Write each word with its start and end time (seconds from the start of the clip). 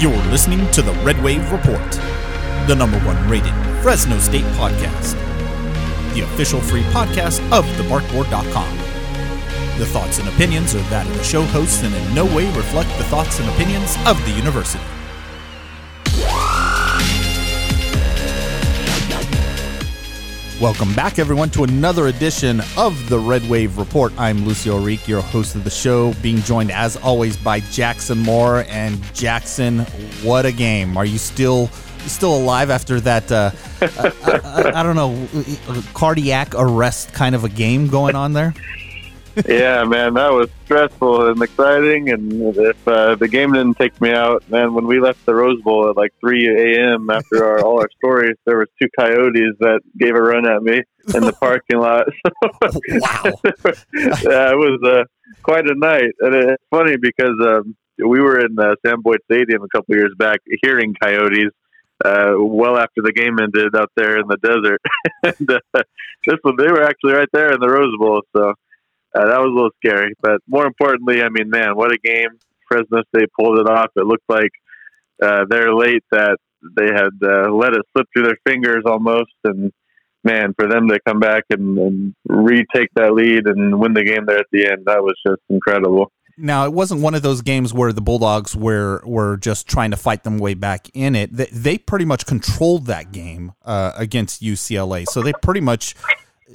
You're 0.00 0.16
listening 0.30 0.70
to 0.70 0.80
the 0.80 0.92
Red 1.02 1.20
Wave 1.24 1.50
Report, 1.50 1.90
the 2.68 2.74
number 2.78 3.00
one 3.00 3.28
rated 3.28 3.52
Fresno 3.82 4.16
State 4.20 4.44
podcast, 4.54 5.14
the 6.14 6.20
official 6.20 6.60
free 6.60 6.84
podcast 6.84 7.40
of 7.50 7.64
thebarkboard.com. 7.64 8.78
The 9.80 9.86
thoughts 9.86 10.20
and 10.20 10.28
opinions 10.28 10.76
are 10.76 10.90
that 10.90 11.04
of 11.04 11.16
the 11.16 11.24
show 11.24 11.42
hosts 11.46 11.82
and 11.82 11.92
in 11.92 12.14
no 12.14 12.26
way 12.26 12.46
reflect 12.54 12.96
the 12.96 13.04
thoughts 13.04 13.40
and 13.40 13.48
opinions 13.50 13.96
of 14.06 14.24
the 14.24 14.30
university. 14.30 14.84
Welcome 20.60 20.92
back, 20.92 21.20
everyone, 21.20 21.50
to 21.50 21.62
another 21.62 22.08
edition 22.08 22.60
of 22.76 23.08
the 23.08 23.16
Red 23.16 23.48
Wave 23.48 23.78
Report. 23.78 24.12
I'm 24.18 24.44
Lucio 24.44 24.76
Ourique, 24.80 25.06
your 25.06 25.20
host 25.20 25.54
of 25.54 25.62
the 25.62 25.70
show, 25.70 26.12
being 26.14 26.38
joined 26.38 26.72
as 26.72 26.96
always 26.96 27.36
by 27.36 27.60
Jackson 27.60 28.18
Moore. 28.18 28.64
And 28.68 29.00
Jackson, 29.14 29.78
what 30.24 30.46
a 30.46 30.50
game! 30.50 30.96
Are 30.96 31.04
you 31.04 31.16
still 31.16 31.68
still 32.08 32.36
alive 32.36 32.70
after 32.70 32.98
that? 33.02 33.30
Uh, 33.30 33.52
I, 33.80 34.12
I, 34.74 34.80
I 34.80 34.82
don't 34.82 34.96
know, 34.96 35.28
cardiac 35.94 36.56
arrest 36.56 37.12
kind 37.12 37.36
of 37.36 37.44
a 37.44 37.48
game 37.48 37.86
going 37.86 38.16
on 38.16 38.32
there. 38.32 38.52
Yeah, 39.46 39.84
man, 39.84 40.14
that 40.14 40.32
was 40.32 40.48
stressful 40.64 41.28
and 41.28 41.42
exciting. 41.42 42.10
And 42.10 42.56
if 42.56 42.88
uh, 42.88 43.14
the 43.14 43.28
game 43.28 43.52
didn't 43.52 43.78
take 43.78 44.00
me 44.00 44.12
out, 44.12 44.48
man, 44.50 44.74
when 44.74 44.86
we 44.86 45.00
left 45.00 45.24
the 45.26 45.34
Rose 45.34 45.60
Bowl 45.62 45.88
at 45.88 45.96
like 45.96 46.12
3 46.20 46.48
a.m. 46.48 47.10
after 47.10 47.44
our, 47.44 47.60
all 47.60 47.80
our 47.80 47.88
stories, 47.98 48.36
there 48.44 48.58
was 48.58 48.68
two 48.80 48.88
coyotes 48.98 49.56
that 49.60 49.80
gave 49.98 50.14
a 50.14 50.20
run 50.20 50.46
at 50.48 50.62
me 50.62 50.82
in 51.14 51.22
the 51.22 51.32
parking 51.32 51.78
lot. 51.78 52.06
wow, 52.42 53.22
yeah, 53.94 54.52
it 54.52 54.56
was 54.56 54.80
uh, 54.84 55.04
quite 55.42 55.66
a 55.66 55.74
night, 55.74 56.12
and 56.20 56.34
it's 56.34 56.64
funny 56.70 56.96
because 56.96 57.36
um, 57.40 57.76
we 57.98 58.20
were 58.20 58.40
in 58.40 58.58
uh, 58.58 58.74
Sam 58.84 59.02
Boyd 59.02 59.20
Stadium 59.30 59.62
a 59.62 59.68
couple 59.68 59.96
years 59.96 60.14
back, 60.18 60.40
hearing 60.62 60.94
coyotes. 61.00 61.52
Uh, 62.04 62.34
well 62.38 62.78
after 62.78 63.02
the 63.02 63.12
game 63.12 63.40
ended 63.40 63.74
out 63.74 63.90
there 63.96 64.18
in 64.18 64.28
the 64.28 64.36
desert, 64.36 64.80
and 65.24 65.50
uh, 65.50 65.82
this 66.24 66.38
one 66.42 66.54
they 66.56 66.70
were 66.70 66.84
actually 66.84 67.12
right 67.12 67.28
there 67.32 67.52
in 67.52 67.58
the 67.58 67.68
Rose 67.68 67.92
Bowl. 67.98 68.22
So 68.36 68.54
uh, 69.14 69.26
that 69.26 69.40
was 69.40 69.50
a 69.50 69.54
little 69.54 69.70
scary. 69.84 70.14
But 70.20 70.40
more 70.46 70.66
importantly, 70.66 71.22
I 71.22 71.28
mean, 71.28 71.50
man, 71.50 71.76
what 71.76 71.92
a 71.92 71.98
game! 71.98 72.38
Fresno 72.68 73.02
State 73.14 73.30
pulled 73.38 73.58
it 73.58 73.68
off. 73.68 73.90
It 73.96 74.04
looked 74.04 74.28
like 74.28 74.50
uh, 75.22 75.44
they're 75.48 75.74
late 75.74 76.04
that 76.12 76.36
they 76.76 76.86
had 76.86 77.10
uh, 77.22 77.50
let 77.52 77.72
it 77.72 77.82
slip 77.92 78.06
through 78.12 78.24
their 78.24 78.38
fingers 78.46 78.82
almost, 78.86 79.32
and 79.44 79.72
man, 80.24 80.54
for 80.58 80.68
them 80.68 80.88
to 80.88 80.98
come 81.06 81.20
back 81.20 81.44
and, 81.50 81.78
and 81.78 82.14
retake 82.26 82.90
that 82.96 83.14
lead 83.14 83.46
and 83.46 83.78
win 83.78 83.94
the 83.94 84.04
game 84.04 84.26
there 84.26 84.38
at 84.38 84.46
the 84.52 84.66
end, 84.66 84.84
that 84.86 85.02
was 85.02 85.14
just 85.26 85.40
incredible. 85.48 86.12
Now 86.40 86.66
it 86.66 86.72
wasn't 86.72 87.00
one 87.00 87.14
of 87.14 87.22
those 87.22 87.42
games 87.42 87.74
where 87.74 87.92
the 87.92 88.00
Bulldogs 88.00 88.54
were 88.54 89.02
were 89.04 89.36
just 89.36 89.66
trying 89.66 89.90
to 89.90 89.96
fight 89.96 90.22
them 90.22 90.38
way 90.38 90.54
back 90.54 90.88
in 90.94 91.16
it. 91.16 91.32
They, 91.32 91.46
they 91.46 91.78
pretty 91.78 92.04
much 92.04 92.26
controlled 92.26 92.86
that 92.86 93.10
game 93.10 93.52
uh, 93.64 93.92
against 93.96 94.40
UCLA, 94.40 95.06
so 95.08 95.20
they 95.20 95.32
pretty 95.42 95.60
much 95.60 95.96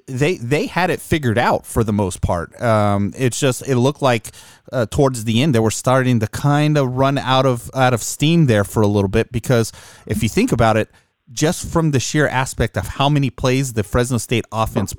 they 0.08 0.38
they 0.38 0.66
had 0.66 0.89
it 0.89 0.99
figured 0.99 1.38
out 1.38 1.66
for 1.66 1.83
the 1.83 1.94
most 1.94 2.22
part. 2.22 2.59
Um, 2.61 3.13
it's 3.17 3.39
just 3.39 3.67
it 3.67 3.77
looked 3.77 4.02
like 4.02 4.31
uh, 4.72 4.85
towards 4.88 5.23
the 5.23 5.41
end 5.41 5.53
they 5.53 5.59
were 5.59 5.72
starting 5.72 6.19
to 6.19 6.27
kind 6.27 6.77
of 6.77 6.95
run 6.95 7.17
out 7.17 7.45
of 7.45 7.69
out 7.73 7.94
of 7.94 8.02
steam 8.02 8.47
there 8.47 8.63
for 8.63 8.81
a 8.81 8.88
little 8.88 9.09
bit 9.09 9.31
because 9.31 9.72
if 10.05 10.23
you 10.23 10.30
think 10.30 10.52
about 10.52 10.77
it, 10.77 10.89
just 11.31 11.67
from 11.67 11.91
the 11.91 12.00
sheer 12.00 12.27
aspect 12.27 12.77
of 12.77 12.88
how 12.88 13.09
many 13.09 13.30
plays 13.30 13.73
the 13.73 13.83
Fresno 13.83 14.17
State 14.17 14.45
offense, 14.52 14.94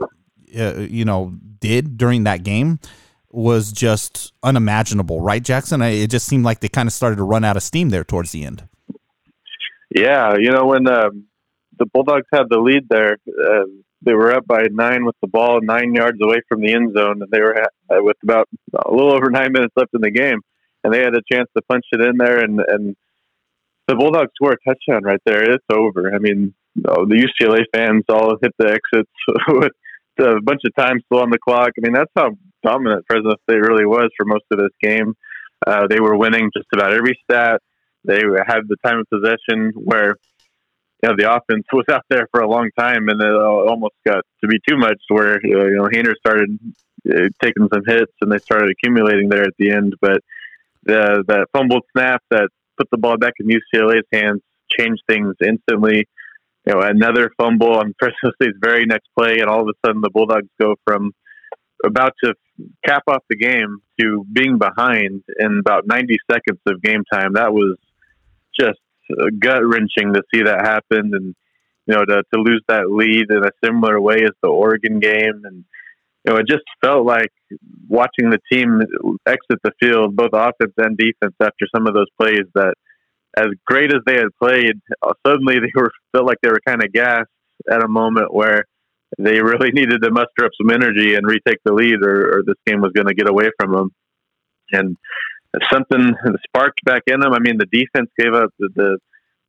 uh, 0.58 0.78
you 0.78 1.04
know, 1.04 1.34
did 1.60 1.96
during 1.96 2.24
that 2.24 2.44
game 2.44 2.78
was 3.30 3.72
just 3.72 4.32
unimaginable, 4.44 5.20
right, 5.20 5.42
Jackson? 5.42 5.82
It 5.82 6.08
just 6.08 6.26
seemed 6.26 6.44
like 6.44 6.60
they 6.60 6.68
kind 6.68 6.86
of 6.86 6.92
started 6.92 7.16
to 7.16 7.24
run 7.24 7.44
out 7.44 7.56
of 7.56 7.64
steam 7.64 7.90
there 7.90 8.04
towards 8.04 8.30
the 8.30 8.44
end. 8.44 8.68
Yeah, 9.90 10.34
you 10.38 10.50
know 10.50 10.66
when 10.66 10.88
um, 10.88 11.24
the 11.78 11.86
Bulldogs 11.86 12.26
had 12.32 12.44
the 12.48 12.58
lead 12.58 12.88
there. 12.88 13.18
Uh, 13.28 13.64
they 14.04 14.14
were 14.14 14.32
up 14.32 14.46
by 14.46 14.66
nine 14.70 15.04
with 15.04 15.16
the 15.20 15.28
ball, 15.28 15.60
nine 15.62 15.94
yards 15.94 16.18
away 16.22 16.40
from 16.48 16.60
the 16.60 16.72
end 16.72 16.94
zone, 16.96 17.22
and 17.22 17.30
they 17.30 17.40
were 17.40 17.56
at, 17.56 17.70
uh, 17.90 18.02
with 18.02 18.16
about 18.22 18.48
a 18.74 18.90
little 18.92 19.12
over 19.12 19.30
nine 19.30 19.52
minutes 19.52 19.74
left 19.76 19.94
in 19.94 20.00
the 20.00 20.10
game, 20.10 20.40
and 20.82 20.92
they 20.92 21.00
had 21.00 21.14
a 21.14 21.22
chance 21.30 21.48
to 21.56 21.62
punch 21.62 21.84
it 21.92 22.00
in 22.00 22.16
there, 22.18 22.38
and 22.38 22.60
and 22.66 22.96
the 23.86 23.94
Bulldogs 23.94 24.30
score 24.34 24.52
a 24.52 24.68
touchdown 24.68 25.02
right 25.02 25.20
there. 25.26 25.42
It's 25.42 25.64
over. 25.70 26.14
I 26.14 26.18
mean, 26.18 26.54
the 26.74 27.28
UCLA 27.42 27.64
fans 27.74 28.04
all 28.08 28.36
hit 28.40 28.54
the 28.58 28.68
exits 28.68 29.10
with 29.48 29.72
a 30.18 30.40
bunch 30.40 30.62
of 30.64 30.74
time 30.74 31.00
still 31.04 31.22
on 31.22 31.30
the 31.30 31.38
clock. 31.38 31.70
I 31.76 31.80
mean, 31.80 31.92
that's 31.92 32.10
how 32.16 32.30
dominant 32.62 33.04
Fresno 33.06 33.34
State 33.42 33.60
really 33.60 33.84
was 33.84 34.08
for 34.16 34.24
most 34.24 34.44
of 34.50 34.58
this 34.58 34.70
game. 34.82 35.14
Uh, 35.66 35.86
they 35.86 36.00
were 36.00 36.16
winning 36.16 36.50
just 36.56 36.68
about 36.72 36.92
every 36.92 37.18
stat. 37.24 37.60
They 38.04 38.20
had 38.46 38.60
the 38.68 38.76
time 38.84 38.98
of 38.98 39.06
possession 39.08 39.72
where 39.76 40.16
you 41.04 41.10
know, 41.10 41.16
the 41.18 41.30
offense 41.30 41.66
was 41.70 41.84
out 41.90 42.04
there 42.08 42.26
for 42.30 42.40
a 42.40 42.48
long 42.48 42.70
time, 42.78 43.10
and 43.10 43.20
it 43.20 43.28
uh, 43.28 43.70
almost 43.70 43.94
got 44.06 44.24
to 44.40 44.48
be 44.48 44.58
too 44.66 44.78
much. 44.78 44.98
Where 45.08 45.34
uh, 45.34 45.38
you 45.44 45.76
know, 45.76 45.84
Haener 45.84 46.14
started 46.16 46.58
uh, 47.06 47.28
taking 47.42 47.68
some 47.70 47.82
hits, 47.86 48.12
and 48.22 48.32
they 48.32 48.38
started 48.38 48.70
accumulating 48.70 49.28
there 49.28 49.42
at 49.42 49.52
the 49.58 49.70
end. 49.70 49.96
But 50.00 50.22
the 50.84 51.22
that 51.28 51.48
fumbled 51.52 51.82
snap 51.92 52.22
that 52.30 52.48
put 52.78 52.88
the 52.90 52.96
ball 52.96 53.18
back 53.18 53.34
in 53.38 53.48
UCLA's 53.48 54.06
hands 54.10 54.40
changed 54.70 55.02
things 55.06 55.34
instantly. 55.46 56.08
You 56.66 56.72
know, 56.72 56.80
another 56.80 57.30
fumble 57.36 57.74
on 57.74 57.94
Fresno 57.98 58.32
State's 58.40 58.56
very 58.58 58.86
next 58.86 59.08
play, 59.14 59.40
and 59.40 59.50
all 59.50 59.60
of 59.60 59.68
a 59.68 59.86
sudden 59.86 60.00
the 60.00 60.08
Bulldogs 60.08 60.48
go 60.58 60.76
from 60.86 61.12
about 61.84 62.14
to 62.24 62.34
cap 62.82 63.02
off 63.08 63.22
the 63.28 63.36
game 63.36 63.80
to 64.00 64.24
being 64.32 64.56
behind 64.56 65.22
in 65.38 65.58
about 65.58 65.86
90 65.86 66.16
seconds 66.30 66.60
of 66.66 66.80
game 66.80 67.02
time. 67.12 67.34
That 67.34 67.52
was 67.52 67.76
just 68.58 68.78
gut 69.38 69.62
wrenching 69.64 70.14
to 70.14 70.22
see 70.32 70.42
that 70.42 70.62
happen, 70.62 71.12
and 71.14 71.34
you 71.86 71.94
know 71.94 72.04
to 72.04 72.22
to 72.32 72.40
lose 72.40 72.62
that 72.68 72.90
lead 72.90 73.26
in 73.30 73.44
a 73.44 73.50
similar 73.64 74.00
way 74.00 74.24
as 74.24 74.32
the 74.42 74.48
Oregon 74.48 75.00
game, 75.00 75.42
and 75.44 75.64
you 76.24 76.32
know 76.32 76.36
it 76.36 76.46
just 76.48 76.64
felt 76.82 77.06
like 77.06 77.32
watching 77.88 78.30
the 78.30 78.40
team 78.50 78.80
exit 79.26 79.58
the 79.62 79.72
field, 79.80 80.16
both 80.16 80.30
offense 80.32 80.72
and 80.78 80.96
defense, 80.96 81.34
after 81.40 81.66
some 81.74 81.86
of 81.86 81.94
those 81.94 82.08
plays 82.20 82.46
that. 82.54 82.74
As 83.36 83.48
great 83.66 83.92
as 83.92 83.98
they 84.06 84.14
had 84.14 84.28
played, 84.40 84.80
uh, 85.02 85.12
suddenly 85.26 85.54
they 85.58 85.72
were 85.74 85.90
felt 86.12 86.24
like 86.24 86.38
they 86.40 86.50
were 86.50 86.62
kind 86.64 86.84
of 86.84 86.92
gassed 86.92 87.26
at 87.68 87.82
a 87.82 87.88
moment 87.88 88.32
where 88.32 88.64
they 89.18 89.40
really 89.40 89.70
needed 89.72 90.02
to 90.02 90.10
muster 90.10 90.44
up 90.44 90.52
some 90.60 90.70
energy 90.70 91.14
and 91.14 91.26
retake 91.26 91.58
the 91.64 91.72
lead, 91.72 92.02
or, 92.02 92.38
or 92.38 92.42
this 92.46 92.56
game 92.66 92.80
was 92.80 92.92
going 92.92 93.08
to 93.08 93.14
get 93.14 93.28
away 93.28 93.50
from 93.58 93.72
them. 93.72 93.90
And 94.72 94.96
something 95.72 96.14
sparked 96.46 96.84
back 96.84 97.02
in 97.06 97.20
them. 97.20 97.32
I 97.32 97.38
mean, 97.40 97.58
the 97.58 97.66
defense 97.66 98.10
gave 98.18 98.34
up 98.34 98.50
the, 98.58 98.68
the 98.74 98.98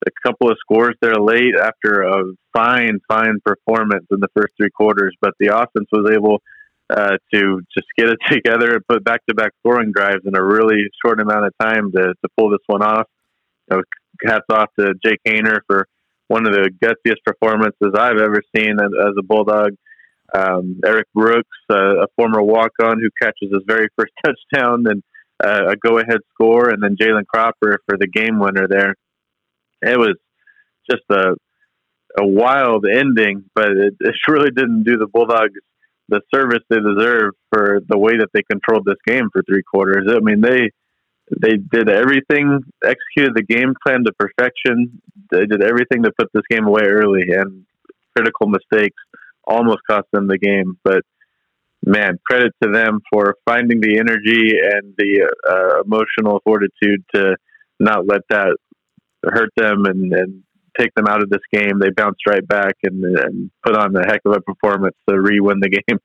a 0.05 0.11
couple 0.27 0.49
of 0.51 0.57
scores 0.59 0.95
there 1.01 1.15
late 1.15 1.55
after 1.59 2.03
a 2.03 2.23
fine, 2.53 2.99
fine 3.07 3.39
performance 3.43 4.05
in 4.11 4.19
the 4.19 4.27
first 4.35 4.53
three 4.57 4.69
quarters, 4.69 5.15
but 5.21 5.33
the 5.39 5.47
offense 5.47 5.87
was 5.91 6.11
able 6.11 6.41
uh, 6.89 7.17
to 7.33 7.61
just 7.75 7.87
get 7.97 8.09
it 8.09 8.19
together 8.29 8.75
and 8.75 8.87
put 8.87 9.03
back-to-back 9.03 9.51
scoring 9.59 9.91
drives 9.95 10.21
in 10.25 10.35
a 10.35 10.43
really 10.43 10.83
short 11.03 11.19
amount 11.19 11.45
of 11.45 11.53
time 11.59 11.91
to, 11.91 12.13
to 12.13 12.29
pull 12.37 12.49
this 12.49 12.59
one 12.67 12.83
off. 12.83 13.07
Hats 14.23 14.45
off 14.51 14.69
to 14.79 14.93
Jake 15.03 15.19
Haener 15.27 15.59
for 15.67 15.87
one 16.27 16.47
of 16.47 16.53
the 16.53 16.69
gutsiest 16.81 17.23
performances 17.25 17.93
I've 17.97 18.17
ever 18.17 18.41
seen 18.55 18.73
as, 18.79 18.91
as 18.99 19.13
a 19.19 19.23
Bulldog. 19.23 19.71
Um, 20.33 20.79
Eric 20.85 21.07
Brooks, 21.13 21.57
uh, 21.69 22.03
a 22.03 22.07
former 22.15 22.41
walk-on 22.41 22.99
who 22.99 23.09
catches 23.21 23.51
his 23.51 23.63
very 23.67 23.87
first 23.97 24.13
touchdown 24.25 24.85
and 24.87 25.03
uh, 25.43 25.69
a 25.69 25.75
go-ahead 25.75 26.19
score, 26.33 26.69
and 26.69 26.81
then 26.81 26.95
Jalen 26.95 27.27
Cropper 27.27 27.79
for 27.87 27.97
the 27.97 28.07
game 28.07 28.39
winner 28.39 28.67
there. 28.67 28.95
It 29.81 29.97
was 29.97 30.15
just 30.89 31.03
a 31.09 31.35
a 32.17 32.25
wild 32.25 32.85
ending, 32.85 33.43
but 33.53 33.71
it, 33.71 33.95
it 33.99 34.15
really 34.29 34.51
didn't 34.51 34.83
do 34.83 34.97
the 34.97 35.07
Bulldogs 35.07 35.59
the 36.07 36.21
service 36.33 36.61
they 36.69 36.77
deserve 36.77 37.33
for 37.51 37.79
the 37.87 37.97
way 37.97 38.17
that 38.17 38.29
they 38.33 38.43
controlled 38.43 38.85
this 38.85 39.01
game 39.07 39.29
for 39.31 39.41
three 39.43 39.63
quarters. 39.63 40.07
I 40.09 40.19
mean, 40.19 40.41
they 40.41 40.69
they 41.41 41.57
did 41.57 41.89
everything, 41.89 42.59
executed 42.83 43.33
the 43.33 43.43
game 43.43 43.73
plan 43.83 44.03
to 44.05 44.13
perfection. 44.13 45.01
They 45.31 45.45
did 45.47 45.63
everything 45.63 46.03
to 46.03 46.11
put 46.17 46.29
this 46.33 46.43
game 46.49 46.65
away 46.65 46.83
early, 46.83 47.23
and 47.31 47.65
critical 48.15 48.47
mistakes 48.47 49.01
almost 49.43 49.79
cost 49.89 50.07
them 50.13 50.27
the 50.27 50.37
game. 50.37 50.77
But 50.83 51.03
man, 51.85 52.19
credit 52.25 52.53
to 52.63 52.71
them 52.71 52.99
for 53.11 53.35
finding 53.45 53.79
the 53.79 53.99
energy 53.99 54.53
and 54.61 54.93
the 54.97 55.31
uh, 55.49 55.81
emotional 55.81 56.41
fortitude 56.43 57.03
to 57.13 57.35
not 57.79 58.07
let 58.07 58.21
that 58.29 58.57
hurt 59.23 59.51
them 59.55 59.85
and, 59.85 60.13
and 60.13 60.43
take 60.77 60.93
them 60.95 61.07
out 61.07 61.21
of 61.21 61.29
this 61.29 61.41
game. 61.53 61.79
They 61.79 61.89
bounced 61.89 62.21
right 62.27 62.45
back 62.45 62.75
and, 62.83 63.03
and 63.03 63.51
put 63.65 63.75
on 63.75 63.95
a 63.95 64.05
heck 64.05 64.21
of 64.25 64.33
a 64.35 64.41
performance 64.41 64.95
to 65.09 65.19
re-win 65.19 65.59
the 65.59 65.69
game. 65.69 65.99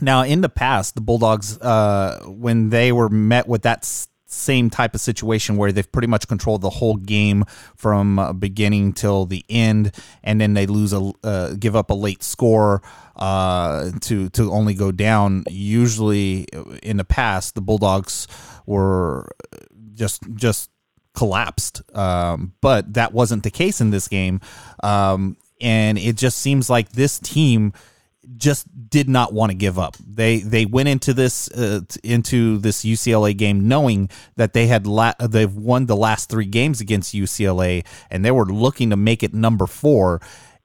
Now, 0.00 0.22
in 0.22 0.40
the 0.40 0.48
past, 0.48 0.94
the 0.94 1.00
Bulldogs, 1.00 1.58
uh, 1.58 2.22
when 2.26 2.70
they 2.70 2.92
were 2.92 3.08
met 3.08 3.48
with 3.48 3.62
that 3.62 3.84
same 4.32 4.70
type 4.70 4.94
of 4.94 5.00
situation 5.00 5.56
where 5.56 5.72
they've 5.72 5.90
pretty 5.90 6.08
much 6.08 6.28
controlled 6.28 6.62
the 6.62 6.70
whole 6.70 6.96
game 6.96 7.44
from 7.76 8.18
uh, 8.18 8.32
beginning 8.32 8.92
till 8.92 9.26
the 9.26 9.44
end, 9.48 9.94
and 10.22 10.40
then 10.40 10.54
they 10.54 10.66
lose 10.66 10.92
a 10.92 11.12
uh, 11.24 11.54
give 11.54 11.74
up 11.74 11.90
a 11.90 11.94
late 11.94 12.22
score 12.22 12.82
uh, 13.16 13.90
to 14.00 14.28
to 14.30 14.52
only 14.52 14.74
go 14.74 14.92
down. 14.92 15.44
Usually, 15.48 16.46
in 16.82 16.96
the 16.96 17.04
past, 17.04 17.54
the 17.54 17.60
Bulldogs 17.60 18.26
were 18.66 19.30
just 19.94 20.22
just 20.34 20.70
collapsed. 21.14 21.82
Um, 21.94 22.54
but 22.60 22.94
that 22.94 23.12
wasn't 23.12 23.42
the 23.42 23.50
case 23.50 23.80
in 23.80 23.90
this 23.90 24.08
game. 24.08 24.40
Um, 24.82 25.36
and 25.60 25.98
it 25.98 26.16
just 26.16 26.38
seems 26.38 26.70
like 26.70 26.92
this 26.92 27.18
team 27.18 27.72
just 28.36 28.66
did 28.90 29.08
not 29.08 29.32
want 29.32 29.50
to 29.50 29.56
give 29.56 29.78
up. 29.78 29.96
They 29.98 30.38
they 30.38 30.66
went 30.66 30.88
into 30.88 31.14
this 31.14 31.50
uh, 31.50 31.80
into 32.02 32.58
this 32.58 32.84
UCLA 32.84 33.36
game 33.36 33.68
knowing 33.68 34.10
that 34.36 34.52
they 34.52 34.66
had 34.66 34.86
la- 34.86 35.14
they've 35.20 35.54
won 35.54 35.86
the 35.86 35.96
last 35.96 36.28
3 36.28 36.44
games 36.46 36.80
against 36.80 37.14
UCLA 37.14 37.84
and 38.10 38.24
they 38.24 38.30
were 38.30 38.46
looking 38.46 38.90
to 38.90 38.96
make 38.96 39.22
it 39.22 39.34
number 39.34 39.66
4 39.66 40.20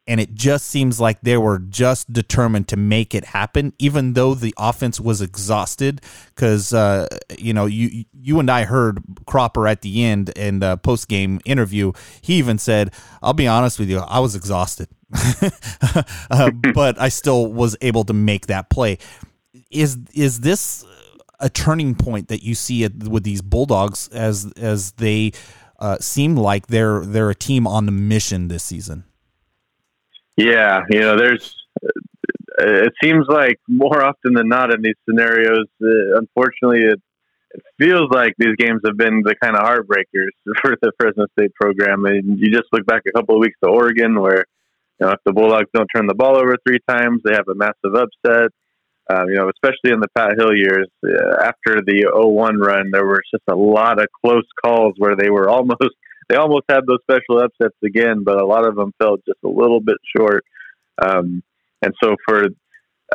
and 0.08 0.20
it 0.20 0.36
just 0.36 0.68
seems 0.68 1.00
like 1.00 1.22
they 1.22 1.38
were 1.38 1.58
just 1.58 2.14
determined 2.14 2.68
to 2.68 2.78
make 2.78 3.16
it 3.16 3.26
happen, 3.26 3.74
even 3.80 4.14
though 4.14 4.36
the 4.36 4.54
offense 4.58 5.00
was 5.00 5.22
exhausted. 5.22 6.02
Because 6.34 6.74
uh, 6.74 7.08
you 7.38 7.54
know, 7.54 7.66
you 7.66 8.06
you 8.14 8.40
and 8.40 8.50
I 8.50 8.66
heard 8.66 9.02
Cropper 9.26 9.68
at 9.68 9.82
the 9.82 10.04
end 10.04 10.30
in 10.30 10.60
the 10.60 10.78
post 10.78 11.08
game 11.08 11.40
interview. 11.46 11.92
He 12.22 12.36
even 12.36 12.60
said, 12.60 12.94
"I'll 13.24 13.34
be 13.34 13.48
honest 13.48 13.80
with 13.80 13.90
you, 13.90 14.00
I 14.00 14.20
was 14.20 14.36
exhausted, 14.36 14.90
uh, 16.30 16.52
but 16.74 17.00
I 17.00 17.10
still 17.10 17.52
was 17.52 17.76
able 17.82 18.04
to 18.06 18.14
make 18.14 18.48
that 18.48 18.70
play." 18.70 19.00
Is 19.72 19.98
is 20.14 20.42
this 20.42 20.86
a 21.40 21.50
turning 21.50 21.96
point 21.96 22.28
that 22.28 22.44
you 22.44 22.54
see 22.54 22.88
with 22.88 23.24
these 23.24 23.42
Bulldogs 23.42 24.08
as 24.10 24.52
as 24.56 24.92
they 24.94 25.32
uh, 25.80 25.98
seem 25.98 26.36
like 26.36 26.68
they're 26.68 27.04
they're 27.04 27.32
a 27.32 27.36
team 27.36 27.66
on 27.66 27.88
the 27.88 27.92
mission 27.92 28.50
this 28.50 28.64
season? 28.64 29.04
Yeah, 30.38 30.82
you 30.90 31.00
know, 31.00 31.18
there's. 31.18 31.56
It 32.58 32.94
seems 33.04 33.26
like 33.28 33.60
more 33.68 34.04
often 34.04 34.34
than 34.34 34.48
not 34.48 34.74
in 34.74 34.82
these 34.82 34.96
scenarios, 35.08 35.68
uh, 35.84 36.18
unfortunately, 36.18 36.84
it, 36.84 37.02
it 37.52 37.64
feels 37.78 38.10
like 38.12 38.34
these 38.38 38.56
games 38.58 38.82
have 38.86 38.96
been 38.96 39.24
the 39.26 39.36
kind 39.44 39.58
of 39.58 39.64
heartbreakers 39.64 40.32
for 40.62 40.78
the 40.82 40.94
Fresno 40.98 41.26
State 41.38 41.54
program. 41.54 42.06
And 42.06 42.40
you 42.40 42.52
just 42.52 42.68
look 42.72 42.86
back 42.86 43.02
a 43.08 43.12
couple 43.12 43.36
of 43.36 43.42
weeks 43.42 43.58
to 43.64 43.70
Oregon, 43.70 44.20
where 44.20 44.46
you 45.00 45.06
know 45.06 45.12
if 45.12 45.20
the 45.26 45.34
Bulldogs 45.34 45.70
don't 45.74 45.90
turn 45.94 46.08
the 46.08 46.16
ball 46.16 46.38
over 46.38 46.56
three 46.66 46.80
times, 46.88 47.22
they 47.24 47.34
have 47.34 47.48
a 47.50 47.56
massive 47.56 47.94
upset. 47.96 48.52
Um, 49.08 49.30
you 49.30 49.36
know, 49.36 49.50
especially 49.50 49.94
in 49.94 50.00
the 50.00 50.08
Pat 50.16 50.34
Hill 50.38 50.56
years, 50.56 50.88
uh, 51.06 51.44
after 51.44 51.82
the 51.86 52.10
0-1 52.12 52.58
run, 52.58 52.90
there 52.90 53.06
was 53.06 53.22
just 53.32 53.44
a 53.48 53.56
lot 53.56 54.02
of 54.02 54.08
close 54.24 54.48
calls 54.64 54.96
where 54.98 55.16
they 55.16 55.30
were 55.30 55.48
almost 55.56 55.94
they 56.30 56.36
almost 56.36 56.66
had 56.70 56.82
those 56.88 57.00
special 57.04 57.40
upsets 57.44 57.78
again, 57.84 58.24
but 58.24 58.42
a 58.42 58.46
lot 58.46 58.68
of 58.68 58.76
them 58.76 58.94
fell 58.98 59.18
just 59.18 59.40
a 59.44 59.50
little 59.50 59.80
bit 59.80 59.98
short. 60.16 60.44
Um, 61.02 61.44
and 61.82 61.94
so 62.04 62.16
for 62.28 62.48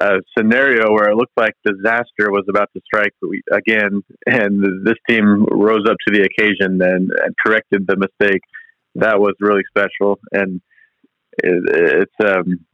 a 0.01 0.19
scenario 0.37 0.93
where 0.93 1.11
it 1.11 1.17
looked 1.17 1.37
like 1.37 1.55
disaster 1.65 2.31
was 2.31 2.45
about 2.49 2.71
to 2.75 2.81
strike 2.85 3.15
again, 3.53 4.03
and 4.27 4.87
this 4.87 4.95
team 5.09 5.45
rose 5.51 5.85
up 5.89 5.97
to 6.07 6.15
the 6.15 6.23
occasion 6.23 6.81
and, 6.81 7.11
and 7.11 7.35
corrected 7.45 7.87
the 7.87 7.97
mistake, 7.97 8.43
that 8.95 9.19
was 9.19 9.35
really 9.41 9.63
special. 9.69 10.19
And 10.33 10.61
it, 11.43 12.07
it's, 12.09 12.31
um, 12.31 12.65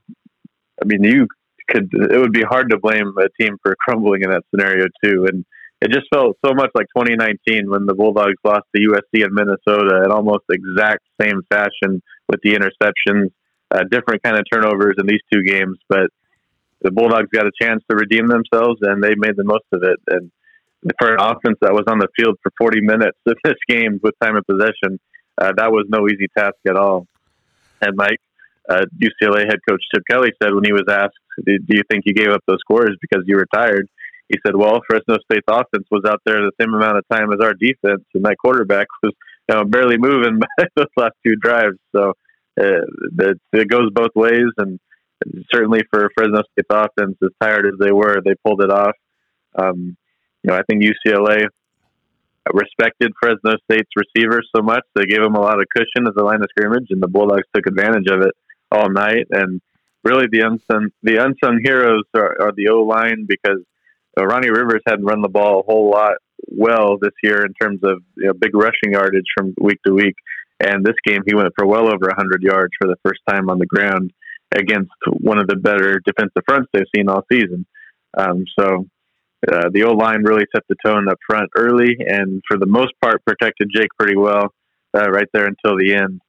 I 0.83 0.85
mean, 0.85 1.05
you 1.05 1.27
could, 1.69 1.89
it 1.93 2.19
would 2.19 2.33
be 2.33 2.43
hard 2.43 2.71
to 2.71 2.79
blame 2.79 3.15
a 3.19 3.43
team 3.43 3.57
for 3.63 3.75
crumbling 3.81 4.23
in 4.23 4.31
that 4.31 4.45
scenario 4.51 4.87
too. 5.03 5.27
And 5.31 5.45
it 5.81 5.91
just 5.91 6.07
felt 6.13 6.37
so 6.45 6.55
much 6.55 6.71
like 6.75 6.87
2019 6.97 7.71
when 7.71 7.87
the 7.87 7.95
Bulldogs 7.95 8.41
lost 8.45 8.65
to 8.75 8.83
USC 8.83 9.25
in 9.25 9.35
Minnesota 9.35 10.03
in 10.05 10.11
almost 10.11 10.45
exact 10.51 11.05
same 11.21 11.43
fashion 11.51 12.03
with 12.29 12.41
the 12.43 12.55
interceptions, 12.55 13.31
uh, 13.71 13.85
different 13.91 14.23
kind 14.23 14.37
of 14.37 14.45
turnovers 14.51 14.95
in 14.99 15.07
these 15.07 15.21
two 15.33 15.43
games, 15.43 15.79
but 15.89 16.09
the 16.81 16.91
Bulldogs 16.91 17.29
got 17.33 17.47
a 17.47 17.53
chance 17.61 17.83
to 17.91 17.97
redeem 17.97 18.27
themselves 18.27 18.81
and 18.83 19.03
they 19.03 19.15
made 19.17 19.37
the 19.37 19.45
most 19.45 19.65
of 19.73 19.83
it. 19.83 20.01
And 20.09 20.31
for 20.99 21.13
an 21.13 21.21
offense 21.21 21.59
that 21.61 21.73
was 21.73 21.85
on 21.89 21.99
the 21.99 22.09
field 22.17 22.39
for 22.43 22.53
40 22.59 22.81
minutes 22.81 23.19
in 23.27 23.35
this 23.45 23.59
game 23.69 24.01
with 24.03 24.15
time 24.23 24.37
of 24.37 24.47
possession, 24.47 24.99
uh, 25.41 25.53
that 25.57 25.73
was 25.73 25.87
no 25.89 26.07
easy 26.09 26.29
task 26.37 26.57
at 26.67 26.77
all. 26.77 27.07
And 27.83 27.97
Mike, 27.97 28.21
uh, 28.69 28.85
UCLA 28.99 29.47
head 29.47 29.59
coach 29.69 29.83
Chip 29.95 30.05
Kelly 30.09 30.31
said 30.43 30.55
when 30.55 30.65
he 30.65 30.73
was 30.73 30.85
asked, 30.89 31.19
"Do 31.45 31.59
you 31.69 31.83
think 31.89 32.05
you 32.07 32.15
gave 32.15 32.31
up 32.31 32.43
those 32.47 32.59
scores 32.61 32.97
because 33.01 33.25
you 33.27 33.37
were 33.37 33.47
tired?" 33.53 33.89
He 34.29 34.39
said, 34.45 34.57
"Well, 34.57 34.81
Fresno 34.89 35.19
State's 35.25 35.47
offense 35.49 35.87
was 35.91 36.05
out 36.07 36.21
there 36.25 36.37
the 36.37 36.53
same 36.61 36.75
amount 36.75 36.99
of 36.99 37.05
time 37.09 37.33
as 37.33 37.41
our 37.41 37.55
defense, 37.55 38.05
and 38.15 38.25
that 38.25 38.37
quarterback 38.39 38.87
was 39.03 39.13
you 39.49 39.55
know, 39.55 39.65
barely 39.65 39.99
moving 39.99 40.39
by 40.59 40.65
those 40.75 40.87
last 40.97 41.15
two 41.25 41.37
drives. 41.37 41.79
So 41.95 42.11
uh, 42.59 42.85
it, 43.19 43.41
it 43.53 43.69
goes 43.69 43.91
both 43.93 44.15
ways, 44.15 44.51
and 44.59 44.79
certainly 45.53 45.81
for 45.91 46.11
Fresno 46.17 46.43
State's 46.53 46.69
offense, 46.71 47.17
as 47.23 47.31
tired 47.41 47.67
as 47.67 47.79
they 47.79 47.93
were, 47.93 48.21
they 48.25 48.35
pulled 48.45 48.63
it 48.63 48.71
off. 48.71 48.95
Um, 49.55 49.97
you 50.43 50.51
know, 50.51 50.57
I 50.57 50.63
think 50.69 50.83
UCLA 50.83 51.47
respected 52.53 53.13
Fresno 53.21 53.57
State's 53.65 53.91
receivers 53.97 54.49
so 54.55 54.63
much 54.63 54.83
they 54.95 55.05
gave 55.05 55.21
them 55.21 55.35
a 55.35 55.41
lot 55.41 55.61
of 55.61 55.67
cushion 55.75 56.07
as 56.07 56.15
a 56.17 56.25
line 56.25 56.43
of 56.43 56.49
scrimmage, 56.51 56.87
and 56.91 57.03
the 57.03 57.09
Bulldogs 57.09 57.43
took 57.55 57.67
advantage 57.67 58.09
of 58.09 58.21
it 58.23 58.33
all 58.71 58.91
night. 58.91 59.27
And 59.31 59.61
really, 60.05 60.27
the 60.31 60.41
unsung 60.41 60.91
the 61.03 61.17
unsung 61.17 61.61
heroes 61.63 62.05
are, 62.15 62.37
are 62.41 62.53
the 62.53 62.69
O 62.69 62.83
line 62.83 63.27
because 63.29 63.63
uh, 64.19 64.25
Ronnie 64.25 64.51
Rivers 64.51 64.83
hadn't 64.87 65.05
run 65.05 65.23
the 65.23 65.29
ball 65.29 65.61
a 65.61 65.63
whole 65.63 65.91
lot 65.91 66.15
well 66.49 66.99
this 67.01 67.13
year 67.23 67.45
in 67.45 67.53
terms 67.61 67.81
of 67.83 68.03
you 68.17 68.27
know, 68.27 68.33
big 68.33 68.55
rushing 68.55 68.93
yardage 68.93 69.27
from 69.37 69.55
week 69.61 69.79
to 69.87 69.93
week. 69.93 70.15
And 70.61 70.85
this 70.85 70.97
game, 71.05 71.21
he 71.27 71.35
went 71.35 71.53
for 71.57 71.67
well 71.67 71.87
over 71.87 72.07
100 72.07 72.43
yards 72.43 72.73
for 72.81 72.89
the 72.89 72.97
first 73.05 73.21
time 73.29 73.51
on 73.51 73.59
the 73.59 73.67
ground 73.67 74.13
against 74.55 74.91
one 75.21 75.39
of 75.39 75.49
the 75.49 75.57
better 75.57 76.01
defensive 76.05 76.43
fronts 76.47 76.69
they've 76.73 76.85
seen 76.95 77.09
all 77.09 77.25
season. 77.31 77.67
Um, 78.17 78.45
so 78.59 78.87
uh, 79.53 79.69
the 79.73 79.85
old 79.85 79.99
line 79.99 80.23
really 80.23 80.47
set 80.55 80.63
the 80.69 80.77
tone 80.85 81.09
up 81.09 81.19
front 81.29 81.51
early, 81.57 81.97
and 82.01 82.43
for 82.49 82.57
the 82.59 82.67
most 82.67 82.93
part, 83.03 83.25
protected 83.27 83.71
Jake 83.75 83.91
pretty 83.99 84.17
well 84.17 84.55
uh, 84.97 85.11
right 85.11 85.29
there 85.35 85.47
until 85.47 85.77
the 85.77 85.95
end. 85.95 86.23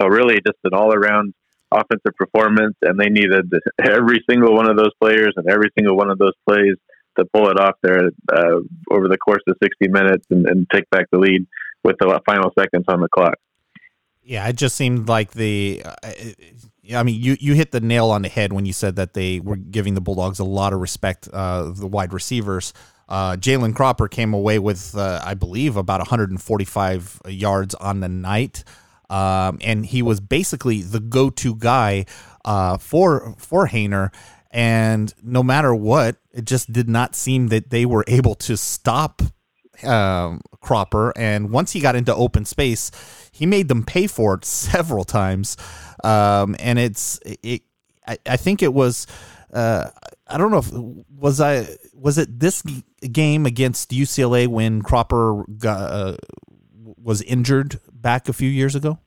So 0.00 0.08
really, 0.08 0.34
just 0.34 0.58
an 0.64 0.74
all-around 0.74 1.32
offensive 1.72 2.14
performance, 2.16 2.76
and 2.82 2.98
they 2.98 3.08
needed 3.08 3.50
every 3.82 4.22
single 4.28 4.54
one 4.54 4.68
of 4.68 4.76
those 4.76 4.92
players 5.00 5.32
and 5.36 5.48
every 5.48 5.70
single 5.78 5.96
one 5.96 6.10
of 6.10 6.18
those 6.18 6.34
plays 6.46 6.76
to 7.18 7.24
pull 7.32 7.50
it 7.50 7.58
off 7.58 7.74
there 7.82 8.10
uh, 8.32 8.56
over 8.90 9.08
the 9.08 9.18
course 9.18 9.42
of 9.46 9.56
60 9.62 9.88
minutes 9.88 10.26
and, 10.30 10.46
and, 10.46 10.66
take 10.72 10.88
back 10.90 11.06
the 11.10 11.18
lead 11.18 11.46
with 11.82 11.96
the 11.98 12.20
final 12.26 12.52
seconds 12.58 12.84
on 12.88 13.00
the 13.00 13.08
clock. 13.08 13.34
Yeah, 14.22 14.46
it 14.48 14.56
just 14.56 14.76
seemed 14.76 15.08
like 15.08 15.32
the. 15.32 15.82
Uh, 15.84 16.12
I 16.94 17.02
mean, 17.02 17.20
you, 17.20 17.36
you 17.38 17.54
hit 17.54 17.72
the 17.72 17.80
nail 17.80 18.10
on 18.10 18.22
the 18.22 18.28
head 18.28 18.52
when 18.52 18.66
you 18.66 18.72
said 18.72 18.96
that 18.96 19.14
they 19.14 19.40
were 19.40 19.56
giving 19.56 19.94
the 19.94 20.00
Bulldogs 20.00 20.38
a 20.38 20.44
lot 20.44 20.72
of 20.72 20.80
respect, 20.80 21.28
uh, 21.32 21.70
the 21.70 21.86
wide 21.86 22.12
receivers. 22.12 22.72
Uh, 23.08 23.36
Jalen 23.36 23.74
Cropper 23.74 24.08
came 24.08 24.32
away 24.34 24.58
with, 24.58 24.96
uh, 24.96 25.20
I 25.24 25.34
believe, 25.34 25.76
about 25.76 26.00
145 26.00 27.20
yards 27.26 27.74
on 27.74 28.00
the 28.00 28.08
night. 28.08 28.64
Um, 29.08 29.58
and 29.62 29.84
he 29.84 30.02
was 30.02 30.20
basically 30.20 30.82
the 30.82 31.00
go-to 31.00 31.56
guy 31.56 32.06
uh, 32.44 32.78
for 32.78 33.34
for 33.38 33.66
Haener. 33.66 34.14
And 34.50 35.14
no 35.22 35.42
matter 35.42 35.74
what, 35.74 36.16
it 36.32 36.44
just 36.44 36.72
did 36.72 36.88
not 36.88 37.14
seem 37.14 37.48
that 37.48 37.70
they 37.70 37.86
were 37.86 38.04
able 38.08 38.34
to 38.36 38.56
stop 38.56 39.22
um, 39.84 40.40
Cropper. 40.60 41.12
And 41.16 41.50
once 41.50 41.72
he 41.72 41.80
got 41.80 41.96
into 41.96 42.14
open 42.14 42.44
space, 42.44 42.90
he 43.32 43.46
made 43.46 43.68
them 43.68 43.84
pay 43.84 44.06
for 44.06 44.34
it 44.34 44.44
several 44.44 45.04
times. 45.04 45.56
Um, 46.02 46.56
and 46.58 46.78
it's 46.78 47.20
it. 47.24 47.62
I, 48.06 48.18
I 48.26 48.36
think 48.36 48.62
it 48.62 48.74
was. 48.74 49.06
Uh, 49.52 49.90
I 50.26 50.38
don't 50.38 50.52
know 50.52 50.58
if 50.58 50.70
was 51.10 51.40
I 51.40 51.66
was 51.94 52.18
it 52.18 52.38
this 52.38 52.62
game 53.00 53.46
against 53.46 53.90
UCLA 53.90 54.46
when 54.46 54.82
Cropper 54.82 55.44
got, 55.58 55.90
uh, 55.90 56.16
was 56.96 57.20
injured 57.22 57.80
back 57.92 58.28
a 58.28 58.32
few 58.32 58.48
years 58.48 58.74
ago, 58.74 58.98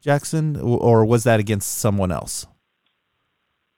Jackson, 0.00 0.56
or 0.56 1.04
was 1.04 1.24
that 1.24 1.40
against 1.40 1.78
someone 1.78 2.10
else? 2.10 2.46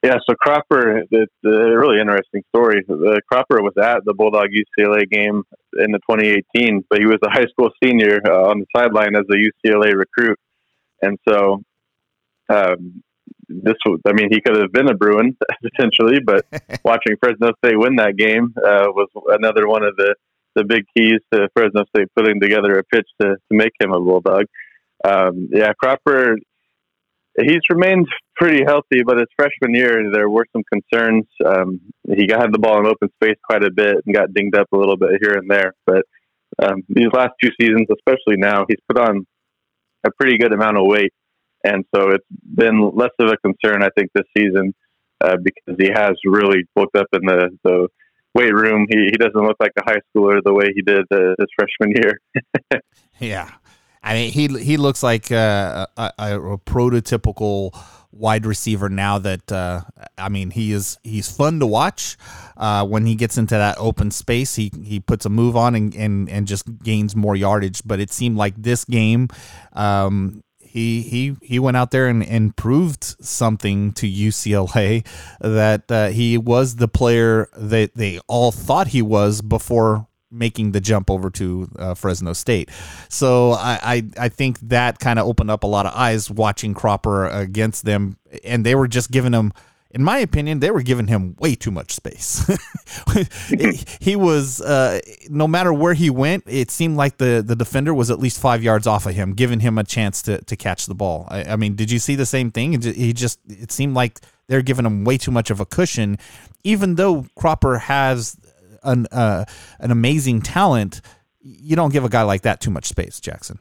Yeah, 0.03 0.17
so 0.29 0.35
Cropper, 0.35 1.05
it's 1.11 1.33
a 1.45 1.49
really 1.49 2.01
interesting 2.01 2.43
story. 2.49 2.83
The 2.89 3.21
Cropper 3.31 3.63
was 3.63 3.75
at 3.81 4.05
the 4.05 4.15
Bulldog 4.15 4.49
UCLA 4.49 5.09
game 5.09 5.45
in 5.79 5.93
the 5.93 6.01
2018, 6.11 6.85
but 6.91 6.99
he 6.99 7.07
was 7.07 7.19
a 7.25 7.31
high 7.31 7.47
school 7.47 7.71
senior 7.83 8.21
uh, 8.27 8.51
on 8.51 8.59
the 8.59 8.67
sideline 8.75 9.15
as 9.15 9.25
a 9.31 9.69
UCLA 9.69 9.95
recruit, 9.95 10.39
and 11.03 11.19
so 11.29 11.63
um, 12.49 13.03
this 13.49 13.77
was, 13.87 14.01
I 14.05 14.13
mean, 14.13 14.29
he 14.31 14.41
could 14.41 14.57
have 14.57 14.73
been 14.73 14.89
a 14.89 14.95
Bruin 14.95 15.37
potentially, 15.63 16.19
but 16.25 16.47
watching 16.85 17.17
Fresno 17.21 17.53
State 17.65 17.79
win 17.79 17.97
that 17.97 18.17
game 18.17 18.53
uh, 18.57 18.87
was 18.89 19.09
another 19.29 19.69
one 19.69 19.85
of 19.85 19.95
the 19.97 20.15
the 20.55 20.65
big 20.65 20.85
keys 20.95 21.19
to 21.33 21.49
Fresno 21.55 21.85
State 21.97 22.09
putting 22.15 22.39
together 22.39 22.79
a 22.79 22.85
pitch 22.85 23.09
to, 23.21 23.29
to 23.29 23.53
make 23.53 23.73
him 23.81 23.91
a 23.91 23.99
Bulldog. 23.99 24.45
Um, 25.03 25.49
yeah, 25.51 25.73
Cropper 25.73 26.37
he's 27.41 27.61
remained 27.71 28.07
pretty 28.37 28.65
healthy, 28.65 29.03
but 29.05 29.19
his 29.19 29.29
freshman 29.37 29.75
year 29.75 30.11
there 30.13 30.29
were 30.29 30.47
some 30.53 30.63
concerns. 30.73 31.27
Um, 31.45 31.81
he 32.09 32.27
got 32.27 32.41
had 32.41 32.53
the 32.53 32.59
ball 32.59 32.81
in 32.81 32.87
open 32.87 33.09
space 33.23 33.39
quite 33.45 33.65
a 33.65 33.71
bit 33.71 33.97
and 34.05 34.15
got 34.15 34.35
dinged 34.35 34.57
up 34.57 34.69
a 34.73 34.77
little 34.77 34.97
bit 34.97 35.11
here 35.21 35.35
and 35.35 35.51
there. 35.51 35.75
But 35.87 36.05
um, 36.63 36.83
these 36.89 37.09
last 37.13 37.33
two 37.43 37.51
seasons, 37.61 37.87
especially 37.91 38.37
now, 38.37 38.65
he's 38.69 38.81
put 38.89 39.01
on 39.01 39.27
a 40.05 40.11
pretty 40.19 40.39
good 40.39 40.53
amount 40.53 40.79
of 40.79 40.87
weight, 40.87 41.13
and 41.65 41.85
so 41.95 42.11
it's 42.11 42.27
been 42.43 42.91
less 42.95 43.13
of 43.19 43.29
a 43.29 43.37
concern, 43.37 43.83
I 43.83 43.89
think, 43.97 44.11
this 44.15 44.27
season 44.37 44.75
uh, 45.23 45.37
because 45.43 45.77
he 45.79 45.91
has 45.95 46.13
really 46.25 46.65
bulked 46.75 46.97
up 46.97 47.07
in 47.13 47.25
the 47.25 47.57
the 47.65 47.89
weight 48.35 48.55
room. 48.55 48.87
He 48.91 49.05
he 49.05 49.17
doesn't 49.17 49.35
look 49.35 49.57
like 49.61 49.73
a 49.79 49.85
high 49.85 50.01
schooler 50.15 50.41
the 50.45 50.53
way 50.53 50.73
he 50.75 50.83
did 50.83 51.05
uh, 51.11 51.35
his 51.39 51.49
freshman 51.57 51.95
year. 51.97 52.81
Yeah, 53.19 53.53
I 54.03 54.15
mean 54.15 54.33
he 54.33 54.49
he 54.63 54.77
looks 54.77 55.03
like 55.03 55.31
uh, 55.31 55.87
a, 55.97 56.13
a, 56.19 56.41
a, 56.41 56.59
prototypical 56.59 57.79
wide 58.11 58.47
receiver 58.47 58.89
now. 58.89 59.19
That 59.19 59.51
uh, 59.53 59.83
I 60.19 60.29
mean 60.29 60.51
he 60.51 60.73
is 60.73 60.99
he's 61.03 61.31
fun 61.31 61.61
to 61.61 61.67
watch 61.67 62.17
uh, 62.57 62.85
when 62.85 63.07
he 63.07 63.15
gets 63.15 63.39
into 63.39 63.55
that 63.55 63.77
open 63.79 64.11
space. 64.11 64.57
He 64.57 64.73
he 64.83 64.99
puts 64.99 65.25
a 65.25 65.31
move 65.31 65.57
on 65.57 65.75
and 65.75 65.95
and, 65.95 66.29
and 66.29 66.47
just 66.47 66.65
gains 66.83 67.15
more 67.15 67.37
yardage. 67.37 67.83
But 67.85 68.01
it 68.01 68.13
seemed 68.13 68.37
like 68.37 68.55
this 68.57 68.85
game. 68.85 69.29
Um, 69.73 70.43
he 70.73 71.03
he 71.03 71.37
he 71.43 71.59
went 71.59 71.77
out 71.77 71.91
there 71.91 72.09
and, 72.09 72.25
and 72.25 72.57
proved 72.57 73.05
something 73.05 73.93
to 73.93 74.11
UCLA 74.11 75.07
that 75.41 75.91
uh, 75.93 76.09
he 76.09 76.39
was 76.39 76.77
the 76.77 76.89
player 76.89 77.49
that 77.55 77.95
they 77.95 78.19
all 78.27 78.51
thought 78.51 78.89
he 78.89 79.03
was 79.03 79.43
before 79.43 80.09
making 80.33 80.73
the 80.73 80.81
jump 80.81 81.11
over 81.11 81.31
to 81.31 81.69
uh, 81.79 81.95
Fresno 81.95 82.33
State. 82.33 82.71
So 83.09 83.53
I, 83.53 83.79
I, 83.83 84.03
I 84.19 84.29
think 84.29 84.59
that 84.61 84.99
kind 84.99 85.19
of 85.19 85.27
opened 85.27 85.51
up 85.51 85.63
a 85.63 85.67
lot 85.67 85.87
of 85.87 85.95
eyes 85.95 86.31
watching 86.31 86.75
Cropper 86.75 87.27
against 87.27 87.85
them, 87.85 88.17
and 88.45 88.65
they 88.65 88.75
were 88.75 88.89
just 88.89 89.11
giving 89.11 89.33
him. 89.33 89.53
In 89.95 90.03
my 90.03 90.21
opinion, 90.21 90.61
they 90.61 90.71
were 90.71 90.81
giving 90.81 91.07
him 91.07 91.37
way 91.39 91.55
too 91.55 91.71
much 91.71 91.93
space. 91.93 92.51
he 94.01 94.17
was, 94.17 94.59
uh, 94.63 95.01
no 95.29 95.47
matter 95.47 95.71
where 95.71 95.93
he 95.93 96.09
went, 96.09 96.45
it 96.47 96.71
seemed 96.71 96.97
like 96.97 97.19
the, 97.19 97.45
the 97.47 97.55
defender 97.55 97.93
was 97.93 98.11
at 98.11 98.19
least 98.19 98.41
five 98.41 98.63
yards 98.63 98.87
off 98.87 99.05
of 99.05 99.15
him, 99.15 99.35
giving 99.35 99.61
him 99.61 99.77
a 99.77 99.85
chance 99.85 100.23
to, 100.23 100.41
to 100.45 100.57
catch 100.57 100.87
the 100.87 100.95
ball. 100.95 101.29
I, 101.29 101.45
I 101.45 101.57
mean, 101.57 101.75
did 101.75 101.91
you 101.91 101.99
see 101.99 102.15
the 102.15 102.25
same 102.25 102.51
thing? 102.51 102.81
He 102.81 103.13
just, 103.13 103.39
it 103.47 103.71
seemed 103.71 103.95
like 103.95 104.21
they're 104.49 104.63
giving 104.63 104.87
him 104.87 105.05
way 105.05 105.19
too 105.19 105.31
much 105.31 105.51
of 105.51 105.61
a 105.61 105.67
cushion, 105.67 106.19
even 106.65 106.95
though 106.95 107.27
Cropper 107.37 107.79
has 107.79 108.37
an 108.85 109.07
uh, 109.13 109.45
an 109.79 109.91
amazing 109.91 110.43
talent, 110.43 111.01
you 111.41 111.77
don't 111.77 111.93
give 111.93 112.05
a 112.05 112.09
guy 112.09 112.23
like 112.23 112.43
that 112.43 112.61
too 112.61 112.71
much 112.71 112.87
space, 112.87 113.21
Jackson. 113.21 113.59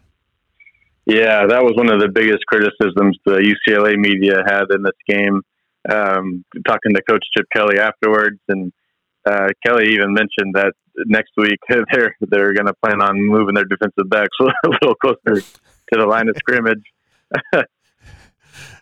Yeah, 1.06 1.48
that 1.48 1.64
was 1.64 1.74
one 1.76 1.92
of 1.92 2.00
the 2.00 2.10
biggest 2.10 2.46
criticisms 2.46 3.18
the 3.26 3.42
UCLA 3.42 3.98
media 3.98 4.44
had 4.46 4.66
in 4.70 4.84
this 4.84 4.98
game. 5.08 5.42
Um, 5.90 6.46
talking 6.68 6.94
to 6.94 7.02
Coach 7.10 7.26
Chip 7.36 7.48
Kelly 7.56 7.80
afterwards, 7.80 8.40
and 8.48 8.72
uh, 9.26 9.48
Kelly 9.66 9.94
even 9.94 10.14
mentioned 10.14 10.54
that 10.54 10.74
next 11.08 11.32
week 11.38 11.60
they're 11.70 12.16
they're 12.22 12.54
going 12.54 12.68
to 12.68 12.74
plan 12.84 13.02
on 13.02 13.20
moving 13.20 13.56
their 13.56 13.66
defensive 13.66 14.10
backs 14.10 14.30
a 14.40 14.70
little 14.70 14.96
closer 14.96 15.42
to 15.42 16.00
the 16.00 16.06
line 16.06 16.30
of 16.30 16.36
scrimmage. 16.38 16.84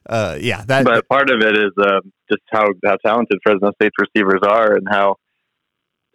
uh, 0.10 0.38
yeah, 0.40 0.64
that. 0.66 0.84
But 0.84 1.08
part 1.08 1.30
of 1.30 1.42
it 1.42 1.56
is 1.58 1.72
uh, 1.82 2.02
just 2.30 2.44
how 2.52 2.68
how 2.86 2.98
talented 3.06 3.40
Fresno 3.44 3.72
State's 3.82 3.96
receivers 3.98 4.42
are, 4.44 4.76
and 4.76 4.88
how 4.90 5.16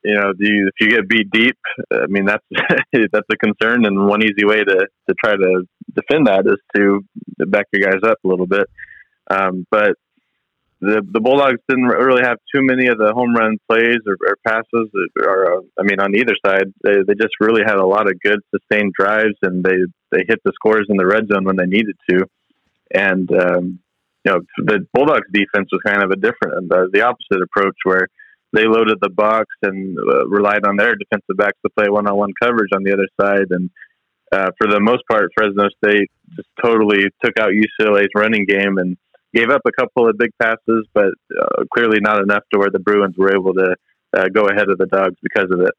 you 0.05 0.15
know, 0.15 0.33
you, 0.39 0.69
if 0.69 0.75
you 0.81 0.89
get 0.91 1.09
beat 1.09 1.31
deep, 1.31 1.59
I 1.93 2.07
mean 2.09 2.27
that's 2.27 2.45
that's 2.93 3.29
a 3.33 3.37
concern, 3.37 3.87
and 3.87 4.07
one 4.07 4.23
easy 4.23 4.45
way 4.45 4.63
to 4.63 4.87
to 5.09 5.15
try 5.23 5.33
to 5.35 5.65
defend 5.95 6.27
that 6.27 6.47
is 6.47 6.61
to 6.77 7.01
back 7.47 7.67
your 7.73 7.91
guys 7.91 8.01
up 8.05 8.19
a 8.25 8.29
little 8.29 8.47
bit. 8.47 8.69
Um, 9.31 9.67
but 9.71 9.95
the 10.81 11.01
the 11.11 11.21
Bulldogs 11.21 11.61
didn't 11.69 11.87
really 11.87 12.23
have 12.23 12.39
too 12.55 12.63
many 12.63 12.89
of 12.89 12.99
the 12.99 13.13
home 13.15 13.35
run 13.35 13.57
plays 13.69 14.01
or, 14.07 14.17
or 14.21 14.37
passes, 14.47 14.91
or, 15.25 15.55
uh, 15.55 15.61
I 15.79 15.83
mean, 15.83 16.01
on 16.01 16.15
either 16.15 16.37
side, 16.45 16.73
they 16.83 16.97
they 17.07 17.15
just 17.15 17.41
really 17.41 17.63
had 17.65 17.77
a 17.77 17.87
lot 17.87 18.09
of 18.09 18.21
good 18.21 18.41
sustained 18.55 18.93
drives, 18.93 19.39
and 19.43 19.65
they 19.65 19.79
they 20.13 20.25
hit 20.29 20.41
the 20.45 20.53
scores 20.55 20.87
in 20.91 20.99
the 20.99 21.07
red 21.07 21.27
zone 21.33 21.45
when 21.45 21.57
they 21.57 21.67
needed 21.67 21.97
to, 22.11 22.27
and 22.95 23.31
um, 23.33 23.79
you 24.25 24.33
know 24.33 24.41
the 24.59 24.87
Bulldogs 24.93 25.29
defense 25.33 25.69
was 25.73 25.81
kind 25.87 26.03
of 26.03 26.11
a 26.11 26.17
different, 26.17 26.69
the, 26.69 26.91
the 26.93 27.03
opposite 27.03 27.43
approach 27.43 27.77
where 27.85 28.09
they 28.55 28.67
loaded 28.67 28.99
the 29.01 29.11
box 29.11 29.47
and 29.63 29.99
uh, 29.99 30.27
relied 30.29 30.65
on 30.65 30.77
their 30.77 30.95
defensive 30.95 31.37
backs 31.37 31.59
to 31.65 31.71
play 31.77 31.87
one-on-one 31.89 32.33
coverage 32.41 32.71
on 32.75 32.85
the 32.85 32.93
other 32.93 33.09
side. 33.21 33.49
And 33.51 33.71
uh, 34.33 34.51
for 34.59 34.69
the 34.69 34.81
most 34.81 35.03
part, 35.11 35.31
Fresno 35.37 35.69
State 35.85 36.11
just 36.37 36.49
totally 36.63 37.07
took 37.25 37.39
out 37.39 37.51
UCLA's 37.51 38.09
running 38.15 38.47
game 38.47 38.79
and 38.79 38.97
gave 39.35 39.51
up 39.51 39.63
a 39.67 39.73
couple 39.73 40.09
of 40.09 40.17
big 40.17 40.31
passes, 40.41 40.87
but 40.95 41.13
uh, 41.39 41.65
clearly 41.75 41.99
not 42.01 42.23
enough 42.23 42.45
to 42.53 42.59
where 42.59 42.71
the 42.71 42.79
Bruins 42.79 43.17
were 43.19 43.35
able 43.35 43.55
to 43.55 43.75
uh, 44.17 44.29
go 44.33 44.47
ahead 44.47 44.71
of 44.71 44.79
the 44.79 44.87
Dogs 44.87 45.17
because 45.23 45.51
of 45.51 45.61
it. 45.61 45.75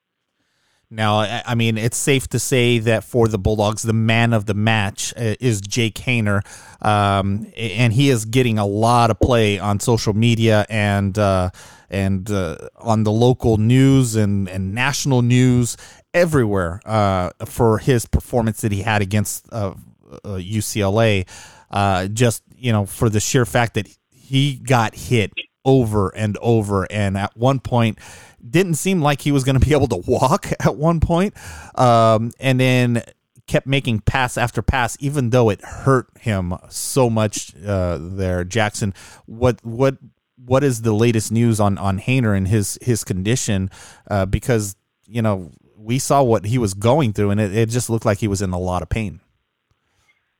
Now, 0.92 1.20
I 1.20 1.56
mean, 1.56 1.78
it's 1.78 1.98
safe 1.98 2.28
to 2.30 2.40
say 2.40 2.78
that 2.80 3.04
for 3.04 3.28
the 3.28 3.40
Bulldogs, 3.40 3.82
the 3.82 3.94
man 3.94 4.34
of 4.34 4.46
the 4.46 4.54
match 4.54 5.14
uh, 5.18 5.36
is 5.40 5.60
Jake 5.60 5.96
Haener, 5.96 6.42
um, 6.86 7.48
and 7.58 7.92
he 7.92 8.10
is 8.10 8.26
getting 8.26 8.60
a 8.60 8.66
lot 8.66 9.10
of 9.10 9.20
play 9.20 9.58
on 9.58 9.80
social 9.80 10.14
media 10.14 10.66
and 10.70 11.18
uh, 11.18 11.50
and 11.90 12.30
uh, 12.30 12.58
on 12.78 13.04
the 13.04 13.12
local 13.12 13.58
news 13.58 14.16
and, 14.16 14.48
and 14.50 14.74
national 14.74 15.22
news 15.22 15.78
everywhere 16.14 16.82
uh, 16.86 17.30
for 17.46 17.78
his 17.78 18.06
performance 18.06 18.62
that 18.62 18.72
he 18.72 18.82
had 18.82 19.02
against 19.02 19.48
UCLA. 19.50 21.28
Uh, 21.28 21.32
uh, 21.72 22.08
just 22.08 22.44
you 22.56 22.72
know, 22.72 22.86
for 22.86 23.10
the 23.10 23.20
sheer 23.20 23.46
fact 23.46 23.74
that 23.74 23.88
he 24.10 24.56
got 24.56 24.96
hit 24.96 25.32
over 25.66 26.10
and 26.16 26.38
over, 26.42 26.88
and 26.92 27.18
at 27.18 27.36
one 27.36 27.60
point 27.60 28.00
didn't 28.48 28.76
seem 28.76 29.02
like 29.02 29.22
he 29.22 29.32
was 29.32 29.44
going 29.44 29.60
to 29.60 29.66
be 29.66 29.74
able 29.74 29.88
to 29.88 30.02
walk 30.08 30.52
at 30.60 30.76
one 30.76 31.00
point. 31.00 31.34
Um, 31.78 32.32
and 32.40 32.60
then 32.60 33.04
kept 33.48 33.68
making 33.68 34.00
pass 34.00 34.38
after 34.38 34.62
pass, 34.62 34.98
even 35.00 35.30
though 35.30 35.50
it 35.50 35.62
hurt 35.62 36.08
him 36.20 36.54
so 36.70 37.10
much. 37.10 37.54
Uh, 37.56 37.98
there, 38.02 38.44
Jackson. 38.44 38.94
What 39.26 39.64
what 39.64 39.98
what 40.38 40.64
is 40.64 40.82
the 40.82 40.94
latest 40.94 41.32
news 41.32 41.60
on 41.60 41.78
on 41.78 42.00
Haener 42.00 42.36
and 42.36 42.48
his 42.48 42.78
his 42.82 43.04
condition? 43.04 43.70
Uh, 44.10 44.26
because 44.26 44.76
you 45.08 45.22
know 45.22 45.52
we 45.78 46.00
saw 46.00 46.24
what 46.24 46.46
he 46.46 46.58
was 46.58 46.74
going 46.74 47.14
through, 47.14 47.32
and 47.32 47.40
it, 47.40 47.56
it 47.56 47.70
just 47.70 47.90
looked 47.90 48.06
like 48.06 48.20
he 48.20 48.28
was 48.28 48.42
in 48.42 48.52
a 48.52 48.60
lot 48.60 48.82
of 48.82 48.90
pain. 48.90 49.22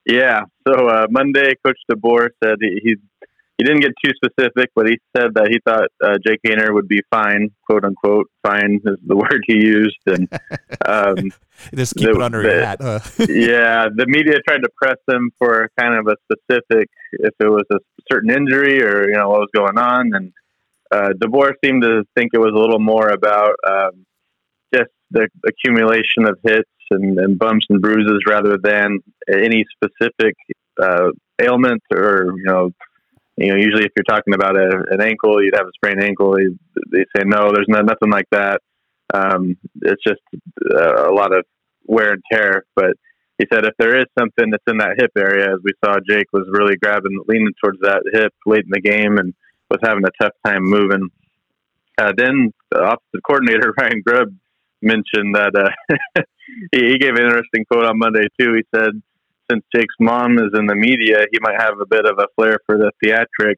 Yeah. 0.06 0.42
So 0.68 0.88
uh, 0.88 1.08
Monday, 1.10 1.54
Coach 1.66 1.80
DeBoer 1.92 2.30
said 2.44 2.58
he, 2.62 2.80
he's 2.84 2.98
he 3.58 3.64
didn't 3.64 3.82
get 3.82 3.94
too 4.04 4.12
specific, 4.16 4.72
but 4.76 4.88
he 4.88 5.00
said 5.16 5.34
that 5.36 5.48
he 5.50 5.60
thought 5.66 5.88
uh, 6.04 6.18
Jake 6.26 6.42
Haener 6.46 6.74
would 6.74 6.90
be 6.90 7.02
fine, 7.10 7.52
quote 7.66 7.86
unquote. 7.86 8.28
Fine 8.46 8.82
is 8.86 8.98
the 9.06 9.16
word 9.16 9.44
he 9.48 9.54
used, 9.56 9.98
and 10.06 10.28
um, 10.86 11.32
just 11.76 11.96
keep 11.96 12.10
the, 12.10 12.16
it 12.16 12.22
under 12.22 12.42
the, 12.42 12.50
your 12.50 12.66
hat. 12.66 12.80
Huh? 12.82 13.00
yeah, 13.30 13.88
the 13.96 14.06
media 14.08 14.40
tried 14.46 14.64
to 14.64 14.70
press 14.76 14.98
him 15.08 15.32
for 15.38 15.70
kind 15.80 15.96
of 15.96 16.08
a 16.08 16.16
specific, 16.32 16.90
if 17.14 17.34
it 17.40 17.50
was 17.50 17.66
a 17.72 17.78
certain 18.12 18.30
injury 18.30 18.84
or 18.84 19.08
you 19.08 19.16
know 19.16 19.30
what 19.30 19.40
was 19.40 19.50
going 19.56 19.78
on, 19.78 20.12
and 20.14 20.34
uh, 20.92 21.10
DeBoer 21.18 21.54
seemed 21.64 21.84
to 21.84 22.04
think 22.16 22.32
it 22.34 22.40
was 22.40 22.52
a 22.54 22.60
little 22.60 22.80
more 22.80 23.10
about 23.10 23.56
um, 23.66 24.06
just 24.74 24.92
the 25.12 25.30
accumulation 25.48 26.26
of 26.28 26.38
hits 26.44 26.70
and, 26.92 27.18
and, 27.20 27.40
bumps 27.40 27.66
and 27.70 27.82
bruises 27.82 28.22
rather 28.28 28.58
than 28.62 29.00
any 29.32 29.64
specific 29.76 30.36
uh, 30.82 31.10
ailment 31.42 31.82
or 31.92 32.34
you 32.38 32.44
know 32.44 32.72
you 33.38 33.48
know, 33.48 33.56
usually 33.56 33.84
if 33.84 33.92
you're 33.96 34.04
talking 34.04 34.34
about 34.34 34.56
a, 34.56 34.84
an 34.92 35.02
ankle, 35.02 35.44
you'd 35.44 35.56
have 35.56 35.68
a 35.68 35.74
sprained 35.74 36.02
ankle. 36.02 36.36
They, 36.36 36.48
they 36.92 37.06
say 37.16 37.24
no, 37.26 37.52
there's 37.52 37.68
no, 37.68 37.82
nothing 37.82 38.10
like 38.10 38.30
that. 38.32 38.62
Um, 39.14 39.58
it's 39.82 40.02
just 40.06 40.22
uh, 40.74 41.10
a 41.10 41.14
lot 41.14 41.34
of 41.36 41.46
wear 41.86 42.14
and 42.14 42.24
tear. 42.32 42.64
But 42.76 42.94
he 43.38 43.46
said 43.52 43.66
if 43.66 43.74
there 43.78 43.98
is 44.00 44.06
something 44.18 44.50
that's 44.50 44.64
in 44.68 44.78
that 44.78 44.96
hip 44.98 45.12
area, 45.18 45.54
as 45.54 45.60
we 45.64 45.72
saw, 45.84 45.98
Jake 46.10 46.32
was 46.32 46.48
really 46.50 46.78
grabbing, 46.78 47.24
leaning 47.28 47.54
towards 47.62 47.80
that 47.82 48.04
hip 48.12 48.34
late 48.46 48.64
in 48.64 48.72
the 48.72 48.82
game, 48.82 49.18
and 49.18 49.34
was 49.70 49.80
having 49.84 50.06
a 50.06 50.24
tough 50.24 50.34
time 50.46 50.64
moving. 50.64 51.10
Uh, 51.98 52.12
then 52.16 52.54
the 52.72 52.80
offensive 52.80 53.24
coordinator 53.26 53.74
Ryan 53.80 54.02
Grubb 54.06 54.30
mentioned 54.82 55.36
that 55.36 55.56
uh, 55.56 56.22
he, 56.72 56.92
he 56.92 56.98
gave 56.98 57.16
an 57.16 57.24
interesting 57.24 57.66
quote 57.66 57.86
on 57.86 57.98
Monday 57.98 58.28
too. 58.40 58.54
He 58.54 58.64
said 58.74 59.02
since 59.50 59.64
Jake's 59.74 59.96
mom 60.00 60.38
is 60.38 60.52
in 60.58 60.66
the 60.66 60.76
media, 60.76 61.26
he 61.32 61.40
might 61.42 61.62
have 61.62 61.80
a 61.80 61.86
bit 61.86 62.06
of 62.06 62.20
a 62.20 62.28
flair 62.36 62.58
for 62.66 62.78
the 62.78 62.92
theatrics 63.04 63.56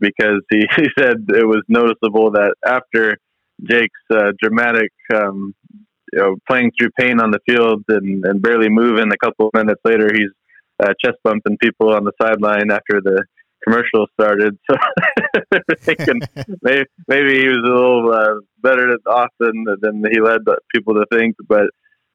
because 0.00 0.40
he, 0.50 0.66
he 0.76 0.86
said 0.98 1.16
it 1.28 1.46
was 1.46 1.62
noticeable 1.68 2.32
that 2.32 2.54
after 2.66 3.16
Jake's 3.62 4.00
uh, 4.12 4.32
dramatic, 4.40 4.92
um, 5.14 5.54
you 6.12 6.18
know, 6.18 6.36
playing 6.48 6.72
through 6.78 6.90
pain 6.98 7.20
on 7.20 7.30
the 7.30 7.40
field 7.48 7.84
and, 7.88 8.24
and 8.24 8.40
barely 8.40 8.68
moving, 8.68 9.10
a 9.12 9.16
couple 9.16 9.48
of 9.48 9.54
minutes 9.54 9.80
later, 9.84 10.08
he's 10.12 10.30
uh, 10.82 10.92
chest 11.04 11.18
bumping 11.24 11.58
people 11.58 11.92
on 11.92 12.04
the 12.04 12.12
sideline 12.20 12.70
after 12.70 13.00
the 13.02 13.24
commercial 13.64 14.06
started. 14.18 14.58
So 15.50 15.58
thinking 15.80 16.20
maybe, 16.62 16.84
maybe 17.06 17.40
he 17.40 17.48
was 17.48 17.62
a 17.64 17.72
little 17.72 18.12
uh, 18.12 18.40
better 18.62 18.96
off 19.06 19.30
than, 19.38 19.64
than 19.80 20.02
he 20.10 20.20
led 20.20 20.40
people 20.74 20.94
to 20.94 21.04
think. 21.12 21.36
But 21.46 21.66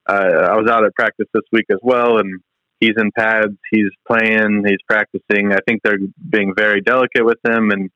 uh, 0.07 0.49
I 0.49 0.55
was 0.55 0.69
out 0.69 0.83
at 0.83 0.93
practice 0.95 1.27
this 1.33 1.43
week 1.51 1.65
as 1.71 1.79
well, 1.81 2.17
and 2.17 2.41
he's 2.79 2.95
in 2.97 3.11
pads, 3.11 3.55
he's 3.71 3.91
playing, 4.07 4.63
he's 4.65 4.81
practicing. 4.87 5.53
I 5.53 5.59
think 5.67 5.81
they're 5.83 5.97
being 6.29 6.53
very 6.55 6.81
delicate 6.81 7.25
with 7.25 7.39
him 7.45 7.71
and 7.71 7.89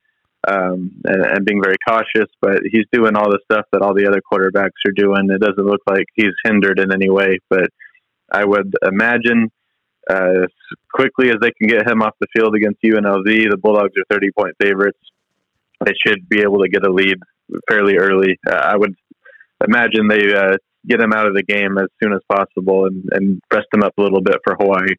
um, 0.46 0.92
and, 1.04 1.24
and, 1.24 1.44
being 1.44 1.60
very 1.62 1.76
cautious. 1.86 2.30
But 2.40 2.60
he's 2.64 2.86
doing 2.92 3.16
all 3.16 3.30
the 3.30 3.40
stuff 3.44 3.66
that 3.72 3.82
all 3.82 3.92
the 3.92 4.06
other 4.06 4.20
quarterbacks 4.20 4.86
are 4.86 4.92
doing. 4.94 5.30
It 5.30 5.40
doesn't 5.40 5.66
look 5.66 5.80
like 5.86 6.04
he's 6.14 6.32
hindered 6.44 6.78
in 6.78 6.92
any 6.92 7.10
way. 7.10 7.38
But 7.50 7.70
I 8.30 8.44
would 8.44 8.72
imagine 8.82 9.50
uh, 10.08 10.44
as 10.44 10.50
quickly 10.92 11.30
as 11.30 11.36
they 11.40 11.50
can 11.50 11.68
get 11.68 11.90
him 11.90 12.02
off 12.02 12.14
the 12.20 12.28
field 12.34 12.54
against 12.54 12.82
UNLV, 12.82 13.24
the 13.24 13.58
Bulldogs 13.60 13.92
are 13.98 14.14
30 14.14 14.30
point 14.30 14.54
favorites. 14.60 14.98
They 15.84 15.92
should 16.06 16.28
be 16.28 16.40
able 16.40 16.62
to 16.62 16.68
get 16.68 16.86
a 16.86 16.92
lead 16.92 17.16
fairly 17.68 17.96
early. 17.96 18.38
Uh, 18.48 18.54
I 18.54 18.76
would 18.76 18.94
imagine 19.66 20.08
they 20.08 20.34
uh, 20.34 20.56
get 20.88 21.00
him 21.00 21.12
out 21.12 21.26
of 21.26 21.34
the 21.34 21.42
game 21.42 21.78
as 21.78 21.88
soon 22.02 22.12
as 22.12 22.20
possible 22.28 22.86
and, 22.86 23.08
and 23.12 23.42
rest 23.52 23.66
him 23.72 23.82
up 23.82 23.92
a 23.98 24.02
little 24.02 24.20
bit 24.20 24.36
for 24.44 24.56
Hawaii. 24.56 24.94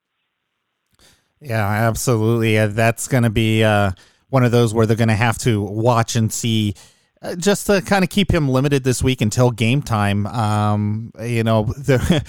Yeah, 1.41 1.65
absolutely. 1.65 2.57
Uh, 2.57 2.67
that's 2.67 3.07
going 3.07 3.23
to 3.23 3.29
be 3.29 3.63
uh, 3.63 3.91
one 4.29 4.43
of 4.43 4.51
those 4.51 4.73
where 4.73 4.85
they're 4.85 4.97
going 4.97 5.07
to 5.09 5.15
have 5.15 5.37
to 5.39 5.61
watch 5.61 6.15
and 6.15 6.31
see 6.31 6.75
uh, 7.21 7.35
just 7.35 7.67
to 7.67 7.81
kind 7.81 8.03
of 8.03 8.09
keep 8.09 8.31
him 8.31 8.47
limited 8.47 8.83
this 8.85 9.03
week 9.03 9.19
until 9.19 9.51
game 9.51 9.81
time. 9.81 10.25
Um, 10.27 11.11
you 11.21 11.43
know, 11.43 11.63
the, 11.77 12.23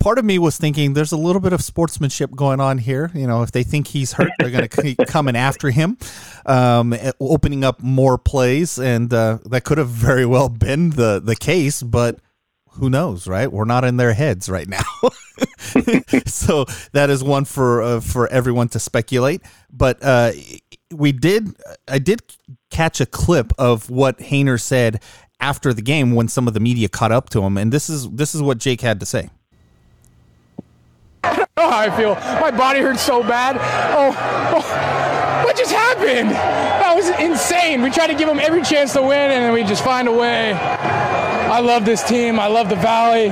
part 0.00 0.18
of 0.18 0.24
me 0.24 0.38
was 0.38 0.58
thinking 0.58 0.94
there's 0.94 1.12
a 1.12 1.16
little 1.16 1.40
bit 1.40 1.52
of 1.52 1.62
sportsmanship 1.62 2.32
going 2.32 2.60
on 2.60 2.78
here. 2.78 3.12
You 3.14 3.26
know, 3.26 3.42
if 3.42 3.52
they 3.52 3.62
think 3.62 3.86
he's 3.86 4.12
hurt, 4.12 4.30
they're 4.38 4.50
going 4.50 4.68
to 4.68 4.82
keep 4.82 4.98
coming 5.06 5.36
after 5.36 5.70
him, 5.70 5.98
um, 6.46 6.96
opening 7.20 7.62
up 7.62 7.80
more 7.80 8.18
plays, 8.18 8.78
and 8.78 9.12
uh, 9.12 9.38
that 9.46 9.62
could 9.62 9.78
have 9.78 9.88
very 9.88 10.26
well 10.26 10.48
been 10.48 10.90
the 10.90 11.20
the 11.24 11.36
case, 11.36 11.82
but 11.82 12.18
who 12.72 12.90
knows, 12.90 13.26
right? 13.26 13.50
We're 13.50 13.64
not 13.64 13.84
in 13.84 13.96
their 13.96 14.12
heads 14.12 14.48
right 14.48 14.68
now. 14.68 14.82
so 16.26 16.64
that 16.92 17.10
is 17.10 17.22
one 17.22 17.44
for 17.44 17.82
uh, 17.82 18.00
for 18.00 18.28
everyone 18.28 18.68
to 18.70 18.78
speculate. 18.78 19.42
But 19.70 20.02
uh, 20.02 20.32
we 20.92 21.12
did, 21.12 21.54
I 21.86 21.98
did 21.98 22.22
catch 22.70 23.00
a 23.00 23.06
clip 23.06 23.52
of 23.58 23.90
what 23.90 24.18
Haener 24.18 24.60
said 24.60 25.02
after 25.40 25.72
the 25.72 25.82
game 25.82 26.14
when 26.14 26.28
some 26.28 26.48
of 26.48 26.54
the 26.54 26.60
media 26.60 26.88
caught 26.88 27.12
up 27.12 27.30
to 27.30 27.42
him, 27.42 27.56
and 27.56 27.72
this 27.72 27.88
is 27.88 28.08
this 28.10 28.34
is 28.34 28.42
what 28.42 28.58
Jake 28.58 28.80
had 28.80 29.00
to 29.00 29.06
say. 29.06 29.30
I 31.24 31.36
don't 31.36 31.50
know 31.56 31.70
how 31.70 31.78
I 31.78 31.96
feel. 31.96 32.14
My 32.40 32.50
body 32.50 32.80
hurts 32.80 33.02
so 33.02 33.22
bad. 33.22 33.56
Oh, 33.92 34.14
oh, 34.54 35.44
what 35.44 35.56
just 35.56 35.72
happened? 35.72 36.30
That 36.30 36.94
was 36.94 37.08
insane. 37.20 37.82
We 37.82 37.90
tried 37.90 38.08
to 38.08 38.14
give 38.14 38.28
them 38.28 38.38
every 38.38 38.62
chance 38.62 38.92
to 38.94 39.02
win, 39.02 39.12
and 39.12 39.44
then 39.44 39.52
we 39.52 39.62
just 39.64 39.84
find 39.84 40.08
a 40.08 40.12
way. 40.12 40.52
I 41.50 41.60
love 41.60 41.86
this 41.86 42.02
team. 42.02 42.38
I 42.38 42.46
love 42.46 42.68
the 42.68 42.76
Valley. 42.76 43.30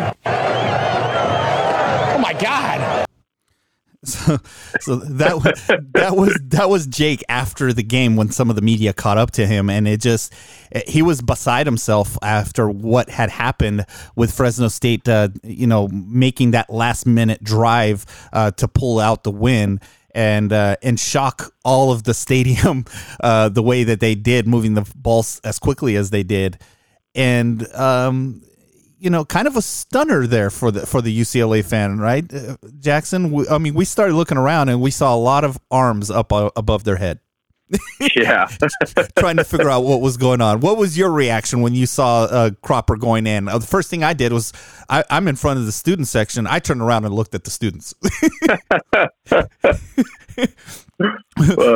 Oh 2.14 2.18
my 2.18 2.32
God. 2.32 3.06
So, 4.04 4.38
so 4.80 4.96
that 4.96 5.90
that 5.94 6.16
was 6.16 6.38
that 6.44 6.70
was 6.70 6.86
Jake 6.86 7.24
after 7.28 7.72
the 7.72 7.82
game 7.82 8.16
when 8.16 8.30
some 8.30 8.48
of 8.48 8.56
the 8.56 8.62
media 8.62 8.92
caught 8.92 9.18
up 9.18 9.32
to 9.32 9.46
him, 9.46 9.68
and 9.68 9.86
it 9.86 10.00
just 10.00 10.32
he 10.86 11.02
was 11.02 11.20
beside 11.20 11.66
himself 11.66 12.16
after 12.22 12.70
what 12.70 13.10
had 13.10 13.30
happened 13.30 13.84
with 14.14 14.32
Fresno 14.32 14.68
State, 14.68 15.08
uh, 15.08 15.28
you 15.42 15.66
know, 15.66 15.88
making 15.88 16.52
that 16.52 16.70
last 16.70 17.04
minute 17.04 17.42
drive 17.42 18.06
uh, 18.32 18.52
to 18.52 18.68
pull 18.68 19.00
out 19.00 19.24
the 19.24 19.32
win 19.32 19.80
and 20.14 20.52
uh, 20.52 20.76
and 20.82 21.00
shock 21.00 21.52
all 21.64 21.90
of 21.90 22.04
the 22.04 22.14
stadium 22.14 22.84
uh, 23.20 23.48
the 23.48 23.62
way 23.62 23.84
that 23.84 24.00
they 24.00 24.14
did, 24.14 24.46
moving 24.46 24.74
the 24.74 24.90
ball 24.94 25.24
as 25.44 25.58
quickly 25.58 25.96
as 25.96 26.10
they 26.10 26.22
did 26.22 26.58
and 27.16 27.66
um, 27.74 28.42
you 28.98 29.10
know, 29.10 29.24
kind 29.24 29.46
of 29.46 29.56
a 29.56 29.62
stunner 29.62 30.26
there 30.26 30.50
for 30.50 30.70
the 30.70 30.86
for 30.86 31.02
the 31.02 31.20
UCLA 31.20 31.64
fan, 31.64 31.98
right, 31.98 32.32
uh, 32.32 32.56
Jackson? 32.78 33.30
We, 33.30 33.48
I 33.48 33.58
mean, 33.58 33.74
we 33.74 33.84
started 33.84 34.14
looking 34.14 34.38
around 34.38 34.68
and 34.68 34.80
we 34.80 34.90
saw 34.90 35.14
a 35.14 35.18
lot 35.18 35.44
of 35.44 35.58
arms 35.70 36.10
up 36.10 36.32
uh, 36.32 36.50
above 36.56 36.84
their 36.84 36.96
head. 36.96 37.20
yeah, 38.16 38.46
trying 39.18 39.36
to 39.36 39.44
figure 39.44 39.68
out 39.68 39.82
what 39.82 40.00
was 40.00 40.16
going 40.16 40.40
on. 40.40 40.60
What 40.60 40.76
was 40.76 40.96
your 40.96 41.10
reaction 41.10 41.62
when 41.62 41.74
you 41.74 41.86
saw 41.86 42.24
uh, 42.24 42.50
Cropper 42.62 42.96
going 42.96 43.26
in? 43.26 43.48
Uh, 43.48 43.58
the 43.58 43.66
first 43.66 43.90
thing 43.90 44.04
I 44.04 44.12
did 44.12 44.32
was 44.32 44.52
I, 44.88 45.02
am 45.10 45.26
in 45.26 45.34
front 45.34 45.58
of 45.58 45.66
the 45.66 45.72
student 45.72 46.06
section. 46.06 46.46
I 46.46 46.60
turned 46.60 46.80
around 46.80 47.06
and 47.06 47.14
looked 47.14 47.34
at 47.34 47.42
the 47.42 47.50
students. 47.50 47.92
well, 48.92 49.48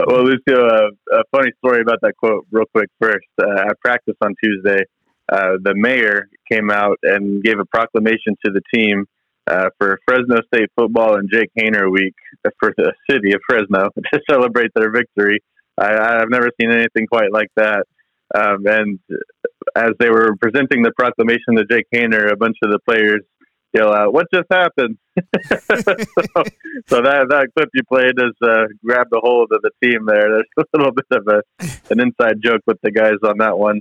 well, 0.07 0.25
Lucio, 0.25 0.65
uh, 0.65 0.91
a 1.13 1.23
funny 1.33 1.51
story 1.59 1.81
about 1.81 1.99
that 2.03 2.15
quote, 2.19 2.47
real 2.53 2.67
quick. 2.73 2.89
First, 3.01 3.27
uh, 3.43 3.49
I 3.49 3.73
practiced 3.83 4.19
on 4.23 4.35
Tuesday 4.43 4.85
uh, 5.31 5.53
the 5.63 5.75
mayor 5.75 6.29
came 6.51 6.71
out 6.71 6.99
and 7.03 7.43
gave 7.43 7.59
a 7.59 7.65
proclamation 7.65 8.37
to 8.45 8.53
the 8.53 8.61
team 8.75 9.07
uh, 9.47 9.69
for 9.79 9.99
Fresno 10.07 10.41
State 10.53 10.71
football 10.77 11.17
and 11.17 11.31
Jake 11.31 11.51
Haener 11.59 11.91
week 11.91 12.15
for 12.59 12.73
the 12.77 12.93
city 13.09 13.33
of 13.33 13.41
Fresno 13.49 13.91
to 14.13 14.21
celebrate 14.29 14.71
their 14.75 14.91
victory. 14.91 15.41
I, 15.79 16.19
have 16.19 16.31
never 16.31 16.51
seen 16.61 16.71
anything 16.71 17.07
quite 17.07 17.33
like 17.33 17.49
that. 17.57 17.85
Um, 18.35 18.67
and 18.67 18.99
as 19.75 19.93
they 19.99 20.11
were 20.11 20.37
presenting 20.37 20.83
the 20.83 20.93
proclamation 20.97 21.57
to 21.57 21.65
Jake 21.65 21.87
Haener, 21.95 22.31
a 22.31 22.37
bunch 22.37 22.57
of 22.63 22.71
the 22.71 22.79
players 22.89 23.23
yell 23.73 23.93
out, 23.93 24.13
"What 24.13 24.27
just 24.33 24.47
happened?" 24.51 24.99
so, 25.17 25.95
so, 26.87 27.03
that 27.03 27.27
that 27.31 27.49
clip 27.57 27.71
you 27.75 27.83
played 27.89 28.15
has 28.19 28.35
uh, 28.43 28.67
grabbed 28.85 29.13
a 29.15 29.21
hold 29.21 29.51
of 29.53 29.63
the 29.63 29.71
team 29.83 30.07
there. 30.07 30.29
There's 30.29 30.67
a 30.75 30.79
little 30.79 30.93
bit 30.93 31.07
of 31.11 31.27
a 31.27 31.43
an 31.91 32.01
inside 32.01 32.37
joke 32.45 32.63
with 32.67 32.79
the 32.83 32.93
guys 32.93 33.19
on 33.25 33.39
that 33.39 33.59
one. 33.59 33.81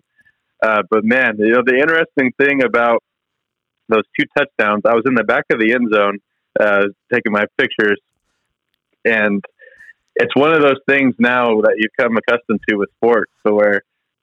Uh, 0.62 0.84
but 0.90 1.04
man, 1.04 1.38
you 1.38 1.54
know, 1.54 1.62
the 1.66 1.78
interesting 1.78 2.32
thing 2.40 2.64
about 2.64 3.04
those 3.88 4.04
two 4.20 4.26
touchdowns, 4.38 4.84
I 4.86 4.94
was 4.94 5.04
in 5.06 5.16
the 5.16 5.24
back 5.24 5.46
of 5.52 5.60
the 5.60 5.74
end 5.74 5.92
zone 5.94 6.20
uh, 6.60 6.86
taking 7.12 7.32
my 7.32 7.46
pictures, 7.58 8.00
and 9.06 9.44
it's 10.16 10.36
one 10.36 10.54
of 10.54 10.62
those 10.62 10.80
things 10.88 11.16
now 11.18 11.62
that 11.62 11.76
you've 11.78 11.96
come 11.98 12.18
accustomed 12.18 12.60
to 12.68 12.76
with 12.76 12.90
sports. 12.98 13.32
So 13.46 13.54
where 13.54 13.82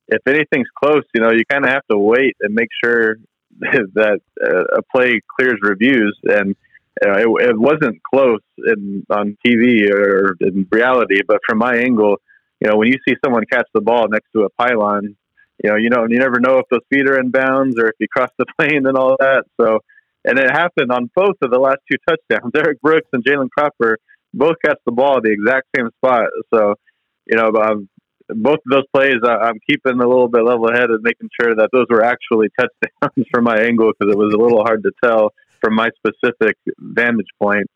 if 0.09 0.20
anything's 0.27 0.68
close, 0.83 1.03
you 1.14 1.20
know, 1.20 1.33
you 1.33 1.44
kind 1.51 1.64
of 1.64 1.70
have 1.70 1.87
to 1.90 1.99
wait 1.99 2.37
and 2.40 2.55
make 2.55 2.68
sure 2.85 3.16
that 3.61 4.20
uh, 4.42 4.79
a 4.79 4.83
play 4.94 5.20
clears 5.38 5.59
reviews. 5.62 6.16
And 6.25 6.55
it, 7.03 7.29
it 7.49 7.59
wasn't 7.59 8.01
close 8.03 8.40
in 8.59 9.05
on 9.11 9.37
TV 9.44 9.90
or 9.90 10.37
in 10.40 10.66
reality, 10.70 11.20
but 11.27 11.38
from 11.49 11.59
my 11.59 11.77
angle, 11.77 12.16
you 12.61 12.70
know, 12.70 12.77
when 12.77 12.88
you 12.88 12.99
see 13.07 13.14
someone 13.25 13.44
catch 13.51 13.68
the 13.75 13.81
ball 13.81 14.07
next 14.09 14.29
to 14.35 14.44
a 14.44 14.51
pylon, 14.51 15.16
you 15.62 15.71
know, 15.71 15.77
you 15.77 15.90
know, 15.90 16.07
you 16.09 16.19
never 16.19 16.40
know 16.40 16.59
if 16.59 16.66
those 16.71 16.81
feet 16.90 17.09
are 17.09 17.19
in 17.19 17.31
bounds 17.31 17.79
or 17.79 17.87
if 17.87 17.95
you 17.99 18.07
cross 18.09 18.31
the 18.38 18.47
plane 18.59 18.87
and 18.87 18.97
all 18.97 19.16
that. 19.19 19.45
So, 19.61 19.81
and 20.25 20.38
it 20.38 20.51
happened 20.51 20.90
on 20.90 21.11
both 21.14 21.37
of 21.42 21.51
the 21.51 21.59
last 21.59 21.79
two 21.90 21.99
touchdowns. 22.09 22.53
Eric 22.57 22.81
Brooks 22.81 23.09
and 23.12 23.25
Jalen 23.25 23.51
Cropper 23.51 23.99
both 24.35 24.57
catch 24.64 24.79
the 24.85 24.92
ball 24.92 25.19
at 25.19 25.23
the 25.23 25.33
exact 25.33 25.66
same 25.77 25.88
spot. 25.99 26.27
So, 26.53 26.75
you 27.27 27.37
know, 27.37 27.51
um, 27.61 27.88
both 28.29 28.59
of 28.59 28.71
those 28.71 28.85
plays, 28.95 29.16
I, 29.25 29.49
am 29.49 29.59
keeping 29.69 30.01
a 30.01 30.07
little 30.07 30.29
bit 30.29 30.45
level 30.45 30.69
headed, 30.73 30.90
and 30.90 31.03
making 31.03 31.31
sure 31.40 31.55
that 31.55 31.71
those 31.73 31.87
were 31.88 32.05
actually 32.05 32.49
touchdowns 32.59 33.27
from 33.33 33.45
my 33.45 33.59
angle 33.59 33.92
because 33.92 34.12
it 34.12 34.19
was 34.19 34.35
a 34.35 34.38
little 34.38 34.62
hard 34.62 34.83
to 34.83 34.92
tell 35.03 35.33
from 35.61 35.75
my 35.75 35.88
specific 35.97 36.57
vantage 36.79 37.31
point. 37.40 37.66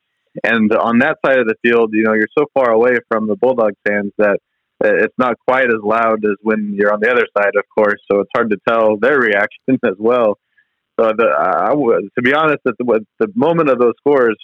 And 0.45 0.73
on 0.73 0.99
that 1.01 1.19
side 1.25 1.39
of 1.39 1.47
the 1.47 1.57
field, 1.63 1.91
you 1.93 2.05
know, 2.05 2.15
you're 2.15 2.29
so 2.37 2.47
far 2.55 2.71
away 2.71 2.97
from 3.09 3.27
the 3.27 3.37
Bulldog 3.37 3.73
fans 3.87 4.13
that 4.19 4.39
it's 4.83 5.15
not 5.19 5.35
quite 5.47 5.67
as 5.67 5.83
loud 5.83 6.25
as 6.25 6.37
when 6.43 6.75
you're 6.75 6.93
on 6.93 7.01
the 7.01 7.11
other 7.11 7.27
side, 7.37 7.53
of 7.57 7.65
course. 7.75 8.01
So 8.11 8.21
it's 8.21 8.31
hard 8.35 8.51
to 8.51 8.59
tell 8.69 8.97
their 8.97 9.19
reaction 9.19 9.79
as 9.85 9.97
well. 9.99 10.39
So 10.99 11.13
the, 11.17 11.27
I, 11.27 11.73
was, 11.73 12.05
to 12.17 12.23
be 12.23 12.35
honest, 12.35 12.61
at 12.67 12.75
the, 12.79 13.05
the 13.19 13.29
moment 13.35 13.71
of 13.71 13.79
those 13.79 13.95
scores, 13.99 14.37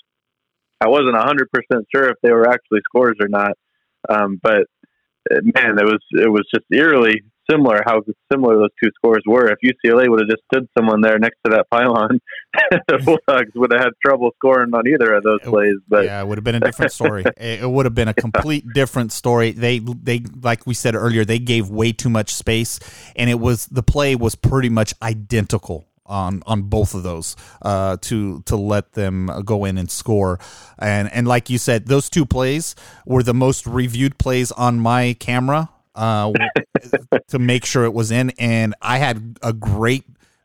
I 0.81 0.89
wasn't 0.89 1.17
hundred 1.17 1.49
percent 1.51 1.87
sure 1.95 2.11
if 2.11 2.17
they 2.23 2.33
were 2.33 2.49
actually 2.49 2.81
scores 2.85 3.17
or 3.21 3.29
not. 3.29 3.53
Um, 4.09 4.39
but 4.43 4.65
man, 5.31 5.79
it 5.79 5.85
was 5.85 6.01
it 6.13 6.31
was 6.31 6.47
just 6.55 6.67
eerily 6.71 7.23
similar 7.51 7.83
how 7.87 8.03
similar 8.31 8.57
those 8.57 8.71
two 8.83 8.91
scores 8.97 9.23
were. 9.27 9.51
If 9.51 9.59
UCLA 9.65 10.09
would 10.09 10.21
have 10.21 10.29
just 10.29 10.43
stood 10.53 10.69
someone 10.77 11.01
there 11.01 11.19
next 11.19 11.37
to 11.45 11.51
that 11.53 11.69
pylon, 11.71 12.21
the 12.89 12.99
Bulldogs 13.05 13.53
would 13.55 13.73
have 13.73 13.83
had 13.83 13.93
trouble 14.05 14.31
scoring 14.37 14.75
on 14.75 14.87
either 14.87 15.15
of 15.15 15.23
those 15.23 15.41
plays. 15.43 15.77
But 15.89 16.05
yeah, 16.05 16.21
it 16.21 16.27
would 16.27 16.39
have 16.39 16.45
been 16.45 16.57
a 16.57 16.61
different 16.61 16.93
story. 16.93 17.25
it 17.37 17.69
would 17.69 17.87
have 17.87 17.95
been 17.95 18.09
a 18.09 18.15
complete 18.15 18.65
different 18.75 19.13
story. 19.13 19.53
They 19.53 19.79
they 19.79 20.21
like 20.41 20.67
we 20.67 20.75
said 20.75 20.95
earlier, 20.95 21.25
they 21.25 21.39
gave 21.39 21.71
way 21.71 21.93
too 21.93 22.11
much 22.11 22.35
space, 22.35 22.81
and 23.15 23.31
it 23.31 23.41
was 23.41 23.67
the 23.67 23.83
play 23.83 24.17
was 24.17 24.35
pretty 24.35 24.69
much 24.69 24.95
identical 25.03 25.87
on 26.07 26.43
on 26.47 26.63
both 26.63 26.95
of 26.95 27.03
those 27.03 27.37
uh, 27.63 27.97
to 28.01 28.43
to 28.43 28.57
let 28.57 28.93
them 28.93 29.31
go 29.45 29.65
in 29.65 29.79
and 29.79 29.91
score. 29.91 30.39
And 30.79 31.13
and 31.13 31.27
like 31.27 31.51
you 31.51 31.59
said, 31.59 31.87
those 31.87 32.09
two 32.09 32.27
plays 32.27 32.75
were 33.05 33.23
the 33.23 33.35
most 33.35 33.67
reviewed 33.67 34.19
plays 34.19 34.53
on 34.53 34.79
my 34.79 35.15
camera 35.19 35.71
uh, 35.97 36.33
to 37.29 37.39
make 37.39 37.65
sure 37.65 37.85
it 37.85 37.95
was 37.95 38.11
in. 38.11 38.31
And 38.39 38.75
I 38.81 38.99
had 38.99 39.39
a 39.43 39.53
great 39.53 40.05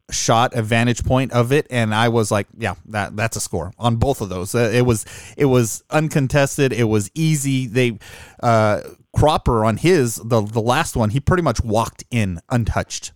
shot, 0.10 0.54
a 0.54 0.62
vantage 0.62 1.04
point 1.04 1.32
of 1.32 1.52
it, 1.52 1.68
and 1.70 1.94
I 1.94 2.10
was 2.10 2.32
like, 2.32 2.48
yeah, 2.58 2.76
that 2.88 3.16
that's 3.16 3.38
a 3.38 3.42
score 3.42 3.72
on 3.78 3.98
both 3.98 4.22
of 4.22 4.30
those. 4.30 4.56
Uh, 4.56 4.72
it 4.74 4.86
was 4.86 5.06
it 5.38 5.46
was 5.46 5.84
uncontested. 5.90 6.74
It 6.74 6.86
was 6.86 7.12
easy. 7.14 7.68
They 7.68 8.00
uh, 8.42 8.82
Cropper 9.16 9.66
on 9.66 9.78
his 9.78 10.16
the 10.16 10.42
the 10.42 10.62
last 10.62 10.96
one, 10.96 11.10
he 11.10 11.20
pretty 11.20 11.44
much 11.44 11.64
walked 11.64 12.04
in 12.12 12.40
untouched. 12.50 13.12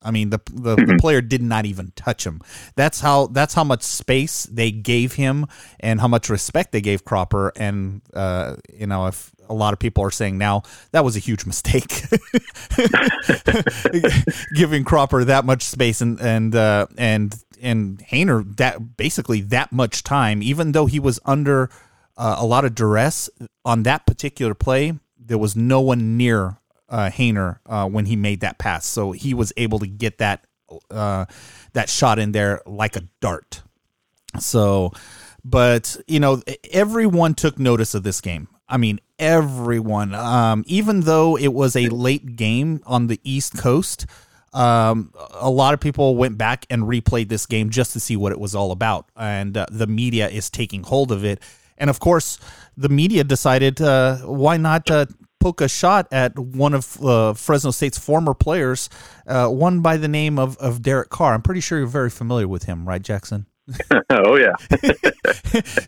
I 0.00 0.12
mean, 0.12 0.30
the, 0.30 0.38
the, 0.52 0.76
the, 0.76 0.82
mm-hmm. 0.82 0.96
player 0.98 1.20
did 1.20 1.42
not 1.42 1.66
even 1.66 1.92
touch 1.96 2.24
him. 2.24 2.40
That's 2.76 3.00
how 3.00 3.26
that's 3.26 3.54
how 3.54 3.64
much 3.64 3.82
space 3.82 4.44
they 4.44 4.70
gave 4.70 5.14
him, 5.14 5.46
and 5.80 6.00
how 6.00 6.06
much 6.06 6.30
respect 6.30 6.70
they 6.70 6.80
gave 6.80 7.04
Cropper. 7.04 7.52
And 7.56 8.02
uh, 8.14 8.56
you 8.72 8.86
know, 8.86 9.06
if 9.06 9.32
a 9.48 9.54
lot 9.54 9.72
of 9.72 9.78
people 9.78 10.04
are 10.04 10.10
saying 10.10 10.38
now 10.38 10.62
that 10.92 11.04
was 11.04 11.16
a 11.16 11.20
huge 11.20 11.46
mistake, 11.46 12.04
giving 14.54 14.84
Cropper 14.84 15.24
that 15.24 15.44
much 15.44 15.62
space 15.62 16.00
and 16.00 16.20
and 16.20 16.54
uh, 16.54 16.86
and 16.96 17.34
and 17.60 17.98
Haener 18.10 18.56
that 18.56 18.96
basically 18.96 19.40
that 19.42 19.72
much 19.72 20.02
time, 20.02 20.42
even 20.42 20.72
though 20.72 20.86
he 20.86 21.00
was 21.00 21.18
under 21.24 21.70
uh, 22.18 22.36
a 22.38 22.44
lot 22.44 22.64
of 22.64 22.74
duress 22.74 23.30
on 23.64 23.84
that 23.84 24.04
particular 24.04 24.54
play. 24.54 24.98
There 25.16 25.38
was 25.38 25.54
no 25.54 25.80
one 25.80 26.16
near 26.16 26.58
uh, 26.88 27.10
Haener 27.10 27.58
uh, 27.66 27.86
when 27.88 28.06
he 28.06 28.16
made 28.16 28.40
that 28.40 28.58
pass. 28.58 28.86
So 28.86 29.12
he 29.12 29.34
was 29.34 29.52
able 29.56 29.78
to 29.78 29.86
get 29.86 30.18
that 30.18 30.44
uh, 30.90 31.26
that 31.72 31.88
shot 31.88 32.18
in 32.18 32.32
there 32.32 32.60
like 32.66 32.96
a 32.96 33.02
dart. 33.20 33.62
So, 34.38 34.92
but 35.44 35.96
you 36.06 36.20
know, 36.20 36.42
everyone 36.70 37.34
took 37.34 37.58
notice 37.58 37.94
of 37.94 38.02
this 38.02 38.20
game. 38.20 38.48
I 38.68 38.76
mean, 38.76 39.00
everyone. 39.18 40.14
Um, 40.14 40.64
even 40.66 41.00
though 41.00 41.36
it 41.36 41.48
was 41.48 41.74
a 41.74 41.88
late 41.88 42.36
game 42.36 42.82
on 42.86 43.06
the 43.06 43.20
East 43.24 43.56
Coast, 43.56 44.06
um, 44.52 45.12
a 45.32 45.50
lot 45.50 45.74
of 45.74 45.80
people 45.80 46.16
went 46.16 46.38
back 46.38 46.66
and 46.70 46.82
replayed 46.82 47.28
this 47.28 47.46
game 47.46 47.70
just 47.70 47.92
to 47.92 48.00
see 48.00 48.16
what 48.16 48.32
it 48.32 48.40
was 48.40 48.54
all 48.54 48.72
about. 48.72 49.06
And 49.16 49.56
uh, 49.56 49.66
the 49.70 49.86
media 49.86 50.28
is 50.28 50.50
taking 50.50 50.82
hold 50.82 51.12
of 51.12 51.24
it. 51.24 51.42
And 51.76 51.90
of 51.90 52.00
course, 52.00 52.38
the 52.76 52.88
media 52.88 53.24
decided 53.24 53.80
uh, 53.80 54.18
why 54.18 54.56
not 54.56 54.90
uh, 54.90 55.06
poke 55.38 55.60
a 55.60 55.68
shot 55.68 56.08
at 56.10 56.38
one 56.38 56.74
of 56.74 57.02
uh, 57.02 57.34
Fresno 57.34 57.70
State's 57.70 57.98
former 57.98 58.34
players, 58.34 58.90
uh, 59.26 59.48
one 59.48 59.80
by 59.80 59.96
the 59.96 60.08
name 60.08 60.38
of, 60.38 60.56
of 60.58 60.82
Derek 60.82 61.10
Carr. 61.10 61.34
I'm 61.34 61.42
pretty 61.42 61.60
sure 61.60 61.78
you're 61.78 61.86
very 61.86 62.10
familiar 62.10 62.48
with 62.48 62.64
him, 62.64 62.88
right, 62.88 63.02
Jackson? 63.02 63.46
oh 64.10 64.36
yeah. 64.36 64.54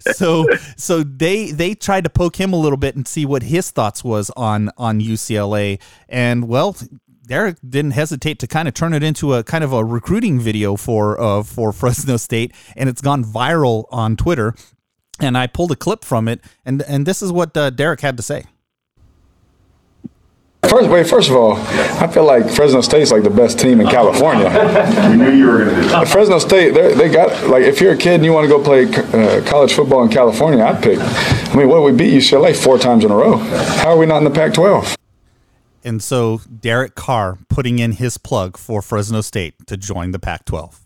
so 0.13 0.47
so 0.77 1.03
they 1.03 1.51
they 1.51 1.75
tried 1.75 2.05
to 2.05 2.11
poke 2.11 2.37
him 2.37 2.53
a 2.53 2.57
little 2.57 2.77
bit 2.77 2.97
and 2.97 3.07
see 3.07 3.25
what 3.25 3.43
his 3.43 3.71
thoughts 3.71 4.05
was 4.05 4.31
on 4.37 4.71
on 4.77 5.01
UCLA, 5.01 5.81
and 6.09 6.49
well, 6.49 6.77
Derek 7.27 7.59
didn't 7.67 7.93
hesitate 7.93 8.39
to 8.41 8.47
kind 8.47 8.69
of 8.69 8.75
turn 8.75 8.93
it 8.93 9.03
into 9.03 9.35
a 9.35 9.45
kind 9.45 9.65
of 9.65 9.73
a 9.73 9.85
recruiting 9.85 10.41
video 10.41 10.77
for 10.77 11.21
uh, 11.21 11.43
for 11.43 11.73
Fresno 11.81 12.17
State, 12.17 12.53
and 12.77 12.89
it's 12.89 13.01
gone 13.01 13.25
viral 13.25 13.87
on 13.91 14.17
Twitter. 14.17 14.55
And 15.21 15.37
I 15.37 15.47
pulled 15.47 15.71
a 15.71 15.77
clip 15.77 16.05
from 16.05 16.29
it, 16.29 16.41
and 16.65 16.83
and 16.83 17.07
this 17.07 17.23
is 17.23 17.31
what 17.31 17.57
uh, 17.57 17.71
Derek 17.71 18.01
had 18.01 18.17
to 18.17 18.23
say. 18.23 18.45
First, 20.71 20.89
wait. 20.89 21.09
First 21.09 21.31
of 21.31 21.35
all, 21.35 21.57
I 21.57 22.07
feel 22.07 22.25
like 22.25 22.49
Fresno 22.49 22.81
State's 22.81 23.11
like 23.11 23.25
the 23.25 23.31
best 23.31 23.59
team 23.59 23.81
in 23.81 23.89
California. 23.89 24.49
we 25.11 25.17
knew 25.17 25.33
you 25.33 25.49
were 25.49 25.65
going 25.65 25.75
to 25.75 25.83
do 25.83 25.89
that. 25.89 26.07
Fresno 26.07 26.39
State, 26.39 26.75
they 26.75 27.09
got 27.09 27.49
like 27.49 27.65
if 27.65 27.81
you're 27.81 27.95
a 27.95 27.97
kid 27.97 28.15
and 28.15 28.25
you 28.25 28.33
want 28.33 28.45
to 28.45 28.49
go 28.49 28.63
play 28.63 28.85
uh, 28.87 29.45
college 29.45 29.73
football 29.73 30.05
in 30.05 30.11
California, 30.11 30.63
I'd 30.63 30.81
pick. 30.81 31.01
I 31.01 31.57
mean, 31.57 31.69
what 31.69 31.83
we 31.83 31.91
beat 31.91 32.15
UCLA 32.15 32.55
four 32.57 32.79
times 32.79 33.05
in 33.05 33.11
a 33.11 33.17
row. 33.17 33.39
How 33.39 33.89
are 33.89 33.99
we 33.99 34.07
not 34.07 34.19
in 34.19 34.25
the 34.25 34.31
Pac-12? 34.31 34.95
And 35.83 36.01
so 36.01 36.41
Derek 36.61 36.95
Carr 36.95 37.39
putting 37.49 37.81
in 37.81 37.91
his 37.91 38.17
plug 38.17 38.57
for 38.57 38.81
Fresno 38.81 39.23
State 39.23 39.67
to 39.67 39.77
join 39.77 40.13
the 40.13 40.21
Pac-12. 40.21 40.77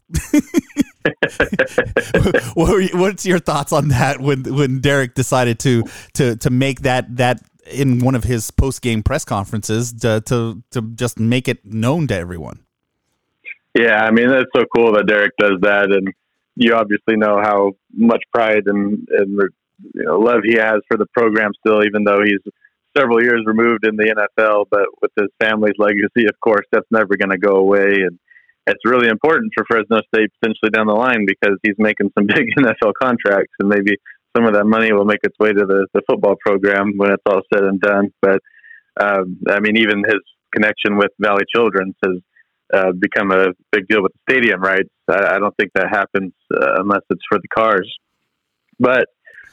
what's 2.55 3.27
your 3.27 3.38
thoughts 3.38 3.73
on 3.73 3.88
that 3.88 4.20
when 4.20 4.44
when 4.44 4.81
Derek 4.81 5.14
decided 5.14 5.59
to 5.59 5.85
to 6.14 6.37
to 6.37 6.49
make 6.49 6.83
that 6.83 7.16
that 7.16 7.42
in 7.70 8.00
one 8.00 8.14
of 8.14 8.24
his 8.24 8.50
post 8.50 8.83
game 8.83 9.03
press 9.03 9.24
conferences 9.24 9.92
to, 9.92 10.20
to 10.27 10.62
to 10.70 10.83
just 10.94 11.18
make 11.18 11.48
it 11.48 11.64
known 11.64 12.07
to 12.09 12.14
everyone. 12.14 12.61
Yeah, 13.74 14.05
I 14.05 14.11
mean 14.11 14.29
that's 14.29 14.50
so 14.55 14.64
cool 14.74 14.92
that 14.94 15.07
Derek 15.07 15.33
does 15.38 15.61
that, 15.62 15.90
and 15.90 16.09
you 16.57 16.74
obviously 16.74 17.16
know 17.16 17.40
how 17.42 17.72
much 17.92 18.22
pride 18.33 18.66
and 18.66 19.07
and 19.11 19.40
you 19.94 20.05
know 20.05 20.18
love 20.18 20.40
he 20.44 20.55
has 20.57 20.81
for 20.88 20.96
the 20.96 21.07
program 21.07 21.53
still, 21.59 21.85
even 21.85 22.05
though 22.05 22.20
he's 22.24 22.53
several 22.96 23.22
years 23.22 23.42
removed 23.46 23.87
in 23.87 23.96
the 23.96 24.14
NFL. 24.38 24.66
But 24.70 24.87
with 25.03 25.11
his 25.18 25.31
family's 25.40 25.74
legacy, 25.79 26.27
of 26.29 26.38
course, 26.40 26.66
that's 26.70 26.87
never 26.90 27.16
going 27.16 27.31
to 27.31 27.38
go 27.38 27.57
away, 27.57 28.07
and 28.07 28.18
it's 28.66 28.85
really 28.85 29.09
important 29.09 29.53
for 29.55 29.64
Fresno 29.66 30.00
State 30.14 30.31
potentially 30.40 30.70
down 30.70 30.87
the 30.87 30.94
line 30.94 31.27
because 31.27 31.59
he's 31.62 31.77
making 31.79 32.12
some 32.16 32.27
big 32.29 32.46
NFL 32.57 32.92
contracts, 33.00 33.53
and 33.59 33.68
maybe 33.68 33.96
some 34.37 34.47
of 34.47 34.55
that 34.55 34.64
money 34.64 34.92
will 34.92 35.05
make 35.05 35.20
its 35.23 35.38
way 35.38 35.53
to 35.53 35.64
the, 35.66 35.87
the 35.94 36.03
football 36.09 36.37
program 36.44 36.94
when 36.97 37.12
it's 37.12 37.23
all 37.27 37.42
said 37.53 37.64
and 37.64 37.81
done. 37.81 38.12
But 38.20 38.40
um, 39.01 39.38
I 39.49 39.61
mean, 39.61 39.77
even 39.77 40.05
his 40.05 40.20
connection 40.53 40.97
with 40.97 41.11
Valley 41.18 41.44
Children's 41.55 41.94
has 42.05 42.20
uh, 42.73 42.92
become 42.99 43.31
a 43.31 43.49
big 43.73 43.87
deal 43.88 44.03
with 44.03 44.12
the 44.12 44.33
stadium 44.33 44.61
rights. 44.61 44.90
I, 45.09 45.37
I 45.37 45.38
don't 45.38 45.55
think 45.57 45.73
that 45.75 45.88
happens 45.88 46.33
uh, 46.53 46.81
unless 46.81 47.03
it's 47.11 47.23
for 47.29 47.38
the 47.38 47.49
cars. 47.49 47.92
But 48.79 49.07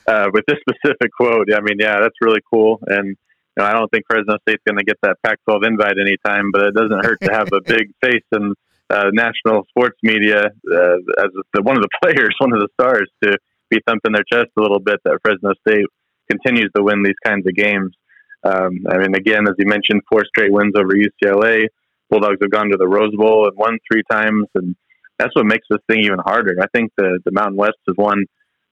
uh, 0.08 0.30
with 0.34 0.46
this 0.48 0.58
specific 0.62 1.12
quote, 1.16 1.54
I 1.54 1.62
mean, 1.62 1.78
yeah, 1.80 2.00
that's 2.00 2.16
really 2.22 2.42
cool. 2.52 2.80
And 2.88 3.10
you 3.10 3.16
know, 3.58 3.66
I 3.66 3.74
don't 3.74 3.90
think 3.92 4.06
Fresno 4.10 4.38
State's 4.48 4.64
going 4.66 4.78
to 4.78 4.84
get 4.84 4.98
that 5.04 5.18
Pac-12 5.24 5.68
invite 5.68 5.96
anytime, 6.00 6.52
but 6.52 6.68
it 6.68 6.74
doesn't 6.74 7.06
hurt 7.06 7.20
to 7.22 7.32
have 7.32 7.50
a 7.54 7.62
big 7.62 7.92
face 8.02 8.24
in 8.32 8.54
uh, 8.90 9.10
national 9.14 9.66
sports 9.70 9.98
media 10.04 10.46
uh, 10.46 10.96
as 11.20 11.32
the, 11.54 11.62
one 11.62 11.78
of 11.78 11.84
the 11.84 11.90
players, 12.02 12.36
one 12.40 12.54
of 12.54 12.60
the 12.60 12.70
stars 12.80 13.10
to 13.24 13.38
be 13.72 13.82
thumping 13.88 14.12
their 14.14 14.26
chest 14.32 14.52
a 14.58 14.62
little 14.62 14.80
bit 14.80 15.00
that 15.06 15.18
Fresno 15.24 15.54
State 15.68 15.86
continues 16.30 16.70
to 16.76 16.84
win 16.84 17.02
these 17.04 17.18
kinds 17.26 17.48
of 17.48 17.56
games. 17.56 17.96
Um, 18.44 18.86
I 18.90 18.98
mean, 18.98 19.16
again, 19.16 19.48
as 19.48 19.56
you 19.58 19.66
mentioned, 19.66 20.02
four 20.12 20.24
straight 20.26 20.52
wins 20.52 20.74
over 20.76 20.94
UCLA. 20.94 21.66
Bulldogs 22.10 22.38
have 22.42 22.52
gone 22.52 22.70
to 22.70 22.78
the 22.78 22.88
Rose 22.88 23.16
Bowl 23.16 23.48
and 23.48 23.58
won 23.58 23.78
three 23.92 24.04
times, 24.12 24.48
and 24.56 24.76
that's 25.18 25.36
what 25.36 25.46
makes 25.46 25.66
this 25.70 25.80
thing 25.90 26.04
even 26.04 26.20
harder. 26.20 26.56
I 26.62 26.68
think 26.76 26.92
the 26.98 27.20
the 27.26 27.32
Mountain 27.32 27.58
West 27.58 27.78
has 27.88 27.96
won 27.98 28.26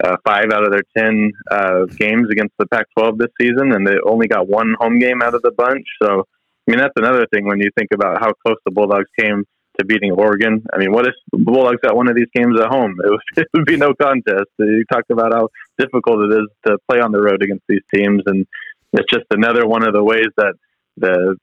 uh, 0.03 0.17
five 0.25 0.51
out 0.51 0.65
of 0.65 0.71
their 0.71 0.83
ten 0.97 1.31
uh, 1.49 1.85
games 1.97 2.27
against 2.31 2.53
the 2.59 2.65
Pac-12 2.67 3.17
this 3.17 3.31
season, 3.39 3.71
and 3.73 3.88
they 3.88 3.95
only 4.05 4.27
got 4.27 4.47
one 4.47 4.75
home 4.79 4.99
game 4.99 5.21
out 5.21 5.35
of 5.35 5.41
the 5.41 5.51
bunch. 5.51 5.85
So, 6.01 6.23
I 6.67 6.71
mean, 6.71 6.79
that's 6.79 6.93
another 6.97 7.25
thing 7.31 7.45
when 7.45 7.59
you 7.59 7.69
think 7.77 7.89
about 7.93 8.19
how 8.19 8.33
close 8.45 8.57
the 8.65 8.71
Bulldogs 8.71 9.09
came 9.19 9.45
to 9.79 9.85
beating 9.85 10.11
Oregon. 10.11 10.63
I 10.73 10.77
mean, 10.77 10.91
what 10.91 11.07
if 11.07 11.13
the 11.31 11.39
Bulldogs 11.39 11.79
got 11.81 11.95
one 11.95 12.09
of 12.09 12.15
these 12.15 12.29
games 12.33 12.59
at 12.59 12.67
home? 12.67 12.95
It 13.03 13.09
would, 13.09 13.21
it 13.37 13.47
would 13.53 13.65
be 13.65 13.77
no 13.77 13.93
contest. 13.93 14.49
You 14.59 14.83
talked 14.91 15.09
about 15.09 15.33
how 15.33 15.49
difficult 15.77 16.31
it 16.31 16.35
is 16.35 16.47
to 16.67 16.77
play 16.89 16.99
on 16.99 17.11
the 17.11 17.21
road 17.21 17.41
against 17.41 17.65
these 17.67 17.83
teams, 17.93 18.21
and 18.25 18.45
it's 18.93 19.11
just 19.11 19.25
another 19.31 19.65
one 19.65 19.87
of 19.87 19.93
the 19.93 20.03
ways 20.03 20.29
that 20.37 20.53
the 20.97 21.37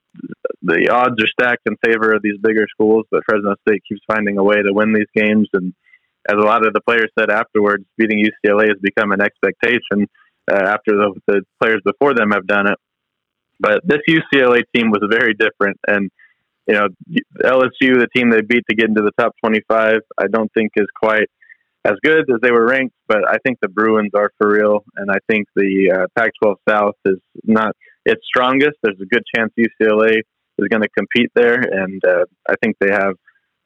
the 0.63 0.89
odds 0.89 1.23
are 1.23 1.27
stacked 1.29 1.67
in 1.67 1.77
favor 1.85 2.13
of 2.13 2.23
these 2.23 2.39
bigger 2.41 2.67
schools. 2.71 3.07
But 3.11 3.23
Fresno 3.29 3.55
State 3.67 3.83
keeps 3.89 4.03
finding 4.07 4.39
a 4.39 4.45
way 4.45 4.57
to 4.57 4.73
win 4.73 4.93
these 4.93 5.11
games, 5.15 5.49
and 5.53 5.73
as 6.29 6.37
a 6.37 6.47
lot 6.47 6.67
of 6.67 6.73
the 6.73 6.81
players 6.81 7.11
said 7.19 7.31
afterwards, 7.31 7.85
beating 7.97 8.25
UCLA 8.25 8.69
has 8.69 8.79
become 8.81 9.13
an 9.13 9.21
expectation 9.21 10.09
uh, 10.51 10.55
after 10.55 10.93
the, 10.93 11.21
the 11.27 11.43
players 11.61 11.81
before 11.85 12.15
them 12.15 12.31
have 12.33 12.47
done 12.47 12.67
it. 12.69 12.79
But 13.59 13.81
this 13.85 14.01
UCLA 14.09 14.63
team 14.75 14.91
was 14.91 15.03
very 15.11 15.35
different, 15.35 15.79
and 15.87 16.11
you 16.67 16.75
know, 16.75 16.89
LSU, 17.43 17.99
the 18.01 18.09
team 18.15 18.31
they 18.31 18.43
beat 18.43 18.65
to 18.69 18.77
get 18.77 18.89
into 18.89 19.03
the 19.03 19.13
top 19.19 19.33
25, 19.45 19.99
I 20.19 20.27
don't 20.27 20.51
think 20.53 20.73
is 20.77 20.87
quite 21.01 21.29
as 21.85 21.95
good 22.03 22.29
as 22.31 22.41
they 22.43 22.51
were 22.51 22.67
ranked, 22.67 22.95
but 23.07 23.27
I 23.29 23.37
think 23.45 23.59
the 23.63 23.69
Bruins 23.69 24.11
are 24.17 24.31
for 24.39 24.51
real, 24.51 24.85
and 24.97 25.11
I 25.11 25.19
think 25.31 25.47
the 25.55 25.93
uh, 25.95 26.07
Pac-12 26.19 26.57
South 26.69 26.95
is 27.05 27.19
not 27.45 27.77
its 28.05 28.23
strongest. 28.27 28.77
There's 28.83 29.01
a 29.01 29.07
good 29.07 29.23
chance 29.35 29.53
UCLA 29.57 30.19
is 30.59 30.69
going 30.69 30.83
to 30.83 30.89
compete 30.97 31.31
there, 31.35 31.61
and 31.61 32.03
uh, 32.05 32.25
I 32.49 32.55
think 32.63 32.77
they 32.81 32.91
have 32.91 33.15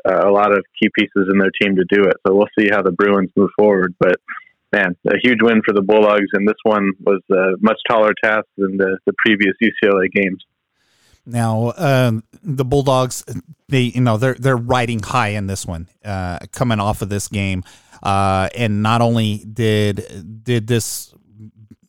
uh, 0.06 0.28
a 0.28 0.30
lot 0.30 0.52
of 0.52 0.64
key 0.80 0.90
pieces 0.98 1.28
in 1.32 1.38
their 1.38 1.52
team 1.60 1.76
to 1.76 1.84
do 1.88 2.02
it. 2.02 2.16
So 2.26 2.34
we'll 2.34 2.48
see 2.58 2.68
how 2.70 2.82
the 2.82 2.92
Bruins 2.92 3.30
move 3.36 3.50
forward. 3.58 3.94
But 3.98 4.16
man, 4.72 4.96
a 5.06 5.16
huge 5.22 5.42
win 5.42 5.62
for 5.64 5.74
the 5.74 5.82
Bulldogs, 5.82 6.28
and 6.32 6.46
this 6.46 6.60
one 6.64 6.90
was 7.00 7.20
a 7.30 7.56
much 7.60 7.78
taller 7.88 8.12
task 8.22 8.46
than 8.56 8.76
the, 8.76 8.98
the 9.06 9.12
previous 9.24 9.54
UCLA 9.62 10.10
games. 10.12 10.44
Now, 11.26 11.72
um, 11.76 12.24
the 12.42 12.64
Bulldogs, 12.64 13.24
they 13.68 13.82
you 13.82 14.00
know 14.00 14.16
they're 14.16 14.34
they're 14.34 14.56
riding 14.56 15.00
high 15.00 15.28
in 15.28 15.46
this 15.46 15.66
one, 15.66 15.88
uh, 16.04 16.38
coming 16.52 16.80
off 16.80 17.02
of 17.02 17.08
this 17.08 17.28
game, 17.28 17.62
uh, 18.02 18.48
and 18.56 18.82
not 18.82 19.00
only 19.00 19.38
did 19.38 20.42
did 20.44 20.66
this 20.66 21.14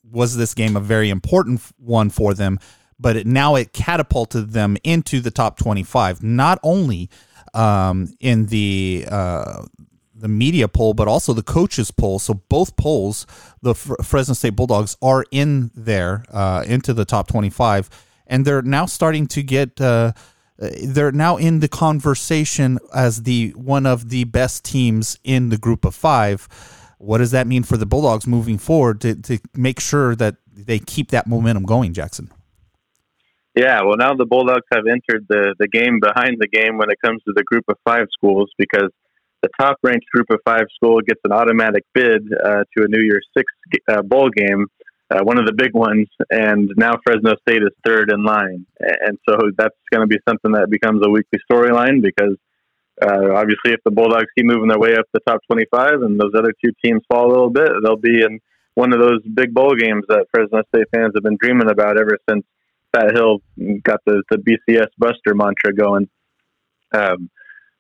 was 0.03 0.35
this 0.35 0.53
game 0.53 0.75
a 0.75 0.81
very 0.81 1.09
important 1.09 1.61
one 1.77 2.09
for 2.09 2.33
them, 2.33 2.59
but 2.99 3.15
it, 3.15 3.27
now 3.27 3.55
it 3.55 3.73
catapulted 3.73 4.51
them 4.51 4.77
into 4.83 5.21
the 5.21 5.31
top 5.31 5.57
twenty 5.57 5.83
five. 5.83 6.21
Not 6.21 6.59
only 6.61 7.09
um, 7.53 8.13
in 8.19 8.47
the 8.47 9.05
uh, 9.09 9.63
the 10.13 10.27
media 10.27 10.67
poll, 10.67 10.93
but 10.93 11.07
also 11.07 11.33
the 11.33 11.41
coaches 11.41 11.89
poll. 11.89 12.19
So 12.19 12.35
both 12.35 12.75
polls, 12.75 13.25
the 13.61 13.73
Fresno 13.73 14.33
State 14.35 14.55
Bulldogs 14.55 14.97
are 15.01 15.25
in 15.31 15.71
there 15.73 16.25
uh, 16.29 16.63
into 16.67 16.93
the 16.93 17.05
top 17.05 17.27
twenty 17.27 17.49
five 17.49 17.89
and 18.31 18.45
they're 18.45 18.63
now 18.63 18.87
starting 18.87 19.27
to 19.27 19.43
get. 19.43 19.79
Uh, 19.79 20.13
they're 20.57 21.11
now 21.11 21.37
in 21.37 21.59
the 21.59 21.67
conversation 21.67 22.79
as 22.93 23.23
the 23.23 23.49
one 23.51 23.85
of 23.85 24.09
the 24.09 24.23
best 24.25 24.63
teams 24.63 25.19
in 25.23 25.49
the 25.49 25.57
group 25.57 25.85
of 25.85 25.93
five. 25.93 26.47
What 26.97 27.17
does 27.17 27.31
that 27.31 27.47
mean 27.47 27.63
for 27.63 27.77
the 27.77 27.87
Bulldogs 27.87 28.27
moving 28.27 28.59
forward 28.59 29.01
to, 29.01 29.15
to 29.15 29.39
make 29.55 29.79
sure 29.79 30.15
that 30.15 30.35
they 30.53 30.77
keep 30.77 31.09
that 31.09 31.25
momentum 31.25 31.63
going, 31.63 31.93
Jackson? 31.93 32.31
Yeah, 33.55 33.81
well, 33.83 33.97
now 33.97 34.13
the 34.13 34.25
Bulldogs 34.25 34.67
have 34.71 34.85
entered 34.87 35.25
the, 35.27 35.55
the 35.59 35.67
game 35.67 35.99
behind 35.99 36.37
the 36.39 36.47
game 36.47 36.77
when 36.77 36.89
it 36.89 36.97
comes 37.03 37.21
to 37.23 37.33
the 37.35 37.43
group 37.43 37.65
of 37.67 37.75
five 37.83 38.05
schools 38.13 38.49
because 38.57 38.91
the 39.41 39.49
top 39.59 39.77
ranked 39.83 40.05
group 40.13 40.27
of 40.29 40.39
five 40.45 40.67
school 40.75 41.01
gets 41.01 41.19
an 41.25 41.31
automatic 41.31 41.83
bid 41.93 42.21
uh, 42.33 42.63
to 42.77 42.83
a 42.83 42.87
New 42.87 43.01
Year's 43.01 43.27
Six 43.35 43.51
uh, 43.89 44.03
bowl 44.03 44.29
game 44.29 44.67
uh, 45.11 45.23
one 45.23 45.37
of 45.37 45.45
the 45.45 45.53
big 45.53 45.73
ones, 45.73 46.07
and 46.29 46.71
now 46.77 46.93
Fresno 47.03 47.35
State 47.47 47.63
is 47.63 47.73
third 47.85 48.11
in 48.11 48.23
line, 48.23 48.65
and 48.79 49.17
so 49.27 49.37
that's 49.57 49.75
going 49.91 50.01
to 50.01 50.07
be 50.07 50.19
something 50.27 50.53
that 50.53 50.69
becomes 50.69 51.01
a 51.05 51.09
weekly 51.09 51.39
storyline 51.51 52.01
because 52.01 52.37
uh, 53.01 53.33
obviously, 53.33 53.71
if 53.71 53.79
the 53.83 53.91
Bulldogs 53.91 54.27
keep 54.37 54.45
moving 54.45 54.67
their 54.67 54.79
way 54.79 54.95
up 54.95 55.05
the 55.11 55.19
top 55.27 55.41
25 55.51 56.01
and 56.03 56.19
those 56.19 56.33
other 56.37 56.53
two 56.63 56.71
teams 56.83 57.01
fall 57.11 57.27
a 57.27 57.33
little 57.33 57.49
bit, 57.49 57.69
they'll 57.83 57.97
be 57.97 58.21
in 58.21 58.39
one 58.75 58.93
of 58.93 58.99
those 58.99 59.21
big 59.33 59.53
bowl 59.53 59.73
games 59.75 60.05
that 60.07 60.27
Fresno 60.31 60.61
State 60.73 60.87
fans 60.93 61.13
have 61.15 61.23
been 61.23 61.37
dreaming 61.41 61.69
about 61.69 61.97
ever 61.97 62.17
since 62.29 62.45
Pat 62.93 63.11
Hill 63.13 63.39
got 63.83 64.01
the, 64.05 64.23
the 64.29 64.37
BCS 64.37 64.87
Buster 64.97 65.33
mantra 65.33 65.73
going. 65.73 66.09
Um, 66.93 67.29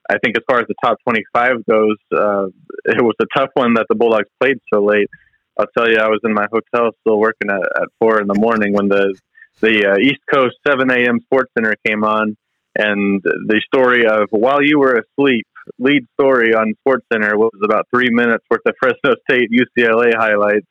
I 0.09 0.17
think 0.23 0.37
as 0.37 0.43
far 0.49 0.59
as 0.59 0.67
the 0.67 0.75
top 0.83 0.97
25 1.03 1.65
goes, 1.69 1.97
uh, 2.11 2.47
it 2.85 3.01
was 3.01 3.15
a 3.21 3.25
tough 3.37 3.49
one 3.53 3.75
that 3.75 3.85
the 3.89 3.95
Bulldogs 3.95 4.29
played 4.41 4.57
so 4.73 4.83
late. 4.83 5.09
I'll 5.57 5.67
tell 5.77 5.89
you, 5.89 5.97
I 5.97 6.07
was 6.07 6.19
in 6.23 6.33
my 6.33 6.47
hotel 6.51 6.91
still 7.01 7.19
working 7.19 7.49
at, 7.49 7.61
at 7.61 7.89
four 7.99 8.21
in 8.21 8.27
the 8.27 8.39
morning 8.39 8.73
when 8.73 8.87
the 8.87 9.15
the 9.59 9.93
uh, 9.93 9.97
East 10.01 10.21
Coast 10.31 10.55
7 10.67 10.89
a.m. 10.89 11.19
Sports 11.21 11.51
Center 11.55 11.75
came 11.85 12.03
on, 12.03 12.35
and 12.75 13.21
the 13.21 13.61
story 13.67 14.05
of 14.07 14.29
while 14.31 14.63
you 14.63 14.79
were 14.79 15.03
asleep, 15.03 15.45
lead 15.77 16.07
story 16.19 16.53
on 16.53 16.73
Sports 16.79 17.05
Center 17.11 17.37
was 17.37 17.51
about 17.63 17.87
three 17.93 18.09
minutes 18.09 18.43
worth 18.49 18.61
of 18.65 18.73
Fresno 18.79 19.15
State 19.29 19.49
UCLA 19.51 20.15
highlights. 20.15 20.65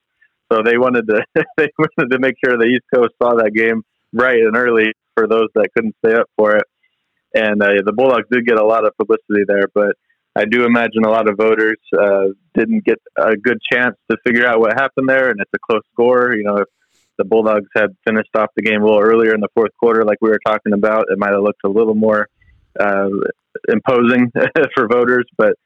So 0.53 0.63
they 0.65 0.79
wanted 0.79 1.07
to 1.09 1.25
they 1.57 1.69
wanted 1.79 2.11
to 2.11 2.19
make 2.19 2.35
sure 2.45 2.59
the 2.59 2.65
East 2.65 2.87
Coast 2.93 3.15
saw 3.23 3.35
that 3.37 3.53
game 3.55 3.83
bright 4.13 4.41
and 4.41 4.57
early 4.57 4.93
for 5.15 5.29
those 5.29 5.49
that 5.55 5.69
couldn't 5.77 5.95
stay 6.05 6.15
up 6.15 6.27
for 6.37 6.57
it. 6.57 6.65
And 7.33 7.63
uh, 7.63 7.69
the 7.85 7.93
Bulldogs 7.93 8.27
did 8.31 8.45
get 8.45 8.59
a 8.59 8.65
lot 8.65 8.85
of 8.85 8.97
publicity 8.97 9.45
there, 9.47 9.67
but 9.73 9.95
I 10.41 10.47
do 10.47 10.65
imagine 10.65 11.05
a 11.05 11.11
lot 11.11 11.29
of 11.29 11.37
voters 11.37 11.77
uh, 11.93 12.29
didn't 12.55 12.87
get 12.87 12.99
a 13.19 13.37
good 13.37 13.59
chance 13.71 13.95
to 14.11 14.17
figure 14.27 14.47
out 14.47 14.59
what 14.59 14.73
happened 14.73 15.07
there, 15.07 15.29
and 15.29 15.39
it's 15.39 15.51
a 15.55 15.59
close 15.59 15.83
score. 15.93 16.35
You 16.35 16.45
know, 16.45 16.57
if 16.57 16.69
the 17.19 17.25
Bulldogs 17.25 17.69
had 17.77 17.91
finished 18.07 18.31
off 18.35 18.49
the 18.57 18.63
game 18.63 18.81
a 18.81 18.85
little 18.87 19.03
earlier 19.03 19.35
in 19.35 19.41
the 19.41 19.51
fourth 19.55 19.73
quarter, 19.79 20.03
like 20.03 20.17
we 20.23 20.31
were 20.31 20.41
talking 20.47 20.73
about, 20.73 21.05
it 21.11 21.19
might 21.19 21.33
have 21.33 21.43
looked 21.43 21.61
a 21.65 21.69
little 21.69 21.95
more 21.95 22.27
uh, 22.81 23.11
imposing 23.69 24.33
for 24.75 24.89
voters. 24.89 25.27
But 25.37 25.57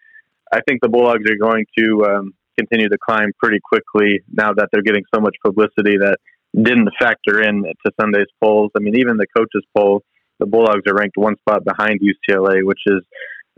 I 0.53 0.59
think 0.67 0.81
the 0.83 0.89
Bulldogs 0.89 1.23
are 1.31 1.37
going 1.37 1.67
to 1.79 2.05
um, 2.07 2.35
continue 2.59 2.89
to 2.89 2.99
climb 2.99 3.31
pretty 3.41 3.61
quickly 3.63 4.23
now 4.33 4.55
that 4.55 4.71
they're 4.73 4.83
getting 4.83 5.05
so 5.15 5.21
much 5.21 5.37
publicity 5.45 5.99
that 5.99 6.19
didn't 6.53 6.89
factor 7.01 7.43
in 7.43 7.63
to 7.63 7.93
Sunday's 8.01 8.27
polls. 8.43 8.73
I 8.77 8.81
mean, 8.81 8.97
even 8.99 9.19
the 9.19 9.27
coaches' 9.37 9.65
poll, 9.77 10.03
the 10.41 10.47
Bulldogs 10.47 10.83
are 10.89 10.95
ranked 10.95 11.17
one 11.17 11.37
spot 11.39 11.65
behind 11.65 12.01
UCLA, 12.01 12.65
which 12.65 12.81
is 12.87 13.03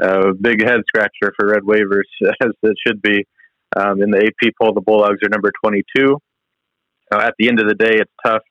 a 0.00 0.34
big 0.34 0.62
head 0.62 0.80
scratcher 0.86 1.32
for 1.38 1.48
Red 1.48 1.62
Waivers, 1.62 2.08
as 2.42 2.50
it 2.62 2.76
should 2.86 3.00
be. 3.02 3.26
Um, 3.76 4.00
in 4.00 4.10
the 4.10 4.18
AP 4.18 4.52
poll, 4.60 4.72
the 4.72 4.80
Bulldogs 4.80 5.18
are 5.24 5.28
number 5.28 5.50
22. 5.62 6.18
Now, 7.10 7.20
at 7.20 7.34
the 7.38 7.48
end 7.48 7.60
of 7.60 7.68
the 7.68 7.74
day, 7.74 7.96
it's 7.98 8.12
tough 8.24 8.42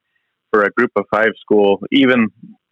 for 0.51 0.63
a 0.63 0.71
group 0.71 0.91
of 0.95 1.05
five 1.11 1.31
school, 1.41 1.79
even 1.91 2.29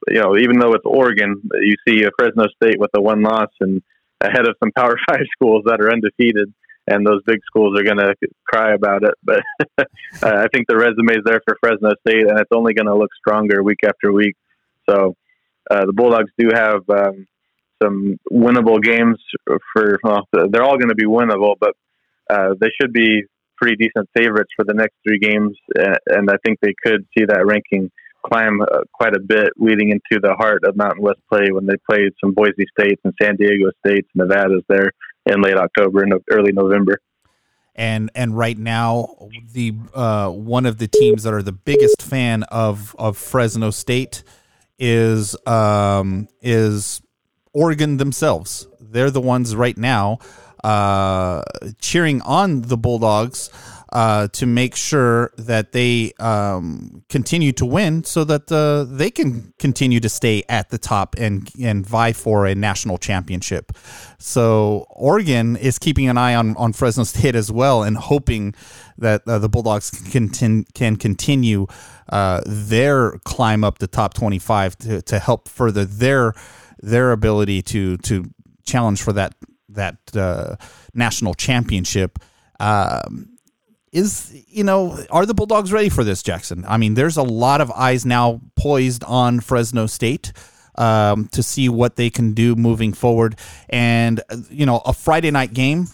you 0.09 0.21
know, 0.21 0.38
even 0.38 0.59
though 0.59 0.73
it's 0.73 0.86
Oregon, 0.86 1.41
you 1.62 1.75
see 1.88 2.03
a 2.03 2.09
Fresno 2.17 2.45
State 2.62 2.79
with 2.79 2.91
a 2.95 3.01
one 3.01 3.21
loss 3.21 3.49
and 3.59 3.81
ahead 4.21 4.47
of 4.47 4.55
some 4.59 4.71
Power 4.75 4.97
Five 5.09 5.25
schools 5.31 5.63
that 5.65 5.81
are 5.81 5.91
undefeated, 5.91 6.53
and 6.88 7.05
those 7.05 7.21
big 7.25 7.39
schools 7.45 7.77
are 7.79 7.83
going 7.83 7.97
to 7.97 8.15
cry 8.45 8.73
about 8.73 9.03
it. 9.03 9.13
But 9.23 9.41
I 10.23 10.47
think 10.53 10.67
the 10.67 10.77
resume 10.77 11.13
is 11.13 11.23
there 11.25 11.41
for 11.45 11.57
Fresno 11.59 11.91
State, 12.07 12.27
and 12.27 12.39
it's 12.39 12.51
only 12.53 12.73
going 12.73 12.88
to 12.88 12.95
look 12.95 13.12
stronger 13.15 13.63
week 13.63 13.79
after 13.86 14.12
week. 14.12 14.36
So 14.89 15.15
uh, 15.71 15.86
the 15.86 15.93
Bulldogs 15.93 16.31
do 16.38 16.49
have 16.53 16.81
um, 16.89 17.27
some 17.83 18.19
winnable 18.31 18.81
games 18.81 19.17
for. 19.73 19.99
Well, 20.03 20.27
they're 20.31 20.63
all 20.63 20.77
going 20.77 20.89
to 20.89 20.95
be 20.95 21.05
winnable, 21.05 21.55
but 21.59 21.75
uh, 22.29 22.53
they 22.59 22.69
should 22.79 22.93
be 22.93 23.23
pretty 23.57 23.75
decent 23.75 24.09
favorites 24.15 24.51
for 24.55 24.65
the 24.65 24.73
next 24.73 24.95
three 25.07 25.19
games, 25.19 25.57
and 25.75 26.29
I 26.29 26.35
think 26.45 26.59
they 26.61 26.73
could 26.83 27.05
see 27.17 27.25
that 27.25 27.45
ranking 27.45 27.91
climb 28.25 28.61
uh, 28.61 28.79
quite 28.93 29.15
a 29.15 29.19
bit 29.19 29.49
leading 29.57 29.89
into 29.89 30.21
the 30.21 30.33
heart 30.33 30.63
of 30.63 30.75
Mountain 30.75 31.01
West 31.01 31.19
play 31.31 31.51
when 31.51 31.65
they 31.65 31.75
played 31.89 32.11
some 32.23 32.33
Boise 32.33 32.65
States 32.77 33.01
and 33.03 33.13
San 33.21 33.35
Diego 33.35 33.69
States, 33.85 34.07
Nevada's 34.15 34.63
there 34.69 34.91
in 35.25 35.41
late 35.41 35.57
October 35.57 36.03
and 36.03 36.13
early 36.31 36.51
November. 36.51 36.99
And 37.75 38.11
and 38.13 38.37
right 38.37 38.57
now, 38.57 39.15
the 39.51 39.73
uh, 39.95 40.29
one 40.29 40.67
of 40.67 40.77
the 40.77 40.87
teams 40.87 41.23
that 41.23 41.33
are 41.33 41.41
the 41.41 41.51
biggest 41.51 42.03
fan 42.03 42.43
of 42.43 42.95
of 42.99 43.17
Fresno 43.17 43.71
State 43.71 44.23
is 44.77 45.35
um, 45.47 46.27
is 46.41 47.01
Oregon 47.53 47.97
themselves. 47.97 48.67
They're 48.79 49.11
the 49.11 49.21
ones 49.21 49.55
right 49.55 49.77
now 49.77 50.19
uh, 50.63 51.43
cheering 51.79 52.21
on 52.21 52.61
the 52.61 52.77
Bulldogs 52.77 53.49
uh, 53.91 54.27
to 54.29 54.47
make 54.47 54.75
sure 54.75 55.31
that 55.37 55.71
they 55.71 56.13
um, 56.19 57.03
continue 57.09 57.51
to 57.51 57.65
win 57.65 58.03
so 58.03 58.23
that 58.23 58.51
uh, 58.51 58.83
they 58.85 59.11
can 59.11 59.53
continue 59.59 59.99
to 59.99 60.09
stay 60.09 60.43
at 60.49 60.69
the 60.69 60.79
top 60.79 61.15
and, 61.19 61.51
and 61.61 61.85
vie 61.85 62.11
for 62.11 62.47
a 62.47 62.55
national 62.55 62.97
championship. 62.97 63.71
So 64.17 64.87
Oregon 64.89 65.55
is 65.57 65.77
keeping 65.77 66.09
an 66.09 66.17
eye 66.17 66.33
on, 66.33 66.55
on 66.57 66.73
Fresno 66.73 67.03
State 67.03 67.35
as 67.35 67.51
well 67.51 67.83
and 67.83 67.95
hoping 67.95 68.55
that 68.97 69.21
uh, 69.27 69.37
the 69.37 69.49
Bulldogs 69.49 69.91
can, 70.11 70.29
can 70.29 70.95
continue 70.95 71.67
uh, 72.09 72.41
their 72.45 73.19
climb 73.25 73.63
up 73.63 73.77
the 73.77 73.87
top 73.87 74.13
25 74.15 74.77
to, 74.77 75.01
to 75.03 75.19
help 75.19 75.47
further 75.47 75.85
their 75.85 76.33
their 76.83 77.13
ability 77.13 77.61
to 77.61 77.97
to 77.97 78.25
challenge 78.65 79.01
for 79.01 79.13
that 79.13 79.33
that 79.69 79.97
uh, 80.15 80.57
national 80.93 81.33
championship. 81.33 82.19
Um, 82.59 83.29
is 83.91 84.43
you 84.47 84.63
know 84.63 84.99
are 85.09 85.25
the 85.25 85.33
Bulldogs 85.33 85.71
ready 85.71 85.89
for 85.89 86.03
this, 86.03 86.21
Jackson? 86.21 86.65
I 86.67 86.77
mean, 86.77 86.93
there's 86.95 87.17
a 87.17 87.23
lot 87.23 87.61
of 87.61 87.71
eyes 87.71 88.05
now 88.05 88.41
poised 88.55 89.03
on 89.05 89.39
Fresno 89.39 89.85
State 89.85 90.33
um, 90.75 91.27
to 91.29 91.41
see 91.41 91.69
what 91.69 91.95
they 91.95 92.09
can 92.09 92.33
do 92.33 92.55
moving 92.55 92.93
forward, 92.93 93.37
and 93.69 94.21
you 94.49 94.65
know 94.65 94.81
a 94.85 94.93
Friday 94.93 95.31
night 95.31 95.53
game 95.53 95.87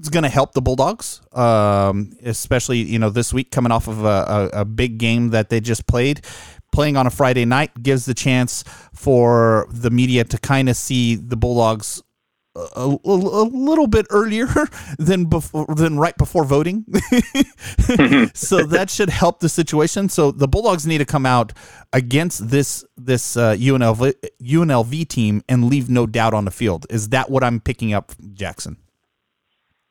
is 0.00 0.10
going 0.10 0.22
to 0.22 0.28
help 0.28 0.52
the 0.52 0.62
Bulldogs, 0.62 1.22
um, 1.32 2.12
especially 2.22 2.78
you 2.78 2.98
know 2.98 3.10
this 3.10 3.32
week 3.32 3.50
coming 3.50 3.72
off 3.72 3.88
of 3.88 4.04
a, 4.04 4.50
a, 4.52 4.60
a 4.60 4.64
big 4.64 4.98
game 4.98 5.30
that 5.30 5.48
they 5.48 5.60
just 5.60 5.86
played 5.86 6.20
playing 6.72 6.96
on 6.96 7.06
a 7.06 7.10
Friday 7.10 7.44
night 7.44 7.82
gives 7.82 8.04
the 8.04 8.14
chance 8.14 8.64
for 8.92 9.66
the 9.70 9.90
media 9.90 10.24
to 10.24 10.38
kind 10.38 10.68
of 10.68 10.76
see 10.76 11.14
the 11.14 11.36
Bulldogs 11.36 12.02
a, 12.58 12.98
a, 13.04 13.10
a, 13.12 13.44
little 13.44 13.86
bit 13.86 14.06
earlier 14.10 14.46
than 14.98 15.26
before 15.26 15.66
than 15.66 15.98
right 15.98 16.16
before 16.16 16.44
voting. 16.44 16.84
so 18.34 18.62
that 18.66 18.86
should 18.90 19.10
help 19.10 19.40
the 19.40 19.48
situation. 19.48 20.08
So 20.08 20.30
the 20.30 20.48
Bulldogs 20.48 20.86
need 20.86 20.98
to 20.98 21.04
come 21.04 21.26
out 21.26 21.52
against 21.92 22.48
this 22.48 22.84
this 22.96 23.36
uh, 23.36 23.54
UNLV 23.54 24.14
UNLV 24.42 25.08
team 25.08 25.42
and 25.48 25.64
leave 25.64 25.88
no 25.88 26.06
doubt 26.06 26.34
on 26.34 26.44
the 26.44 26.50
field. 26.50 26.86
Is 26.90 27.10
that 27.10 27.30
what 27.30 27.44
I'm 27.44 27.60
picking 27.60 27.92
up, 27.92 28.12
Jackson? 28.32 28.76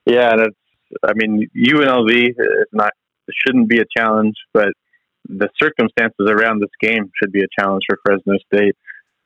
Yeah, 0.05 0.35
that's. 0.37 0.55
I 1.03 1.11
mean, 1.15 1.49
UNLV 1.55 2.29
is 2.29 2.67
not 2.71 2.91
shouldn't 3.45 3.67
be 3.67 3.79
a 3.79 3.85
challenge, 3.97 4.35
but 4.53 4.69
the 5.27 5.49
circumstances 5.61 6.27
around 6.27 6.61
this 6.61 6.69
game 6.81 7.11
should 7.21 7.31
be 7.31 7.41
a 7.41 7.47
challenge 7.59 7.83
for 7.87 7.97
Fresno 8.05 8.37
State 8.53 8.75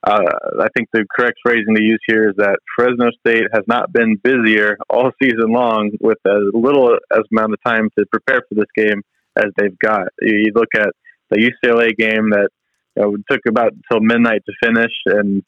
uh, 0.04 0.24
I 0.60 0.68
think 0.76 0.90
the 0.92 1.06
correct 1.16 1.38
phrasing 1.46 1.76
to 1.76 1.84
use 1.84 2.00
here 2.08 2.30
is 2.30 2.36
that 2.38 2.58
Fresno 2.76 3.12
State 3.20 3.46
has 3.54 3.64
not 3.68 3.94
been 3.94 4.16
busier 4.16 4.78
all 4.90 5.12
season 5.22 5.52
long 5.52 5.92
with 6.00 6.18
as 6.26 6.42
little 6.54 6.98
as 7.14 7.22
amount 7.32 7.54
of 7.54 7.60
time 7.64 7.90
to 7.98 8.06
prepare 8.12 8.42
for 8.50 8.56
this 8.56 8.72
game 8.76 9.04
as 9.38 9.52
they've 9.58 9.78
got. 9.78 10.08
You 10.20 10.52
look 10.56 10.70
at 10.76 10.90
the 11.30 11.38
UCLA 11.38 11.96
game 11.96 12.32
that 12.32 12.50
you 12.96 13.04
know, 13.04 13.16
took 13.30 13.42
about 13.48 13.74
until 13.74 14.04
midnight 14.04 14.42
to 14.48 14.54
finish, 14.64 14.92
and 15.06 15.44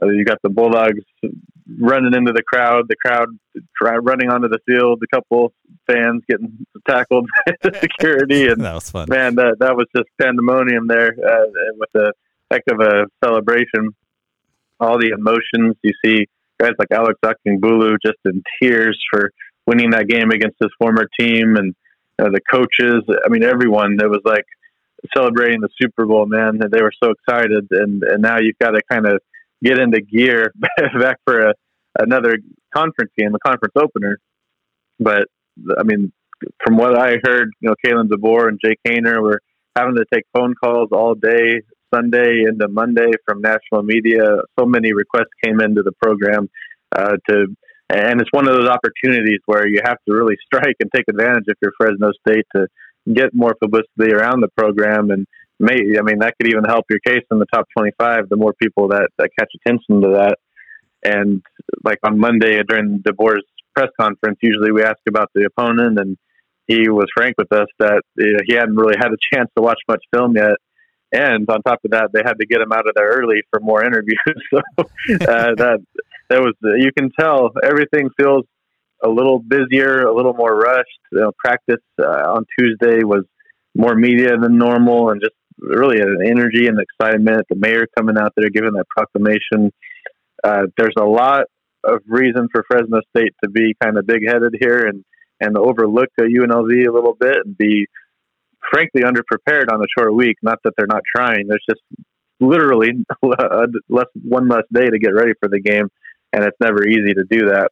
uh, 0.00 0.06
you 0.06 0.24
got 0.24 0.38
the 0.42 0.50
Bulldogs 0.50 1.02
running 1.78 2.14
into 2.14 2.32
the 2.32 2.42
crowd, 2.42 2.86
the 2.88 2.96
crowd 2.96 4.06
running 4.06 4.30
onto 4.30 4.48
the 4.48 4.58
field, 4.66 5.02
a 5.02 5.16
couple 5.16 5.52
fans 5.86 6.22
getting 6.28 6.66
tackled 6.88 7.28
by 7.62 7.78
security, 7.80 8.48
and 8.48 8.62
that 8.62 8.74
was 8.74 8.90
fun. 8.90 9.06
Man, 9.08 9.34
that 9.36 9.56
that 9.60 9.76
was 9.76 9.86
just 9.94 10.08
pandemonium 10.20 10.86
there 10.86 11.10
uh, 11.12 11.46
with 11.78 11.90
the 11.92 12.12
heck 12.50 12.62
of 12.70 12.80
a 12.80 13.06
celebration. 13.24 13.94
All 14.78 14.98
the 14.98 15.10
emotions 15.16 15.76
you 15.82 15.92
see 16.04 16.26
guys 16.58 16.72
like 16.78 16.88
Alex 16.90 17.18
Bulu 17.22 17.96
just 18.04 18.18
in 18.24 18.42
tears 18.60 18.98
for 19.10 19.30
winning 19.66 19.90
that 19.90 20.08
game 20.08 20.30
against 20.30 20.56
his 20.60 20.70
former 20.78 21.08
team, 21.18 21.56
and 21.56 21.74
uh, 22.18 22.30
the 22.30 22.40
coaches. 22.50 23.02
I 23.24 23.28
mean, 23.28 23.42
everyone. 23.42 23.98
It 24.00 24.08
was 24.08 24.22
like 24.24 24.44
celebrating 25.16 25.60
the 25.60 25.68
Super 25.80 26.06
Bowl, 26.06 26.26
man. 26.26 26.58
They 26.70 26.82
were 26.82 26.92
so 27.02 27.10
excited, 27.10 27.66
and 27.70 28.02
and 28.02 28.22
now 28.22 28.38
you've 28.38 28.58
got 28.58 28.70
to 28.70 28.80
kind 28.90 29.06
of 29.06 29.20
get 29.62 29.78
into 29.78 30.00
gear 30.00 30.52
back 31.00 31.18
for 31.24 31.48
a, 31.48 31.54
another 31.98 32.38
conference 32.74 33.10
game, 33.16 33.32
the 33.32 33.38
conference 33.38 33.74
opener. 33.76 34.18
But 34.98 35.28
I 35.78 35.82
mean, 35.82 36.12
from 36.64 36.76
what 36.76 36.98
I 36.98 37.16
heard, 37.24 37.50
you 37.60 37.68
know, 37.68 37.74
Kalen 37.84 38.08
DeBoer 38.08 38.48
and 38.48 38.60
Jake 38.62 38.78
Haener 38.86 39.22
were 39.22 39.40
having 39.76 39.96
to 39.96 40.04
take 40.12 40.24
phone 40.32 40.54
calls 40.54 40.88
all 40.92 41.14
day 41.14 41.60
Sunday 41.94 42.44
into 42.46 42.68
Monday 42.68 43.10
from 43.24 43.40
national 43.40 43.82
media. 43.82 44.24
So 44.58 44.66
many 44.66 44.92
requests 44.92 45.32
came 45.44 45.60
into 45.60 45.82
the 45.82 45.92
program 46.02 46.48
uh, 46.94 47.16
to, 47.28 47.46
and 47.90 48.20
it's 48.20 48.30
one 48.32 48.48
of 48.48 48.54
those 48.54 48.68
opportunities 48.68 49.40
where 49.46 49.66
you 49.66 49.80
have 49.84 49.98
to 50.08 50.14
really 50.14 50.36
strike 50.46 50.76
and 50.80 50.90
take 50.94 51.04
advantage 51.08 51.44
if 51.46 51.56
you're 51.62 51.72
Fresno 51.78 52.10
State 52.26 52.46
to 52.54 52.66
get 53.12 53.32
more 53.32 53.54
publicity 53.54 54.12
around 54.12 54.40
the 54.40 54.48
program 54.56 55.10
and 55.10 55.26
may 55.58 55.98
I 55.98 56.02
mean 56.02 56.18
that 56.20 56.34
could 56.38 56.50
even 56.50 56.64
help 56.64 56.86
your 56.90 57.00
case 57.00 57.24
in 57.30 57.38
the 57.38 57.46
top 57.52 57.66
25 57.76 58.28
the 58.28 58.36
more 58.36 58.52
people 58.60 58.88
that, 58.88 59.08
that 59.18 59.30
catch 59.38 59.50
attention 59.54 60.02
to 60.02 60.08
that 60.18 60.38
and 61.02 61.42
like 61.84 61.98
on 62.04 62.18
Monday 62.18 62.62
during 62.62 63.02
the 63.04 63.12
DeBoer's 63.12 63.44
press 63.74 63.90
conference 64.00 64.38
usually 64.42 64.72
we 64.72 64.82
ask 64.82 64.98
about 65.08 65.30
the 65.34 65.44
opponent 65.44 65.98
and 65.98 66.16
he 66.66 66.88
was 66.88 67.06
frank 67.14 67.36
with 67.38 67.52
us 67.52 67.68
that 67.78 68.02
he 68.18 68.54
hadn't 68.54 68.76
really 68.76 68.96
had 68.98 69.12
a 69.12 69.34
chance 69.34 69.50
to 69.56 69.62
watch 69.62 69.80
much 69.88 70.02
film 70.12 70.34
yet 70.36 70.56
and 71.12 71.48
on 71.48 71.62
top 71.62 71.80
of 71.84 71.92
that, 71.92 72.10
they 72.12 72.20
had 72.24 72.34
to 72.40 72.46
get 72.46 72.60
him 72.60 72.72
out 72.72 72.88
of 72.88 72.94
there 72.94 73.08
early 73.08 73.42
for 73.50 73.60
more 73.60 73.84
interviews. 73.84 74.18
so 74.50 74.58
uh, 74.58 75.54
that 75.54 75.78
that 76.28 76.40
was 76.40 76.54
you 76.62 76.90
can 76.96 77.10
tell 77.18 77.52
everything 77.62 78.10
feels 78.18 78.44
a 79.04 79.08
little 79.08 79.38
busier, 79.38 80.02
a 80.02 80.14
little 80.14 80.34
more 80.34 80.54
rushed. 80.54 81.00
You 81.12 81.20
know, 81.20 81.32
practice 81.38 81.82
uh, 82.00 82.32
on 82.34 82.44
Tuesday 82.58 83.04
was 83.04 83.24
more 83.74 83.94
media 83.94 84.36
than 84.36 84.58
normal, 84.58 85.10
and 85.10 85.20
just 85.20 85.34
really 85.58 86.00
an 86.00 86.18
energy 86.24 86.66
and 86.66 86.78
excitement. 86.80 87.46
The 87.48 87.56
mayor 87.56 87.86
coming 87.96 88.18
out 88.18 88.32
there 88.36 88.50
giving 88.50 88.72
that 88.74 88.88
proclamation. 88.88 89.72
Uh, 90.42 90.66
there's 90.76 90.94
a 90.98 91.04
lot 91.04 91.44
of 91.84 92.00
reason 92.06 92.48
for 92.52 92.64
Fresno 92.68 93.00
State 93.16 93.34
to 93.42 93.50
be 93.50 93.74
kind 93.82 93.96
of 93.96 94.06
big 94.06 94.26
headed 94.26 94.54
here 94.58 94.86
and 94.86 95.04
and 95.40 95.56
overlook 95.58 96.08
the 96.16 96.24
UNLV 96.24 96.88
a 96.88 96.92
little 96.92 97.14
bit 97.18 97.36
and 97.44 97.56
be 97.58 97.86
frankly 98.70 99.02
underprepared 99.02 99.70
on 99.70 99.80
a 99.80 99.86
short 99.96 100.14
week. 100.14 100.36
Not 100.42 100.58
that 100.64 100.72
they're 100.76 100.86
not 100.86 101.02
trying. 101.14 101.46
There's 101.46 101.64
just 101.68 101.82
literally 102.40 102.90
less 103.22 104.06
one 104.22 104.48
less 104.48 104.64
day 104.72 104.88
to 104.88 104.98
get 104.98 105.14
ready 105.14 105.32
for 105.40 105.48
the 105.48 105.60
game, 105.60 105.88
and 106.32 106.44
it's 106.44 106.56
never 106.60 106.86
easy 106.86 107.14
to 107.14 107.24
do 107.28 107.48
that. 107.50 107.70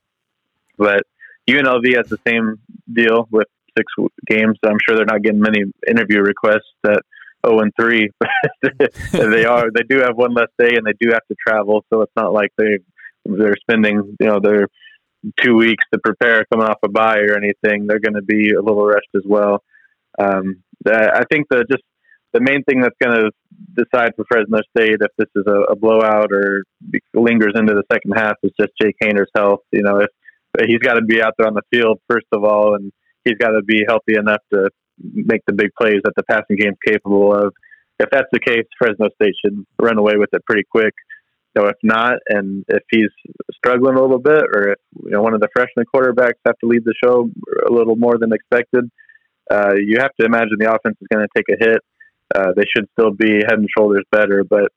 But 0.77 1.03
UNLV 1.49 1.97
has 1.97 2.09
the 2.09 2.19
same 2.27 2.59
deal 2.93 3.29
with 3.31 3.49
six 3.77 3.93
games. 4.27 4.59
I'm 4.65 4.79
sure 4.87 4.97
they're 4.97 5.07
not 5.07 5.23
getting 5.23 5.41
many 5.41 5.65
interview 5.89 6.21
requests 6.21 6.73
at 6.87 7.03
0 7.45 7.61
and 7.61 7.73
3. 7.79 8.11
they 9.13 9.45
are. 9.45 9.71
They 9.73 9.83
do 9.89 10.01
have 10.01 10.17
one 10.17 10.35
less 10.35 10.49
day, 10.59 10.75
and 10.77 10.87
they 10.87 10.95
do 11.01 11.13
have 11.13 11.27
to 11.29 11.37
travel. 11.47 11.85
So 11.93 12.03
it's 12.03 12.13
not 12.17 12.33
like 12.33 12.51
they 12.59 12.79
they're 13.25 13.57
spending 13.61 14.17
you 14.21 14.27
know 14.27 14.41
their 14.41 14.69
two 15.41 15.55
weeks 15.55 15.85
to 15.93 15.99
prepare 15.99 16.45
coming 16.53 16.67
off 16.67 16.79
a 16.85 16.89
bye 16.89 17.19
or 17.19 17.37
anything. 17.37 17.87
They're 17.87 18.01
going 18.01 18.15
to 18.15 18.23
be 18.23 18.53
a 18.53 18.61
little 18.61 18.85
rest 18.85 19.09
as 19.15 19.23
well. 19.25 19.63
Um, 20.19 20.63
I 20.87 21.25
think 21.31 21.47
the 21.51 21.65
just 21.71 21.83
the 22.33 22.41
main 22.41 22.63
thing 22.65 22.81
that's 22.81 22.97
going 23.03 23.17
to 23.17 23.31
decide 23.75 24.13
for 24.17 24.25
Fresno 24.29 24.59
State 24.77 24.97
if 25.01 25.11
this 25.17 25.29
is 25.37 25.45
a, 25.47 25.73
a, 25.73 25.77
blowout 25.77 26.33
or 26.33 26.65
lingers 27.15 27.53
into 27.55 27.75
the 27.75 27.85
second 27.91 28.13
half 28.17 28.35
is 28.43 28.51
just 28.59 28.73
Jake 28.81 28.97
Haener's 29.03 29.31
health. 29.37 29.61
You 29.73 29.83
know, 29.83 30.01
if 30.01 30.09
he's 30.67 30.81
got 30.81 30.95
to 30.95 31.03
be 31.03 31.23
out 31.23 31.35
there 31.39 31.47
on 31.47 31.55
the 31.55 31.63
field 31.71 32.01
first 32.11 32.27
of 32.33 32.45
all, 32.45 32.75
and 32.75 32.93
he's 33.25 33.39
got 33.39 33.51
to 33.51 33.63
be 33.63 33.85
healthy 33.87 34.17
enough 34.19 34.43
to 34.53 34.69
make 35.03 35.43
the 35.47 35.53
big 35.53 35.71
plays 35.79 36.01
that 36.05 36.15
the 36.17 36.23
passing 36.23 36.57
game's 36.57 36.79
capable 36.87 37.35
of. 37.35 37.53
If 37.99 38.11
that's 38.11 38.29
the 38.33 38.41
case, 38.41 38.67
Fresno 38.79 39.09
State 39.15 39.35
should 39.45 39.65
run 39.81 39.99
away 39.99 40.15
with 40.17 40.31
it 40.33 40.45
pretty 40.45 40.65
quick. 40.71 40.95
So 41.57 41.67
if 41.67 41.77
not, 41.85 42.15
and 42.29 42.65
if 42.67 42.83
he's 42.91 43.11
struggling 43.55 43.97
a 43.97 44.01
little 44.01 44.19
bit, 44.19 44.43
or 44.53 44.73
if 44.73 44.79
you 45.05 45.11
know 45.11 45.23
one 45.23 45.35
of 45.35 45.41
the 45.41 45.49
freshman 45.55 45.87
quarterbacks 45.95 46.41
have 46.45 46.59
to 46.59 46.67
lead 46.67 46.85
the 46.85 46.95
show 47.03 47.31
a 47.69 47.73
little 47.73 47.95
more 47.95 48.19
than 48.19 48.33
expected, 48.33 48.91
uh, 49.51 49.75
you 49.77 49.99
have 50.01 50.11
to 50.19 50.27
imagine 50.27 50.57
the 50.59 50.73
offense 50.73 50.97
is 51.01 51.07
going 51.13 51.25
to 51.25 51.33
take 51.37 51.47
a 51.49 51.65
hit. 51.65 51.79
Uh, 52.35 52.53
they 52.57 52.65
should 52.75 52.89
still 52.99 53.13
be 53.13 53.37
head 53.37 53.59
and 53.59 53.69
shoulders 53.77 54.05
better, 54.11 54.43
but 54.43 54.73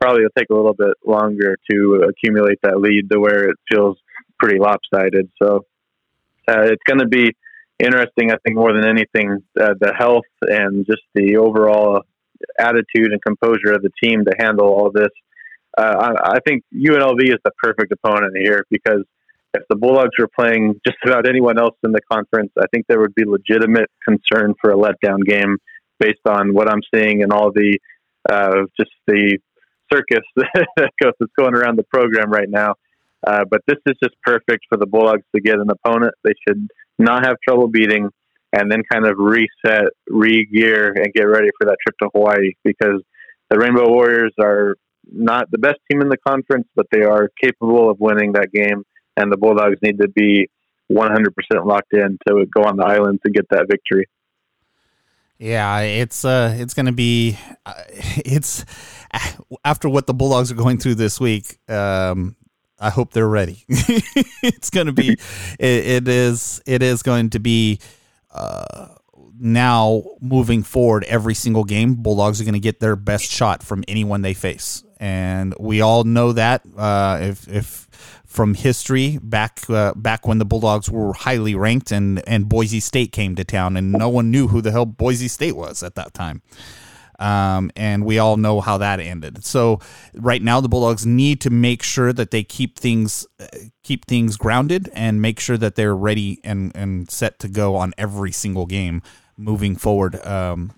probably 0.00 0.22
it'll 0.22 0.30
take 0.38 0.50
a 0.50 0.54
little 0.54 0.74
bit 0.74 0.94
longer 1.04 1.56
to 1.70 2.08
accumulate 2.08 2.58
that 2.62 2.78
lead 2.78 3.10
to 3.10 3.18
where 3.18 3.50
it 3.50 3.56
feels 3.70 3.98
pretty 4.38 4.58
lopsided. 4.60 5.30
So 5.42 5.66
uh, 6.48 6.62
it's 6.62 6.82
going 6.86 7.00
to 7.00 7.08
be 7.08 7.34
interesting, 7.80 8.30
I 8.30 8.36
think, 8.44 8.56
more 8.56 8.72
than 8.72 8.86
anything, 8.86 9.42
uh, 9.60 9.74
the 9.80 9.92
health 9.96 10.24
and 10.42 10.86
just 10.86 11.02
the 11.14 11.36
overall 11.36 12.02
attitude 12.58 13.12
and 13.12 13.20
composure 13.22 13.72
of 13.72 13.82
the 13.82 13.90
team 14.02 14.24
to 14.24 14.32
handle 14.38 14.66
all 14.66 14.90
this. 14.92 15.10
Uh, 15.76 16.12
I, 16.16 16.32
I 16.34 16.38
think 16.46 16.64
UNLV 16.74 17.22
is 17.22 17.38
the 17.44 17.52
perfect 17.62 17.92
opponent 17.92 18.34
here 18.36 18.64
because 18.70 19.04
if 19.54 19.62
the 19.68 19.76
Bulldogs 19.76 20.12
were 20.18 20.28
playing 20.38 20.80
just 20.86 20.98
about 21.04 21.28
anyone 21.28 21.58
else 21.58 21.76
in 21.84 21.92
the 21.92 22.00
conference, 22.12 22.52
I 22.58 22.66
think 22.72 22.86
there 22.88 23.00
would 23.00 23.14
be 23.14 23.24
legitimate 23.24 23.90
concern 24.06 24.54
for 24.60 24.70
a 24.70 24.76
letdown 24.76 25.24
game 25.24 25.56
based 25.98 26.26
on 26.26 26.54
what 26.54 26.68
I'm 26.68 26.80
seeing 26.94 27.22
and 27.22 27.32
all 27.32 27.52
the 27.52 27.78
uh, 28.30 28.62
just 28.78 28.90
the 29.06 29.38
circus 29.92 30.24
that's 30.76 31.32
going 31.38 31.54
around 31.54 31.78
the 31.78 31.84
program 31.84 32.30
right 32.30 32.48
now. 32.48 32.74
Uh, 33.26 33.44
but 33.50 33.60
this 33.66 33.76
is 33.86 33.94
just 34.02 34.14
perfect 34.22 34.64
for 34.68 34.78
the 34.78 34.86
Bulldogs 34.86 35.24
to 35.34 35.42
get 35.42 35.56
an 35.56 35.68
opponent 35.70 36.14
they 36.24 36.32
should 36.48 36.68
not 37.00 37.24
have 37.24 37.36
trouble 37.46 37.68
beating, 37.68 38.08
and 38.52 38.70
then 38.70 38.82
kind 38.90 39.06
of 39.06 39.16
reset, 39.18 39.90
re-gear, 40.08 40.92
and 40.92 41.12
get 41.14 41.24
ready 41.24 41.48
for 41.58 41.66
that 41.66 41.76
trip 41.86 41.96
to 42.02 42.08
Hawaii 42.14 42.52
because 42.64 43.02
the 43.48 43.58
Rainbow 43.58 43.88
Warriors 43.88 44.32
are 44.40 44.76
not 45.10 45.50
the 45.50 45.58
best 45.58 45.78
team 45.90 46.00
in 46.00 46.08
the 46.08 46.16
conference, 46.16 46.66
but 46.74 46.86
they 46.90 47.02
are 47.02 47.30
capable 47.42 47.90
of 47.90 47.98
winning 48.00 48.32
that 48.32 48.52
game, 48.52 48.84
and 49.16 49.32
the 49.32 49.36
Bulldogs 49.36 49.76
need 49.82 49.98
to 49.98 50.08
be 50.08 50.48
100% 50.90 51.26
locked 51.64 51.92
in 51.92 52.18
to 52.26 52.46
go 52.46 52.64
on 52.64 52.76
the 52.76 52.84
island 52.84 53.20
to 53.24 53.32
get 53.32 53.46
that 53.50 53.66
victory. 53.70 54.06
Yeah, 55.38 55.80
it's 55.80 56.24
uh, 56.24 56.54
it's 56.58 56.74
to 56.74 56.92
be, 56.92 57.38
uh, 57.64 57.72
it's 57.88 58.64
after 59.64 59.88
what 59.88 60.06
the 60.06 60.12
Bulldogs 60.12 60.52
are 60.52 60.56
going 60.56 60.78
through 60.78 60.96
this 60.96 61.18
week. 61.18 61.58
Um, 61.68 62.36
I 62.80 62.90
hope 62.90 63.12
they're 63.12 63.28
ready. 63.28 63.64
it's 63.68 64.70
going 64.70 64.86
to 64.86 64.92
be, 64.92 65.10
it, 65.10 65.18
it 65.58 66.08
is, 66.08 66.62
it 66.66 66.82
is 66.82 67.02
going 67.02 67.30
to 67.30 67.40
be. 67.40 67.78
Uh, 68.32 68.88
now 69.42 70.04
moving 70.20 70.62
forward, 70.62 71.02
every 71.04 71.34
single 71.34 71.64
game, 71.64 71.94
Bulldogs 71.94 72.40
are 72.40 72.44
going 72.44 72.52
to 72.52 72.60
get 72.60 72.78
their 72.78 72.94
best 72.94 73.24
shot 73.24 73.62
from 73.62 73.82
anyone 73.88 74.20
they 74.20 74.34
face, 74.34 74.84
and 74.98 75.54
we 75.58 75.80
all 75.80 76.04
know 76.04 76.32
that. 76.32 76.62
Uh, 76.76 77.18
if 77.22 77.48
if 77.48 77.88
from 78.30 78.54
history 78.54 79.18
back 79.20 79.68
uh, 79.68 79.92
back 79.94 80.26
when 80.26 80.38
the 80.38 80.44
Bulldogs 80.44 80.88
were 80.88 81.12
highly 81.14 81.56
ranked 81.56 81.90
and 81.90 82.22
and 82.28 82.48
Boise 82.48 82.78
State 82.78 83.10
came 83.10 83.34
to 83.34 83.44
town 83.44 83.76
and 83.76 83.90
no 83.90 84.08
one 84.08 84.30
knew 84.30 84.46
who 84.46 84.60
the 84.60 84.70
hell 84.70 84.86
Boise 84.86 85.26
State 85.26 85.56
was 85.56 85.82
at 85.82 85.96
that 85.96 86.14
time. 86.14 86.40
Um, 87.20 87.70
and 87.76 88.06
we 88.06 88.18
all 88.18 88.38
know 88.38 88.62
how 88.62 88.78
that 88.78 88.98
ended. 88.98 89.44
So 89.44 89.80
right 90.14 90.42
now 90.42 90.60
the 90.60 90.68
Bulldogs 90.68 91.04
need 91.04 91.40
to 91.42 91.50
make 91.50 91.82
sure 91.82 92.12
that 92.14 92.30
they 92.30 92.42
keep 92.42 92.78
things 92.78 93.26
uh, 93.38 93.46
keep 93.82 94.06
things 94.06 94.36
grounded 94.38 94.88
and 94.94 95.20
make 95.20 95.38
sure 95.38 95.58
that 95.58 95.74
they're 95.74 95.94
ready 95.94 96.40
and 96.42 96.72
and 96.74 97.10
set 97.10 97.38
to 97.40 97.48
go 97.48 97.76
on 97.76 97.92
every 97.98 98.32
single 98.32 98.64
game 98.64 99.02
moving 99.36 99.76
forward 99.76 100.24
um, 100.24 100.72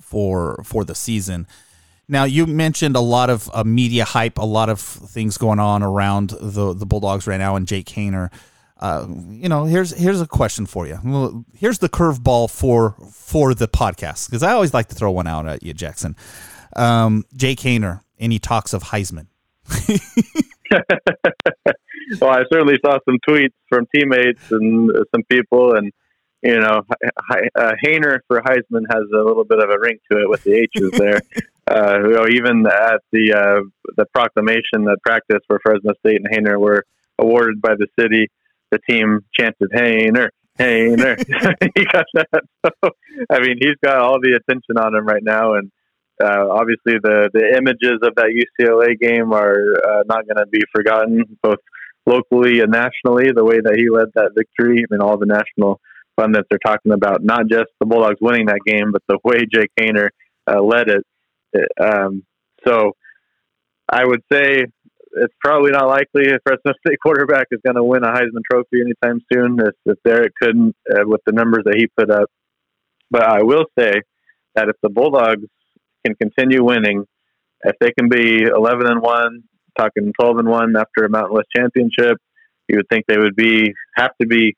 for 0.00 0.60
for 0.64 0.84
the 0.84 0.96
season. 0.96 1.46
Now 2.08 2.24
you 2.24 2.46
mentioned 2.46 2.96
a 2.96 3.00
lot 3.00 3.30
of 3.30 3.48
uh, 3.54 3.62
media 3.64 4.04
hype, 4.04 4.38
a 4.38 4.46
lot 4.46 4.68
of 4.68 4.80
things 4.80 5.38
going 5.38 5.60
on 5.60 5.84
around 5.84 6.30
the 6.40 6.74
the 6.74 6.86
Bulldogs 6.86 7.28
right 7.28 7.38
now, 7.38 7.54
and 7.54 7.68
Jake 7.68 7.86
Haener. 7.86 8.30
Uh, 8.78 9.06
you 9.30 9.48
know, 9.48 9.64
here's 9.64 9.90
here's 9.96 10.20
a 10.20 10.26
question 10.26 10.66
for 10.66 10.86
you. 10.86 11.44
Here's 11.56 11.78
the 11.78 11.88
curveball 11.88 12.50
for 12.50 12.94
for 13.12 13.54
the 13.54 13.66
podcast 13.66 14.28
because 14.28 14.42
I 14.42 14.52
always 14.52 14.72
like 14.72 14.88
to 14.88 14.94
throw 14.94 15.10
one 15.10 15.26
out 15.26 15.46
at 15.46 15.62
you, 15.62 15.74
Jackson. 15.74 16.14
Um, 16.76 17.24
Jake 17.34 17.58
Haener, 17.60 18.02
any 18.18 18.38
talks 18.38 18.72
of 18.72 18.84
Heisman? 18.84 19.26
well, 22.20 22.30
I 22.30 22.44
certainly 22.52 22.78
saw 22.84 22.98
some 23.04 23.18
tweets 23.28 23.54
from 23.68 23.86
teammates 23.94 24.50
and 24.50 24.90
some 25.12 25.24
people, 25.28 25.74
and 25.74 25.92
you 26.42 26.60
know, 26.60 26.82
uh, 27.56 27.72
Haener 27.84 28.20
for 28.28 28.40
Heisman 28.40 28.84
has 28.92 29.02
a 29.12 29.18
little 29.24 29.44
bit 29.44 29.58
of 29.58 29.70
a 29.70 29.78
ring 29.78 29.98
to 30.10 30.20
it 30.20 30.28
with 30.28 30.44
the 30.44 30.54
H's 30.54 30.90
there. 30.92 31.20
uh, 31.68 31.98
you 31.98 32.12
know, 32.12 32.26
even 32.30 32.64
at 32.66 33.00
the 33.10 33.32
uh, 33.34 33.60
the 33.96 34.06
proclamation 34.14 34.84
that 34.84 34.98
practice 35.02 35.40
where 35.48 35.58
Fresno 35.64 35.94
State 35.98 36.20
and 36.24 36.28
Haener 36.30 36.60
were 36.60 36.84
awarded 37.18 37.60
by 37.60 37.74
the 37.74 37.88
city, 37.98 38.30
the 38.70 38.78
team 38.88 39.20
chanted 39.38 39.70
Haener, 39.74 40.28
Haener. 40.58 41.16
he 41.74 41.84
got 41.84 42.06
that. 42.14 42.42
So, 42.64 42.90
I 43.30 43.40
mean, 43.40 43.56
he's 43.60 43.76
got 43.82 43.98
all 43.98 44.20
the 44.20 44.38
attention 44.38 44.78
on 44.78 44.94
him 44.94 45.06
right 45.06 45.22
now, 45.22 45.54
and 45.54 45.70
uh, 46.22 46.48
obviously 46.50 46.98
the 47.02 47.30
the 47.32 47.56
images 47.56 48.00
of 48.02 48.14
that 48.16 48.44
UCLA 48.60 48.98
game 48.98 49.32
are 49.32 49.74
uh, 49.84 50.02
not 50.06 50.26
going 50.26 50.38
to 50.38 50.46
be 50.50 50.62
forgotten, 50.74 51.24
both 51.42 51.58
locally 52.06 52.60
and 52.60 52.72
nationally. 52.72 53.32
The 53.34 53.44
way 53.44 53.60
that 53.60 53.76
he 53.76 53.90
led 53.90 54.08
that 54.14 54.32
victory, 54.36 54.84
I 54.84 54.86
mean, 54.90 55.00
all 55.00 55.18
the 55.18 55.26
national 55.26 55.80
pundits 56.16 56.48
are 56.52 56.58
talking 56.64 56.92
about 56.92 57.22
not 57.22 57.48
just 57.48 57.70
the 57.78 57.86
Bulldogs 57.86 58.18
winning 58.20 58.46
that 58.46 58.60
game, 58.66 58.92
but 58.92 59.02
the 59.08 59.18
way 59.22 59.46
Jake 59.52 59.70
Haener 59.80 60.08
uh, 60.48 60.60
led 60.60 60.88
it 60.88 61.04
um, 61.80 62.24
so 62.66 62.92
I 63.90 64.04
would 64.04 64.22
say 64.30 64.66
it's 65.12 65.34
probably 65.40 65.70
not 65.70 65.88
likely 65.88 66.26
if 66.26 66.42
Fresno 66.42 66.72
State 66.86 66.98
quarterback 67.02 67.46
is 67.50 67.60
going 67.64 67.76
to 67.76 67.84
win 67.84 68.04
a 68.04 68.08
Heisman 68.08 68.42
Trophy 68.50 68.80
anytime 68.80 69.20
soon. 69.32 69.58
If, 69.60 69.74
if 69.84 69.98
Derek 70.04 70.32
couldn't 70.40 70.76
uh, 70.90 71.06
with 71.06 71.20
the 71.26 71.32
numbers 71.32 71.64
that 71.64 71.76
he 71.76 71.86
put 71.96 72.10
up, 72.10 72.30
but 73.10 73.22
I 73.22 73.42
will 73.42 73.64
say 73.78 74.02
that 74.54 74.68
if 74.68 74.76
the 74.82 74.88
Bulldogs 74.88 75.46
can 76.04 76.14
continue 76.16 76.64
winning, 76.64 77.04
if 77.64 77.76
they 77.80 77.90
can 77.92 78.08
be 78.08 78.42
11 78.42 78.86
and 78.86 79.02
one, 79.02 79.44
talking 79.78 80.12
12 80.18 80.38
and 80.38 80.48
one 80.48 80.76
after 80.76 81.04
a 81.04 81.08
Mountain 81.08 81.34
West 81.34 81.48
championship, 81.56 82.18
you 82.68 82.76
would 82.76 82.88
think 82.88 83.06
they 83.06 83.18
would 83.18 83.36
be 83.36 83.72
have 83.96 84.10
to 84.20 84.26
be 84.26 84.56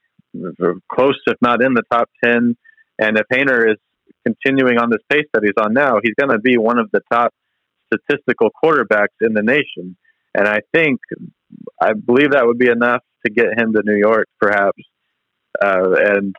close, 0.93 1.19
if 1.27 1.37
not 1.41 1.63
in 1.63 1.75
the 1.75 1.83
top 1.93 2.09
10. 2.25 2.57
And 2.99 3.19
if 3.19 3.27
Haener 3.33 3.71
is 3.71 3.79
continuing 4.27 4.79
on 4.79 4.91
this 4.91 5.01
pace 5.11 5.27
that 5.33 5.43
he's 5.43 5.63
on 5.63 5.73
now, 5.73 5.99
he's 6.03 6.15
going 6.19 6.31
to 6.31 6.39
be 6.39 6.59
one 6.59 6.79
of 6.79 6.91
the 6.93 7.01
top 7.13 7.33
statistical 7.93 8.51
quarterbacks 8.63 9.17
in 9.21 9.35
the 9.35 9.43
nation. 9.43 9.97
And 10.35 10.47
I 10.47 10.61
think, 10.73 11.01
I 11.81 11.93
believe 11.93 12.33
that 12.33 12.47
would 12.47 12.59
be 12.59 12.71
enough 12.71 13.03
to 13.27 13.33
get 13.33 13.59
him 13.59 13.73
to 13.73 13.83
New 13.85 13.97
York, 13.97 14.29
perhaps, 14.41 14.83
uh, 15.63 15.93
and 15.93 16.35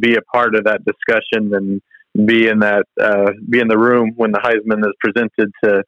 be 0.00 0.16
a 0.16 0.22
part 0.22 0.54
of 0.54 0.64
that 0.64 0.80
discussion 0.84 1.54
and 1.54 1.80
be 2.26 2.48
in 2.48 2.60
that 2.60 2.84
uh, 3.00 3.30
be 3.48 3.60
in 3.60 3.68
the 3.68 3.78
room 3.78 4.12
when 4.16 4.32
the 4.32 4.38
Heisman 4.38 4.80
is 4.80 4.94
presented 5.00 5.52
to 5.62 5.82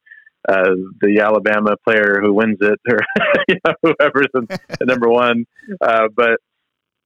uh, 0.47 0.75
the 1.01 1.19
Alabama 1.21 1.75
player 1.83 2.19
who 2.21 2.33
wins 2.33 2.57
it, 2.61 2.79
or 2.89 2.99
you 3.47 3.55
know, 3.65 3.73
whoever's 3.83 4.27
in, 4.35 4.47
number 4.87 5.09
one. 5.09 5.45
Uh, 5.81 6.07
but 6.15 6.39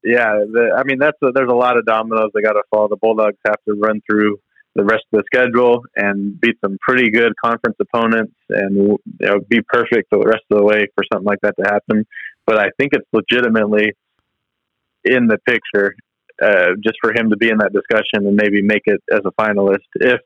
yeah, 0.03 0.33
the, 0.33 0.75
I 0.77 0.83
mean 0.83 0.99
that's 0.99 1.17
a, 1.23 1.31
there's 1.31 1.49
a 1.49 1.55
lot 1.55 1.77
of 1.77 1.85
dominoes 1.85 2.31
that 2.33 2.41
got 2.43 2.53
to 2.53 2.63
fall. 2.69 2.89
The 2.89 2.97
Bulldogs 2.97 3.37
have 3.45 3.63
to 3.67 3.73
run 3.73 4.01
through 4.09 4.39
the 4.75 4.83
rest 4.83 5.03
of 5.13 5.19
the 5.19 5.23
schedule 5.25 5.83
and 5.95 6.39
beat 6.41 6.55
some 6.63 6.77
pretty 6.81 7.11
good 7.11 7.33
conference 7.43 7.77
opponents 7.79 8.33
and 8.49 8.75
you 8.75 8.99
know, 9.21 9.39
be 9.47 9.59
perfect 9.67 10.09
the 10.11 10.19
rest 10.19 10.43
of 10.49 10.57
the 10.57 10.63
way 10.63 10.87
for 10.95 11.03
something 11.11 11.25
like 11.25 11.39
that 11.41 11.55
to 11.57 11.63
happen. 11.63 12.05
But 12.45 12.57
I 12.57 12.69
think 12.77 12.93
it's 12.93 13.07
legitimately 13.13 13.91
in 15.05 15.27
the 15.27 15.37
picture 15.47 15.95
uh, 16.41 16.73
just 16.83 16.95
for 17.01 17.11
him 17.13 17.29
to 17.29 17.37
be 17.37 17.49
in 17.49 17.57
that 17.59 17.73
discussion 17.73 18.27
and 18.27 18.35
maybe 18.35 18.61
make 18.61 18.83
it 18.85 19.01
as 19.11 19.21
a 19.25 19.31
finalist 19.39 19.85
if 19.95 20.19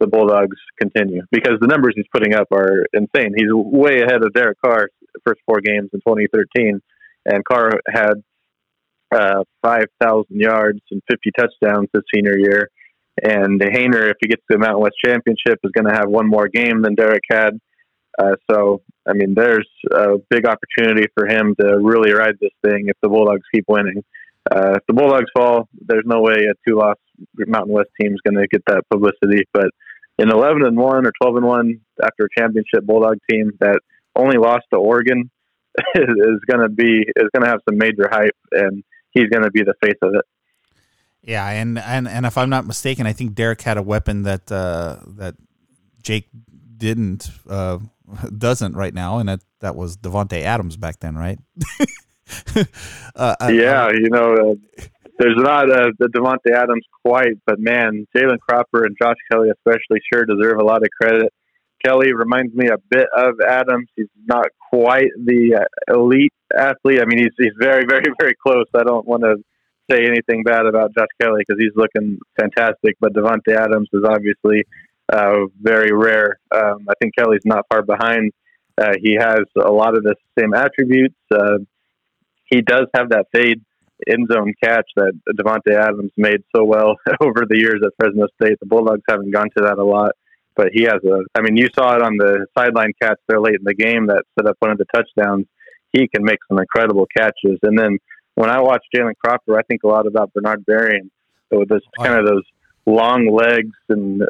the 0.00 0.06
Bulldogs 0.06 0.56
continue 0.80 1.22
because 1.30 1.58
the 1.60 1.66
numbers 1.66 1.92
he's 1.94 2.06
putting 2.12 2.34
up 2.34 2.48
are 2.50 2.86
insane. 2.92 3.34
He's 3.36 3.52
way 3.52 4.00
ahead 4.00 4.24
of 4.24 4.32
Derek 4.32 4.58
Carr 4.64 4.88
first 5.24 5.40
four 5.46 5.60
games 5.60 5.90
in 5.92 6.00
2013, 6.00 6.80
and 7.26 7.44
Carr 7.44 7.72
had 7.88 8.14
uh, 9.14 9.44
5,000 9.62 10.26
yards 10.30 10.80
and 10.90 11.02
50 11.10 11.30
touchdowns 11.38 11.88
his 11.92 12.02
senior 12.14 12.36
year. 12.36 12.70
And 13.22 13.60
Haener, 13.60 14.10
if 14.10 14.16
he 14.20 14.28
gets 14.28 14.42
to 14.50 14.56
the 14.56 14.58
Mountain 14.58 14.80
West 14.80 14.96
Championship, 15.04 15.58
is 15.62 15.72
going 15.72 15.86
to 15.86 15.94
have 15.94 16.08
one 16.08 16.28
more 16.28 16.48
game 16.48 16.82
than 16.82 16.94
Derek 16.94 17.24
had. 17.30 17.58
Uh, 18.18 18.36
so, 18.50 18.82
I 19.08 19.12
mean, 19.14 19.34
there's 19.34 19.68
a 19.90 20.18
big 20.30 20.46
opportunity 20.46 21.08
for 21.14 21.26
him 21.26 21.54
to 21.60 21.78
really 21.80 22.12
ride 22.12 22.36
this 22.40 22.52
thing 22.64 22.86
if 22.88 22.96
the 23.02 23.08
Bulldogs 23.08 23.42
keep 23.54 23.64
winning. 23.68 24.02
Uh, 24.50 24.72
if 24.76 24.82
the 24.88 24.94
Bulldogs 24.94 25.30
fall, 25.36 25.68
there's 25.86 26.04
no 26.06 26.20
way 26.20 26.46
a 26.50 26.54
two-loss 26.68 26.96
Mountain 27.36 27.72
West 27.72 27.90
team 28.00 28.12
is 28.12 28.20
going 28.26 28.40
to 28.40 28.48
get 28.48 28.62
that 28.66 28.82
publicity. 28.90 29.44
But 29.52 29.68
an 30.18 30.30
11 30.30 30.64
and 30.64 30.76
one 30.76 31.06
or 31.06 31.12
12 31.22 31.36
and 31.36 31.46
one 31.46 31.80
after 32.02 32.24
a 32.24 32.40
championship 32.40 32.84
Bulldog 32.84 33.18
team 33.30 33.52
that 33.60 33.80
only 34.16 34.36
lost 34.36 34.64
to 34.72 34.78
Oregon 34.78 35.30
is 35.94 36.40
going 36.50 36.60
to 36.60 36.68
be 36.68 37.04
is 37.16 37.28
going 37.34 37.44
to 37.44 37.48
have 37.48 37.60
some 37.68 37.78
major 37.78 38.08
hype, 38.10 38.36
and 38.52 38.82
he's 39.12 39.28
going 39.28 39.44
to 39.44 39.50
be 39.50 39.62
the 39.62 39.74
face 39.82 39.98
of 40.02 40.14
it. 40.14 40.24
Yeah, 41.22 41.48
and, 41.48 41.78
and 41.78 42.08
and 42.08 42.26
if 42.26 42.36
I'm 42.36 42.50
not 42.50 42.66
mistaken, 42.66 43.06
I 43.06 43.12
think 43.12 43.34
Derek 43.34 43.62
had 43.62 43.76
a 43.76 43.82
weapon 43.82 44.24
that 44.24 44.50
uh, 44.50 44.96
that 45.18 45.36
Jake 46.02 46.28
didn't 46.76 47.30
uh, 47.48 47.78
doesn't 48.38 48.74
right 48.74 48.92
now, 48.92 49.18
and 49.18 49.28
that 49.28 49.40
that 49.60 49.76
was 49.76 49.96
Davante 49.96 50.42
Adams 50.42 50.76
back 50.76 50.98
then, 51.00 51.16
right? 51.16 51.38
uh, 53.16 53.36
yeah, 53.50 53.86
I, 53.86 53.92
you 53.92 54.10
know, 54.10 54.34
uh, 54.34 54.84
there's 55.18 55.36
not 55.36 55.70
uh, 55.70 55.90
the 55.98 56.08
Davante 56.08 56.54
Adams 56.54 56.84
quite, 57.04 57.38
but 57.46 57.60
man, 57.60 58.06
Jalen 58.16 58.40
Cropper 58.40 58.84
and 58.84 58.96
Josh 59.00 59.16
Kelly 59.30 59.50
especially 59.50 60.00
sure 60.12 60.24
deserve 60.24 60.58
a 60.58 60.64
lot 60.64 60.82
of 60.82 60.88
credit. 61.00 61.32
Kelly 61.84 62.12
reminds 62.12 62.54
me 62.54 62.68
a 62.68 62.78
bit 62.90 63.08
of 63.16 63.34
Adams. 63.46 63.88
He's 63.96 64.06
not 64.26 64.46
quite 64.70 65.10
the 65.16 65.60
uh, 65.60 65.94
elite 65.94 66.32
athlete. 66.56 67.00
I 67.00 67.04
mean, 67.06 67.18
he's 67.18 67.32
he's 67.38 67.54
very, 67.58 67.84
very, 67.88 68.06
very 68.18 68.34
close. 68.44 68.66
I 68.74 68.82
don't 68.82 69.06
want 69.06 69.22
to 69.22 69.36
say 69.90 70.06
anything 70.06 70.42
bad 70.42 70.66
about 70.66 70.94
Josh 70.94 71.08
Kelly 71.20 71.42
because 71.46 71.60
he's 71.60 71.74
looking 71.76 72.18
fantastic, 72.38 72.96
but 73.00 73.12
Davante 73.12 73.54
Adams 73.56 73.88
is 73.92 74.02
obviously 74.06 74.64
uh, 75.12 75.46
very 75.60 75.92
rare. 75.92 76.38
Um, 76.54 76.86
I 76.88 76.94
think 77.00 77.14
Kelly's 77.16 77.44
not 77.44 77.66
far 77.68 77.82
behind. 77.82 78.32
Uh, 78.78 78.94
he 79.02 79.14
has 79.14 79.40
a 79.56 79.70
lot 79.70 79.96
of 79.96 80.02
the 80.02 80.14
same 80.38 80.54
attributes. 80.54 81.16
Uh, 81.30 81.58
he 82.46 82.62
does 82.62 82.86
have 82.94 83.10
that 83.10 83.26
fade 83.32 83.62
end 84.08 84.28
zone 84.32 84.52
catch 84.62 84.86
that 84.96 85.12
Davante 85.38 85.74
Adams 85.74 86.10
made 86.16 86.42
so 86.54 86.64
well 86.64 86.96
over 87.20 87.44
the 87.48 87.58
years 87.58 87.80
at 87.84 87.92
Fresno 87.98 88.26
State. 88.42 88.58
The 88.60 88.66
Bulldogs 88.66 89.02
haven't 89.08 89.32
gone 89.32 89.48
to 89.56 89.64
that 89.64 89.78
a 89.78 89.84
lot, 89.84 90.12
but 90.56 90.68
he 90.72 90.82
has 90.82 91.00
a. 91.04 91.24
I 91.34 91.42
mean, 91.42 91.56
you 91.56 91.68
saw 91.74 91.96
it 91.96 92.02
on 92.02 92.16
the 92.16 92.46
sideline 92.56 92.92
catch 93.00 93.18
there 93.28 93.40
late 93.40 93.56
in 93.56 93.64
the 93.64 93.74
game 93.74 94.06
that 94.06 94.24
set 94.38 94.48
up 94.48 94.56
one 94.60 94.70
of 94.70 94.78
the 94.78 94.86
touchdowns. 94.94 95.46
He 95.92 96.08
can 96.08 96.24
make 96.24 96.38
some 96.48 96.58
incredible 96.58 97.06
catches. 97.14 97.58
And 97.62 97.78
then 97.78 97.98
when 98.34 98.50
I 98.50 98.60
watch 98.60 98.84
Jalen 98.94 99.14
Cropper, 99.22 99.58
I 99.58 99.62
think 99.62 99.82
a 99.84 99.88
lot 99.88 100.06
about 100.06 100.32
Bernard 100.32 100.64
Berrian 100.64 101.10
with 101.50 101.68
this 101.68 101.82
kind 101.98 102.18
of 102.18 102.26
those 102.26 102.44
long 102.86 103.28
legs 103.30 103.76
and 103.88 104.22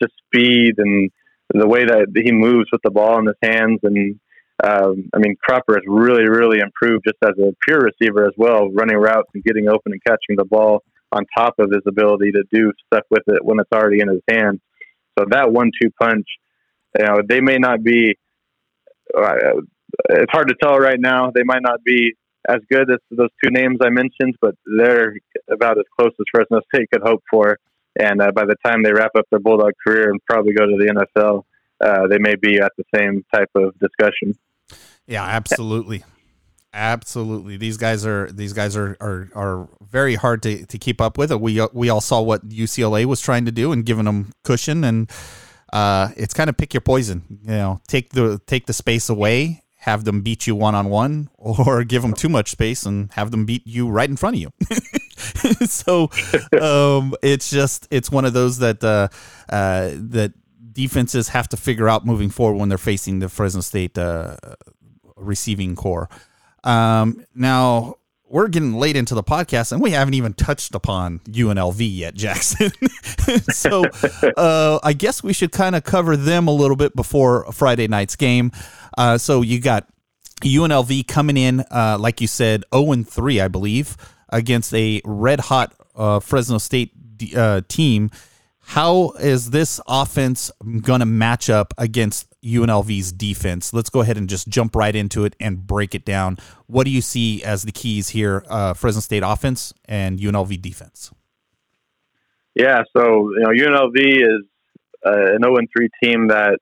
just 0.00 0.12
speed 0.26 0.74
and 0.78 1.10
the 1.54 1.66
way 1.66 1.84
that 1.84 2.08
he 2.14 2.32
moves 2.32 2.68
with 2.70 2.82
the 2.82 2.90
ball 2.90 3.18
in 3.18 3.26
his 3.26 3.36
hands 3.42 3.80
and 3.82 4.18
um, 4.64 5.10
I 5.14 5.18
mean, 5.18 5.36
Cropper 5.42 5.74
has 5.74 5.82
really, 5.86 6.26
really 6.28 6.60
improved 6.60 7.04
just 7.06 7.18
as 7.22 7.38
a 7.38 7.52
pure 7.66 7.80
receiver 7.80 8.26
as 8.26 8.32
well, 8.38 8.70
running 8.70 8.96
routes 8.96 9.28
and 9.34 9.44
getting 9.44 9.68
open 9.68 9.92
and 9.92 10.02
catching 10.02 10.36
the 10.36 10.46
ball 10.46 10.82
on 11.12 11.24
top 11.36 11.54
of 11.58 11.70
his 11.70 11.82
ability 11.86 12.32
to 12.32 12.42
do 12.50 12.72
stuff 12.86 13.04
with 13.10 13.22
it 13.26 13.44
when 13.44 13.58
it's 13.60 13.70
already 13.72 14.00
in 14.00 14.08
his 14.08 14.22
hands. 14.28 14.60
So 15.18 15.26
that 15.30 15.52
one-two 15.52 15.90
punch, 16.00 16.26
you 16.98 17.04
know, 17.04 17.20
they 17.26 17.40
may 17.40 17.58
not 17.58 17.82
be. 17.82 18.16
Uh, 19.16 19.60
it's 20.08 20.32
hard 20.32 20.48
to 20.48 20.54
tell 20.60 20.78
right 20.78 20.98
now. 20.98 21.30
They 21.34 21.44
might 21.44 21.62
not 21.62 21.84
be 21.84 22.14
as 22.48 22.60
good 22.70 22.90
as 22.90 22.98
those 23.10 23.30
two 23.42 23.50
names 23.50 23.78
I 23.82 23.90
mentioned, 23.90 24.36
but 24.40 24.54
they're 24.78 25.16
about 25.50 25.78
as 25.78 25.84
close 25.98 26.12
as 26.18 26.26
Fresno 26.32 26.60
State 26.72 26.88
could 26.92 27.02
hope 27.02 27.22
for. 27.30 27.58
And 27.98 28.20
uh, 28.20 28.30
by 28.32 28.44
the 28.44 28.56
time 28.64 28.82
they 28.82 28.92
wrap 28.92 29.12
up 29.16 29.24
their 29.30 29.40
Bulldog 29.40 29.72
career 29.84 30.10
and 30.10 30.20
probably 30.26 30.52
go 30.52 30.66
to 30.66 30.76
the 30.76 31.06
NFL, 31.16 31.44
uh, 31.80 32.06
they 32.08 32.18
may 32.18 32.36
be 32.36 32.58
at 32.58 32.72
the 32.76 32.84
same 32.94 33.24
type 33.34 33.50
of 33.54 33.74
discussion. 33.78 34.36
Yeah, 35.06 35.24
absolutely. 35.24 36.04
Absolutely, 36.74 37.56
these 37.56 37.78
guys 37.78 38.04
are 38.04 38.30
these 38.30 38.52
guys 38.52 38.76
are 38.76 38.98
are, 39.00 39.30
are 39.34 39.68
very 39.80 40.14
hard 40.14 40.42
to, 40.42 40.66
to 40.66 40.76
keep 40.76 41.00
up 41.00 41.16
with. 41.16 41.32
We 41.32 41.66
we 41.72 41.88
all 41.88 42.02
saw 42.02 42.20
what 42.20 42.46
UCLA 42.46 43.06
was 43.06 43.22
trying 43.22 43.46
to 43.46 43.52
do 43.52 43.72
and 43.72 43.82
giving 43.82 44.04
them 44.04 44.30
cushion, 44.44 44.84
and 44.84 45.10
uh, 45.72 46.10
it's 46.18 46.34
kind 46.34 46.50
of 46.50 46.56
pick 46.58 46.74
your 46.74 46.82
poison. 46.82 47.22
You 47.44 47.50
know, 47.50 47.80
take 47.88 48.10
the 48.10 48.42
take 48.46 48.66
the 48.66 48.74
space 48.74 49.08
away, 49.08 49.62
have 49.86 50.02
them 50.02 50.20
beat 50.20 50.48
you 50.48 50.54
one 50.56 50.74
on 50.74 50.88
one, 50.90 51.30
or 51.38 51.84
give 51.92 52.02
them 52.02 52.12
too 52.12 52.28
much 52.28 52.50
space 52.50 52.84
and 52.84 53.10
have 53.12 53.30
them 53.30 53.46
beat 53.46 53.64
you 53.66 53.88
right 53.88 54.10
in 54.10 54.16
front 54.16 54.36
of 54.36 54.42
you. 54.42 54.52
so 55.66 56.10
um, 56.60 57.14
it's 57.22 57.48
just 57.50 57.86
it's 57.90 58.10
one 58.10 58.24
of 58.24 58.32
those 58.32 58.58
that 58.58 58.82
uh, 58.82 59.08
uh, 59.48 59.92
that 59.94 60.32
defenses 60.72 61.28
have 61.28 61.48
to 61.48 61.56
figure 61.56 61.88
out 61.88 62.04
moving 62.04 62.30
forward 62.30 62.58
when 62.58 62.68
they're 62.68 62.78
facing 62.78 63.20
the 63.20 63.28
Fresno 63.28 63.60
State 63.60 63.96
uh, 63.96 64.36
receiving 65.16 65.76
corps. 65.76 66.10
Um, 66.64 67.24
now 67.32 67.94
we're 68.28 68.48
getting 68.48 68.74
late 68.74 68.96
into 68.96 69.14
the 69.14 69.22
podcast 69.22 69.72
and 69.72 69.80
we 69.80 69.92
haven't 69.92 70.14
even 70.14 70.32
touched 70.32 70.74
upon 70.74 71.20
UNLV 71.20 71.76
yet, 71.78 72.14
Jackson. 72.14 72.70
so 73.50 73.84
uh, 74.36 74.78
I 74.82 74.92
guess 74.92 75.22
we 75.22 75.32
should 75.32 75.52
kind 75.52 75.76
of 75.76 75.84
cover 75.84 76.16
them 76.16 76.48
a 76.48 76.52
little 76.52 76.76
bit 76.76 76.96
before 76.96 77.50
Friday 77.52 77.86
night's 77.86 78.16
game. 78.16 78.50
Uh, 78.98 79.18
so 79.18 79.42
you 79.42 79.60
got 79.60 79.88
UNLV 80.42 81.06
coming 81.06 81.36
in, 81.36 81.60
uh, 81.70 81.96
like 81.98 82.20
you 82.20 82.26
said, 82.26 82.64
0 82.74 83.04
3, 83.04 83.40
I 83.40 83.48
believe, 83.48 83.96
against 84.28 84.74
a 84.74 85.00
red 85.04 85.40
hot 85.40 85.74
uh, 85.94 86.20
Fresno 86.20 86.58
State 86.58 86.92
uh, 87.36 87.62
team. 87.68 88.10
How 88.60 89.12
is 89.20 89.50
this 89.50 89.80
offense 89.86 90.50
going 90.80 91.00
to 91.00 91.06
match 91.06 91.48
up 91.48 91.72
against 91.78 92.26
UNLV's 92.46 93.12
defense? 93.12 93.72
Let's 93.72 93.90
go 93.90 94.00
ahead 94.00 94.16
and 94.16 94.28
just 94.28 94.48
jump 94.48 94.76
right 94.76 94.94
into 94.94 95.24
it 95.24 95.34
and 95.40 95.66
break 95.66 95.94
it 95.94 96.04
down. 96.04 96.38
What 96.66 96.84
do 96.84 96.90
you 96.90 97.00
see 97.00 97.42
as 97.42 97.62
the 97.62 97.72
keys 97.72 98.10
here, 98.10 98.44
uh, 98.48 98.74
Fresno 98.74 99.00
State 99.00 99.22
offense 99.24 99.74
and 99.86 100.18
UNLV 100.18 100.62
defense? 100.62 101.12
Yeah, 102.54 102.82
so 102.96 103.30
you 103.34 103.40
know 103.40 103.50
UNLV 103.50 103.96
is 103.96 104.44
uh, 105.04 105.34
an 105.34 105.42
0 105.42 105.56
3 105.76 105.88
team 106.02 106.28
that 106.28 106.58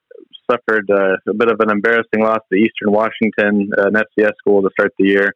suffered 0.51 0.91
uh, 0.91 1.17
a 1.29 1.35
bit 1.35 1.51
of 1.51 1.61
an 1.61 1.71
embarrassing 1.71 2.21
loss 2.21 2.41
to 2.53 2.59
Eastern 2.59 2.93
Washington, 2.93 3.71
an 3.77 3.95
FCS 3.95 4.33
school, 4.39 4.63
to 4.63 4.71
start 4.73 4.93
the 4.99 5.07
year. 5.07 5.35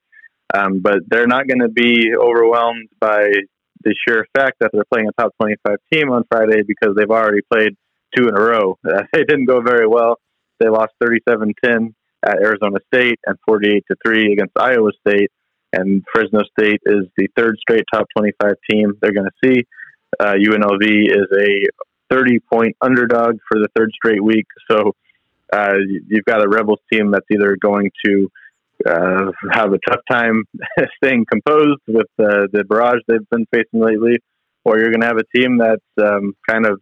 Um, 0.55 0.81
but 0.81 0.99
they're 1.09 1.27
not 1.27 1.47
going 1.47 1.61
to 1.61 1.69
be 1.69 2.13
overwhelmed 2.19 2.89
by 3.01 3.29
the 3.85 3.95
sheer 4.07 4.27
fact 4.37 4.57
that 4.61 4.71
they're 4.73 4.85
playing 4.93 5.09
a 5.09 5.23
top 5.23 5.33
25 5.41 5.77
team 5.93 6.11
on 6.11 6.25
Friday 6.31 6.63
because 6.67 6.95
they've 6.97 7.11
already 7.11 7.43
played 7.53 7.77
two 8.17 8.29
in 8.29 8.37
a 8.37 8.41
row. 8.41 8.79
Uh, 8.87 9.03
they 9.13 9.25
didn't 9.25 9.47
go 9.47 9.61
very 9.61 9.87
well. 9.87 10.19
They 10.61 10.69
lost 10.69 10.93
37 11.01 11.55
10 11.65 11.95
at 12.27 12.39
Arizona 12.43 12.79
State 12.93 13.19
and 13.27 13.37
48 13.47 13.85
to 13.91 13.97
3 14.05 14.33
against 14.33 14.53
Iowa 14.59 14.91
State. 15.07 15.31
And 15.73 16.03
Fresno 16.13 16.41
State 16.59 16.81
is 16.87 17.07
the 17.17 17.29
third 17.37 17.57
straight 17.61 17.85
top 17.93 18.07
25 18.17 18.55
team 18.71 18.93
they're 19.01 19.13
going 19.13 19.29
to 19.29 19.49
see. 19.49 19.67
Uh, 20.19 20.35
UNLV 20.35 20.83
is 20.83 21.27
a 21.39 22.15
30 22.15 22.41
point 22.51 22.77
underdog 22.81 23.37
for 23.49 23.59
the 23.59 23.69
third 23.77 23.91
straight 23.95 24.23
week. 24.23 24.47
So 24.71 24.93
uh, 25.53 25.75
you've 26.09 26.25
got 26.25 26.45
a 26.45 26.49
Rebels 26.49 26.81
team 26.93 27.11
that's 27.11 27.27
either 27.31 27.57
going 27.61 27.91
to 28.05 28.29
uh, 28.87 29.33
have 29.53 29.73
a 29.73 29.79
tough 29.89 30.01
time 30.11 30.45
staying 31.03 31.27
composed 31.31 31.81
with 31.87 32.07
uh, 32.19 32.47
the 32.53 32.65
barrage 32.69 33.01
they've 33.09 33.29
been 33.31 33.47
facing 33.53 33.81
lately, 33.81 34.19
or 34.65 34.79
you're 34.79 34.91
going 34.91 35.01
to 35.01 35.07
have 35.07 35.19
a 35.19 35.39
team 35.39 35.59
that's 35.59 35.83
um, 36.01 36.35
kind 36.49 36.67
of, 36.67 36.81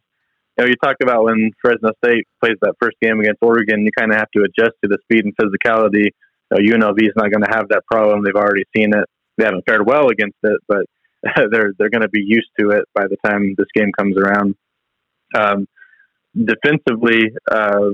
you 0.56 0.64
know, 0.64 0.68
you 0.68 0.76
talk 0.76 0.96
about 1.02 1.24
when 1.24 1.50
Fresno 1.60 1.90
State 2.02 2.26
plays 2.42 2.56
that 2.62 2.74
first 2.80 2.96
game 3.02 3.20
against 3.20 3.42
Oregon, 3.42 3.84
you 3.84 3.90
kind 3.96 4.10
of 4.10 4.18
have 4.18 4.30
to 4.34 4.42
adjust 4.42 4.72
to 4.82 4.88
the 4.88 4.98
speed 5.02 5.24
and 5.24 5.36
physicality. 5.36 6.10
You 6.56 6.78
know, 6.78 6.88
UNLV 6.88 7.02
is 7.02 7.14
not 7.16 7.30
going 7.30 7.42
to 7.42 7.50
have 7.50 7.68
that 7.68 7.82
problem. 7.90 8.24
They've 8.24 8.34
already 8.34 8.64
seen 8.74 8.94
it. 8.94 9.04
They 9.36 9.44
haven't 9.44 9.64
fared 9.66 9.86
well 9.86 10.08
against 10.08 10.38
it, 10.42 10.60
but 10.66 10.86
they're 11.50 11.72
they're 11.78 11.90
going 11.90 12.02
to 12.02 12.08
be 12.08 12.24
used 12.24 12.48
to 12.58 12.70
it 12.70 12.84
by 12.94 13.04
the 13.08 13.16
time 13.26 13.54
this 13.58 13.66
game 13.74 13.92
comes 13.98 14.16
around. 14.16 14.54
Um, 15.36 15.66
defensively, 16.34 17.32
uh, 17.50 17.90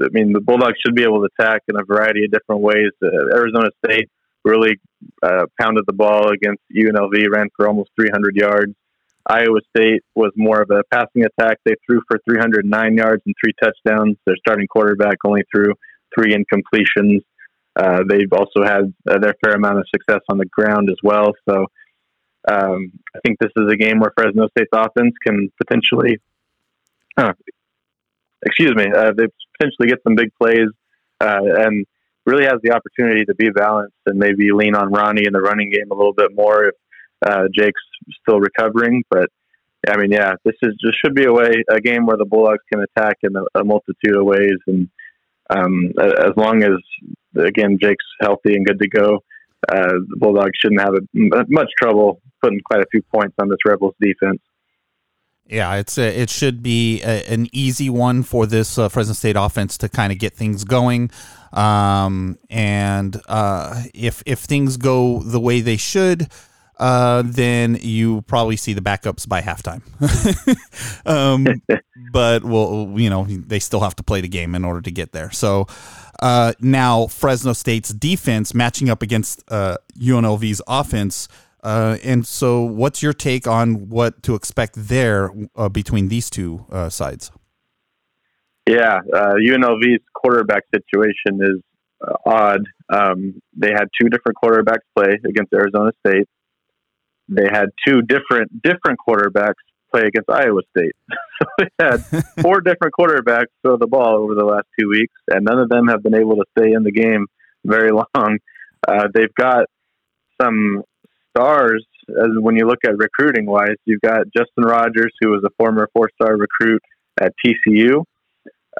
I 0.00 0.08
mean, 0.10 0.32
the 0.32 0.40
Bulldogs 0.40 0.78
should 0.84 0.94
be 0.94 1.02
able 1.02 1.20
to 1.20 1.28
attack 1.38 1.62
in 1.68 1.76
a 1.76 1.84
variety 1.84 2.24
of 2.24 2.30
different 2.30 2.62
ways. 2.62 2.92
Uh, 3.02 3.34
Arizona 3.34 3.70
State 3.84 4.08
really 4.44 4.76
uh, 5.22 5.46
pounded 5.60 5.84
the 5.86 5.92
ball 5.92 6.30
against 6.30 6.62
UNLV, 6.74 7.28
ran 7.30 7.48
for 7.56 7.66
almost 7.66 7.90
300 7.96 8.36
yards. 8.36 8.74
Iowa 9.28 9.60
State 9.76 10.02
was 10.14 10.32
more 10.36 10.62
of 10.62 10.70
a 10.70 10.82
passing 10.90 11.24
attack. 11.24 11.58
They 11.64 11.74
threw 11.86 12.00
for 12.08 12.18
309 12.28 12.96
yards 12.96 13.22
and 13.26 13.34
three 13.42 13.52
touchdowns. 13.62 14.16
Their 14.24 14.36
starting 14.36 14.66
quarterback 14.66 15.18
only 15.24 15.42
threw 15.54 15.74
three 16.14 16.34
incompletions. 16.34 17.20
Uh, 17.76 18.02
they've 18.08 18.32
also 18.32 18.64
had 18.64 18.92
uh, 19.08 19.18
their 19.18 19.34
fair 19.44 19.54
amount 19.54 19.78
of 19.78 19.84
success 19.94 20.20
on 20.30 20.38
the 20.38 20.46
ground 20.46 20.88
as 20.90 20.96
well. 21.02 21.32
So 21.48 21.66
um, 22.50 22.92
I 23.14 23.20
think 23.24 23.38
this 23.38 23.52
is 23.56 23.70
a 23.70 23.76
game 23.76 24.00
where 24.00 24.12
Fresno 24.16 24.48
State's 24.48 24.70
offense 24.72 25.14
can 25.24 25.52
potentially, 25.62 26.18
uh, 27.16 27.34
excuse 28.44 28.74
me, 28.74 28.86
uh, 28.86 29.12
they 29.16 29.26
potentially 29.58 29.88
get 29.88 29.98
some 30.02 30.14
big 30.14 30.30
plays 30.40 30.68
uh, 31.20 31.40
and 31.42 31.86
really 32.24 32.44
has 32.44 32.60
the 32.62 32.72
opportunity 32.72 33.24
to 33.26 33.34
be 33.34 33.50
balanced 33.50 33.96
and 34.06 34.18
maybe 34.18 34.52
lean 34.52 34.74
on 34.74 34.90
Ronnie 34.90 35.26
in 35.26 35.32
the 35.32 35.40
running 35.40 35.70
game 35.70 35.90
a 35.90 35.94
little 35.94 36.12
bit 36.14 36.34
more 36.34 36.64
if 36.64 36.74
uh, 37.26 37.44
Jake's 37.54 37.80
still 38.22 38.40
recovering. 38.40 39.04
But 39.10 39.28
I 39.88 39.96
mean, 39.96 40.10
yeah, 40.10 40.34
this 40.44 40.54
is 40.62 40.74
just 40.80 40.98
should 41.04 41.14
be 41.14 41.24
a 41.24 41.32
way 41.32 41.62
a 41.70 41.80
game 41.80 42.06
where 42.06 42.16
the 42.16 42.24
Bulldogs 42.24 42.62
can 42.72 42.82
attack 42.82 43.18
in 43.22 43.34
a, 43.36 43.60
a 43.60 43.64
multitude 43.64 44.16
of 44.16 44.24
ways, 44.24 44.58
and 44.66 44.88
um, 45.50 45.92
as 45.98 46.32
long 46.36 46.62
as 46.62 46.72
again 47.36 47.78
Jake's 47.80 48.04
healthy 48.20 48.54
and 48.54 48.66
good 48.66 48.78
to 48.80 48.88
go, 48.88 49.18
uh, 49.68 49.92
the 50.08 50.16
Bulldogs 50.16 50.52
shouldn't 50.60 50.80
have 50.80 50.94
a, 50.94 51.44
much 51.48 51.70
trouble 51.80 52.20
putting 52.42 52.60
quite 52.60 52.80
a 52.80 52.86
few 52.90 53.02
points 53.02 53.34
on 53.40 53.48
this 53.48 53.58
Rebels 53.64 53.94
defense. 54.00 54.40
Yeah, 55.46 55.76
it's 55.76 55.96
a, 55.96 56.20
it 56.20 56.28
should 56.28 56.62
be 56.62 57.02
a, 57.02 57.24
an 57.26 57.48
easy 57.52 57.88
one 57.88 58.22
for 58.22 58.44
this 58.44 58.76
uh, 58.76 58.90
Fresno 58.90 59.14
State 59.14 59.36
offense 59.36 59.78
to 59.78 59.88
kind 59.88 60.12
of 60.12 60.18
get 60.18 60.34
things 60.34 60.64
going. 60.64 61.10
Um, 61.52 62.38
and 62.50 63.18
uh, 63.28 63.84
if 63.94 64.22
if 64.26 64.40
things 64.40 64.76
go 64.76 65.20
the 65.22 65.40
way 65.40 65.62
they 65.62 65.78
should, 65.78 66.28
uh, 66.78 67.22
then 67.24 67.78
you 67.80 68.22
probably 68.22 68.56
see 68.56 68.72
the 68.72 68.80
backups 68.80 69.28
by 69.28 69.40
halftime. 69.40 69.82
um, 71.06 71.46
but 72.12 72.44
well, 72.44 72.92
you 72.96 73.10
know 73.10 73.24
they 73.24 73.58
still 73.58 73.80
have 73.80 73.96
to 73.96 74.02
play 74.02 74.20
the 74.20 74.28
game 74.28 74.54
in 74.54 74.64
order 74.64 74.80
to 74.80 74.90
get 74.90 75.12
there. 75.12 75.30
So 75.30 75.66
uh, 76.20 76.52
now 76.60 77.06
Fresno 77.08 77.52
State's 77.52 77.90
defense 77.90 78.54
matching 78.54 78.88
up 78.88 79.02
against 79.02 79.42
uh, 79.50 79.78
UNLV's 79.98 80.62
offense. 80.66 81.28
Uh, 81.64 81.98
and 82.04 82.24
so, 82.24 82.62
what's 82.62 83.02
your 83.02 83.12
take 83.12 83.48
on 83.48 83.88
what 83.88 84.22
to 84.22 84.36
expect 84.36 84.74
there 84.76 85.32
uh, 85.56 85.68
between 85.68 86.06
these 86.06 86.30
two 86.30 86.64
uh, 86.70 86.88
sides? 86.88 87.32
Yeah, 88.68 89.00
UNLV's 89.12 90.04
quarterback 90.14 90.62
situation 90.72 91.40
is 91.42 91.60
odd. 92.24 92.60
Um, 92.88 93.42
they 93.56 93.70
had 93.70 93.86
two 94.00 94.08
different 94.08 94.38
quarterbacks 94.42 94.86
play 94.96 95.18
against 95.26 95.52
Arizona 95.52 95.90
State 96.06 96.28
they 97.28 97.48
had 97.50 97.68
two 97.86 98.02
different 98.02 98.62
different 98.62 98.98
quarterbacks 99.06 99.54
play 99.92 100.02
against 100.02 100.30
Iowa 100.30 100.60
State. 100.76 100.94
so 101.10 101.48
they 101.58 101.68
had 101.78 102.04
four 102.42 102.60
different 102.60 102.94
quarterbacks 102.98 103.46
throw 103.62 103.76
the 103.76 103.86
ball 103.86 104.16
over 104.16 104.34
the 104.34 104.44
last 104.44 104.66
two 104.78 104.88
weeks, 104.88 105.14
and 105.28 105.44
none 105.44 105.58
of 105.58 105.68
them 105.68 105.88
have 105.88 106.02
been 106.02 106.14
able 106.14 106.36
to 106.36 106.44
stay 106.58 106.72
in 106.72 106.82
the 106.82 106.92
game 106.92 107.26
very 107.64 107.90
long. 107.90 108.38
Uh, 108.86 109.08
they've 109.12 109.34
got 109.34 109.66
some 110.40 110.82
stars 111.30 111.84
as 112.08 112.28
when 112.40 112.56
you 112.56 112.66
look 112.66 112.78
at 112.84 112.96
recruiting 112.96 113.46
wise. 113.46 113.76
You've 113.84 114.00
got 114.00 114.26
Justin 114.36 114.64
Rogers, 114.64 115.12
who 115.20 115.30
was 115.30 115.42
a 115.44 115.50
former 115.58 115.88
four 115.92 116.10
star 116.14 116.36
recruit 116.36 116.82
at 117.20 117.32
TCU. 117.44 118.04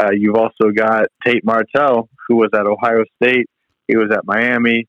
Uh, 0.01 0.11
you've 0.13 0.37
also 0.37 0.71
got 0.75 1.07
Tate 1.27 1.45
Martell, 1.45 2.09
who 2.27 2.37
was 2.37 2.51
at 2.55 2.67
Ohio 2.67 3.05
State. 3.21 3.47
He 3.89 3.97
was 3.97 4.11
at 4.13 4.25
Miami. 4.25 4.87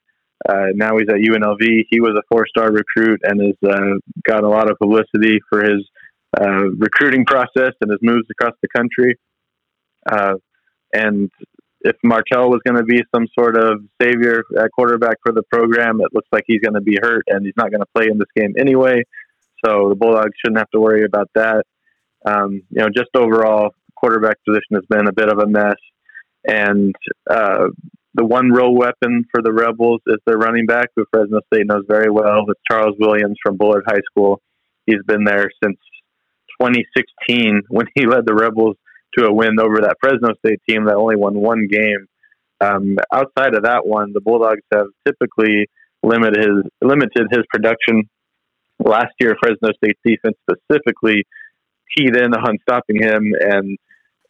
Uh, 0.47 0.67
now 0.73 0.97
he's 0.97 1.09
at 1.09 1.15
UNLV. 1.15 1.85
He 1.89 1.99
was 1.99 2.15
a 2.17 2.23
four-star 2.31 2.71
recruit 2.71 3.21
and 3.23 3.41
has 3.41 3.55
uh, 3.63 4.45
a 4.45 4.47
lot 4.47 4.71
of 4.71 4.77
publicity 4.77 5.39
for 5.49 5.63
his 5.63 5.87
uh, 6.39 6.69
recruiting 6.77 7.25
process 7.25 7.73
and 7.81 7.91
his 7.91 7.99
moves 8.01 8.27
across 8.31 8.55
the 8.61 8.69
country. 8.69 9.17
Uh, 10.09 10.35
and 10.93 11.29
if 11.81 11.95
Martell 12.03 12.49
was 12.49 12.61
going 12.65 12.77
to 12.77 12.83
be 12.83 13.01
some 13.13 13.25
sort 13.37 13.57
of 13.57 13.81
savior 14.01 14.43
at 14.57 14.71
quarterback 14.71 15.17
for 15.23 15.33
the 15.33 15.43
program, 15.51 16.01
it 16.01 16.09
looks 16.13 16.27
like 16.31 16.43
he's 16.47 16.61
going 16.61 16.73
to 16.73 16.81
be 16.81 16.97
hurt 17.01 17.23
and 17.27 17.45
he's 17.45 17.55
not 17.57 17.71
going 17.71 17.81
to 17.81 17.87
play 17.95 18.07
in 18.09 18.17
this 18.17 18.27
game 18.35 18.53
anyway. 18.57 19.03
So 19.65 19.89
the 19.89 19.95
Bulldogs 19.95 20.31
shouldn't 20.43 20.59
have 20.59 20.69
to 20.71 20.79
worry 20.79 21.03
about 21.03 21.29
that. 21.35 21.63
Um, 22.25 22.61
you 22.69 22.81
know, 22.81 22.89
just 22.89 23.09
overall, 23.15 23.71
quarterback 23.95 24.37
position 24.45 24.75
has 24.75 24.85
been 24.89 25.07
a 25.07 25.13
bit 25.13 25.29
of 25.29 25.39
a 25.39 25.47
mess. 25.47 25.75
And 26.45 26.95
uh, 27.29 27.67
the 28.15 28.25
one 28.25 28.49
real 28.49 28.73
weapon 28.73 29.25
for 29.31 29.41
the 29.41 29.53
Rebels 29.53 30.01
is 30.07 30.17
their 30.25 30.37
running 30.37 30.65
back, 30.65 30.89
who 30.95 31.05
Fresno 31.11 31.41
State 31.53 31.67
knows 31.67 31.83
very 31.87 32.09
well. 32.09 32.45
It's 32.47 32.59
Charles 32.69 32.95
Williams 32.99 33.37
from 33.43 33.57
Bullard 33.57 33.83
High 33.87 34.01
School. 34.09 34.41
He's 34.85 35.03
been 35.05 35.23
there 35.23 35.49
since 35.63 35.77
2016 36.61 37.61
when 37.69 37.85
he 37.95 38.05
led 38.05 38.25
the 38.25 38.33
Rebels 38.33 38.75
to 39.17 39.25
a 39.25 39.33
win 39.33 39.59
over 39.59 39.81
that 39.81 39.97
Fresno 40.01 40.29
State 40.45 40.61
team 40.67 40.85
that 40.85 40.95
only 40.95 41.15
won 41.15 41.35
one 41.35 41.67
game. 41.67 42.07
Um, 42.61 42.97
outside 43.13 43.55
of 43.55 43.63
that 43.63 43.85
one, 43.85 44.11
the 44.13 44.21
Bulldogs 44.21 44.61
have 44.73 44.87
typically 45.07 45.67
limited 46.03 46.37
his 46.37 46.71
limited 46.81 47.27
his 47.31 47.45
production. 47.51 48.09
Last 48.83 49.13
year, 49.19 49.35
Fresno 49.41 49.69
State's 49.77 49.99
defense 50.05 50.37
specifically 50.49 51.25
keyed 51.95 52.15
in 52.15 52.33
on 52.33 52.57
stopping 52.61 53.01
him, 53.01 53.33
and 53.39 53.77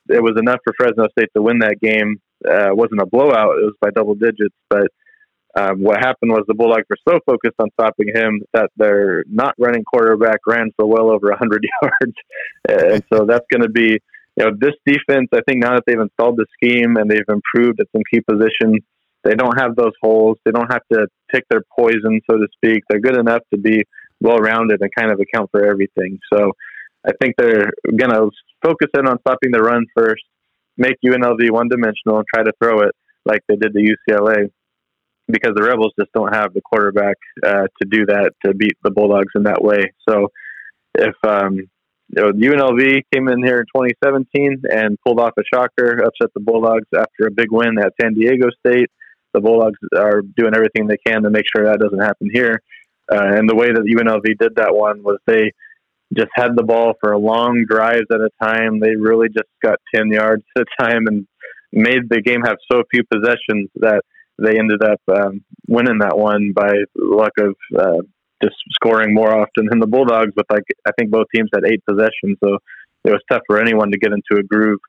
it 0.09 0.21
was 0.21 0.35
enough 0.39 0.59
for 0.63 0.73
Fresno 0.77 1.07
State 1.11 1.29
to 1.35 1.41
win 1.41 1.59
that 1.59 1.79
game 1.81 2.21
uh, 2.47 2.69
wasn't 2.71 3.01
a 3.01 3.05
blowout; 3.05 3.57
it 3.57 3.65
was 3.65 3.75
by 3.81 3.89
double 3.91 4.15
digits. 4.15 4.55
But 4.69 4.87
um, 5.55 5.81
what 5.81 5.97
happened 5.97 6.31
was 6.31 6.43
the 6.47 6.53
Bulldogs 6.53 6.85
were 6.89 6.97
so 7.07 7.19
focused 7.25 7.55
on 7.59 7.69
stopping 7.79 8.07
him 8.13 8.41
that 8.53 8.69
their 8.77 9.23
not 9.27 9.55
running 9.57 9.83
quarterback 9.83 10.39
ran 10.45 10.71
for 10.75 10.85
well 10.85 11.09
over 11.09 11.29
100 11.29 11.65
yards, 11.81 12.15
and 12.67 13.03
so 13.13 13.25
that's 13.25 13.45
going 13.51 13.63
to 13.63 13.69
be. 13.69 13.99
You 14.37 14.45
know, 14.45 14.51
this 14.57 14.75
defense, 14.85 15.27
I 15.33 15.41
think 15.45 15.63
now 15.63 15.73
that 15.73 15.83
they've 15.85 15.99
installed 15.99 16.37
the 16.37 16.45
scheme 16.53 16.95
and 16.95 17.11
they've 17.11 17.27
improved 17.27 17.81
at 17.81 17.87
some 17.91 18.03
key 18.09 18.21
positions, 18.21 18.79
they 19.23 19.33
don't 19.33 19.59
have 19.59 19.75
those 19.75 19.91
holes. 20.01 20.37
They 20.45 20.51
don't 20.51 20.71
have 20.71 20.83
to 20.93 21.07
pick 21.29 21.43
their 21.49 21.63
poison, 21.77 22.21
so 22.29 22.37
to 22.37 22.47
speak. 22.53 22.83
They're 22.87 23.01
good 23.01 23.17
enough 23.17 23.41
to 23.53 23.59
be 23.59 23.83
well 24.21 24.37
rounded 24.37 24.79
and 24.81 24.89
kind 24.95 25.11
of 25.11 25.19
account 25.19 25.49
for 25.51 25.65
everything. 25.65 26.19
So 26.31 26.53
I 27.05 27.11
think 27.19 27.35
they're 27.37 27.71
going 27.85 28.11
to 28.11 28.29
focus 28.61 28.89
in 28.97 29.07
on 29.07 29.19
stopping 29.21 29.51
the 29.51 29.61
run 29.61 29.85
first 29.95 30.23
make 30.79 30.95
UNLV 31.05 31.51
one 31.51 31.67
dimensional 31.67 32.17
and 32.17 32.25
try 32.33 32.43
to 32.43 32.51
throw 32.61 32.81
it 32.81 32.95
like 33.25 33.41
they 33.47 33.55
did 33.55 33.73
to 33.73 33.95
UCLA 34.11 34.49
because 35.27 35.51
the 35.55 35.63
Rebels 35.63 35.93
just 35.99 36.11
don't 36.13 36.33
have 36.33 36.53
the 36.53 36.61
quarterback 36.61 37.17
uh, 37.45 37.67
to 37.81 37.87
do 37.87 38.05
that 38.07 38.31
to 38.43 38.53
beat 38.55 38.77
the 38.83 38.89
Bulldogs 38.89 39.31
in 39.35 39.43
that 39.43 39.61
way. 39.61 39.93
So 40.07 40.29
if 40.95 41.15
um, 41.23 41.69
you 42.15 42.23
know, 42.23 42.31
UNLV 42.31 43.03
came 43.13 43.27
in 43.27 43.43
here 43.43 43.59
in 43.59 43.65
2017 43.75 44.63
and 44.71 44.97
pulled 45.05 45.19
off 45.19 45.33
a 45.37 45.43
shocker, 45.53 45.99
upset 45.99 46.33
the 46.33 46.39
Bulldogs 46.39 46.87
after 46.95 47.27
a 47.27 47.31
big 47.31 47.51
win 47.51 47.77
at 47.77 47.93
San 48.01 48.15
Diego 48.15 48.47
State. 48.65 48.89
The 49.33 49.41
Bulldogs 49.41 49.77
are 49.95 50.21
doing 50.21 50.55
everything 50.55 50.87
they 50.87 50.97
can 51.05 51.21
to 51.21 51.29
make 51.29 51.45
sure 51.55 51.65
that 51.65 51.79
doesn't 51.79 51.99
happen 51.99 52.29
here. 52.33 52.63
Uh, 53.11 53.35
and 53.35 53.47
the 53.47 53.55
way 53.55 53.67
that 53.67 53.81
UNLV 53.81 54.37
did 54.39 54.55
that 54.55 54.73
one 54.73 55.03
was 55.03 55.17
they 55.27 55.51
just 56.15 56.29
had 56.35 56.55
the 56.55 56.63
ball 56.63 56.93
for 56.99 57.15
long 57.17 57.65
drives 57.69 58.07
at 58.11 58.19
a 58.19 58.29
time. 58.41 58.79
They 58.79 58.95
really 58.95 59.27
just 59.29 59.49
got 59.63 59.79
10 59.93 60.11
yards 60.11 60.43
at 60.57 60.63
a 60.63 60.83
time 60.83 61.07
and 61.07 61.27
made 61.71 62.09
the 62.09 62.21
game 62.21 62.41
have 62.41 62.57
so 62.71 62.83
few 62.91 63.03
possessions 63.11 63.69
that 63.75 64.01
they 64.39 64.57
ended 64.57 64.81
up 64.83 65.01
um, 65.13 65.43
winning 65.67 65.99
that 65.99 66.17
one 66.17 66.53
by 66.53 66.73
luck 66.95 67.33
of 67.39 67.55
uh, 67.77 68.01
just 68.41 68.55
scoring 68.71 69.13
more 69.13 69.31
often 69.31 69.67
than 69.69 69.79
the 69.79 69.87
Bulldogs. 69.87 70.31
But 70.35 70.45
like 70.49 70.63
I 70.87 70.91
think 70.97 71.11
both 71.11 71.27
teams 71.33 71.49
had 71.53 71.65
eight 71.65 71.83
possessions, 71.87 72.37
so 72.43 72.57
it 73.03 73.11
was 73.11 73.21
tough 73.29 73.41
for 73.47 73.59
anyone 73.59 73.91
to 73.91 73.99
get 73.99 74.13
into 74.13 74.39
a 74.39 74.43
groove. 74.43 74.79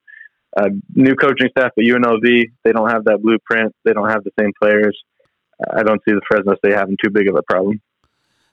Uh, 0.56 0.70
new 0.94 1.14
coaching 1.14 1.48
staff 1.50 1.72
at 1.78 1.84
UNLV, 1.84 2.44
they 2.64 2.72
don't 2.72 2.90
have 2.90 3.04
that 3.04 3.20
blueprint. 3.22 3.74
They 3.84 3.92
don't 3.92 4.08
have 4.08 4.24
the 4.24 4.32
same 4.38 4.52
players. 4.60 4.98
I 5.72 5.82
don't 5.82 6.00
see 6.08 6.14
the 6.14 6.22
Fresno 6.28 6.56
State 6.56 6.74
having 6.74 6.96
too 7.02 7.10
big 7.10 7.28
of 7.28 7.36
a 7.36 7.42
problem. 7.42 7.80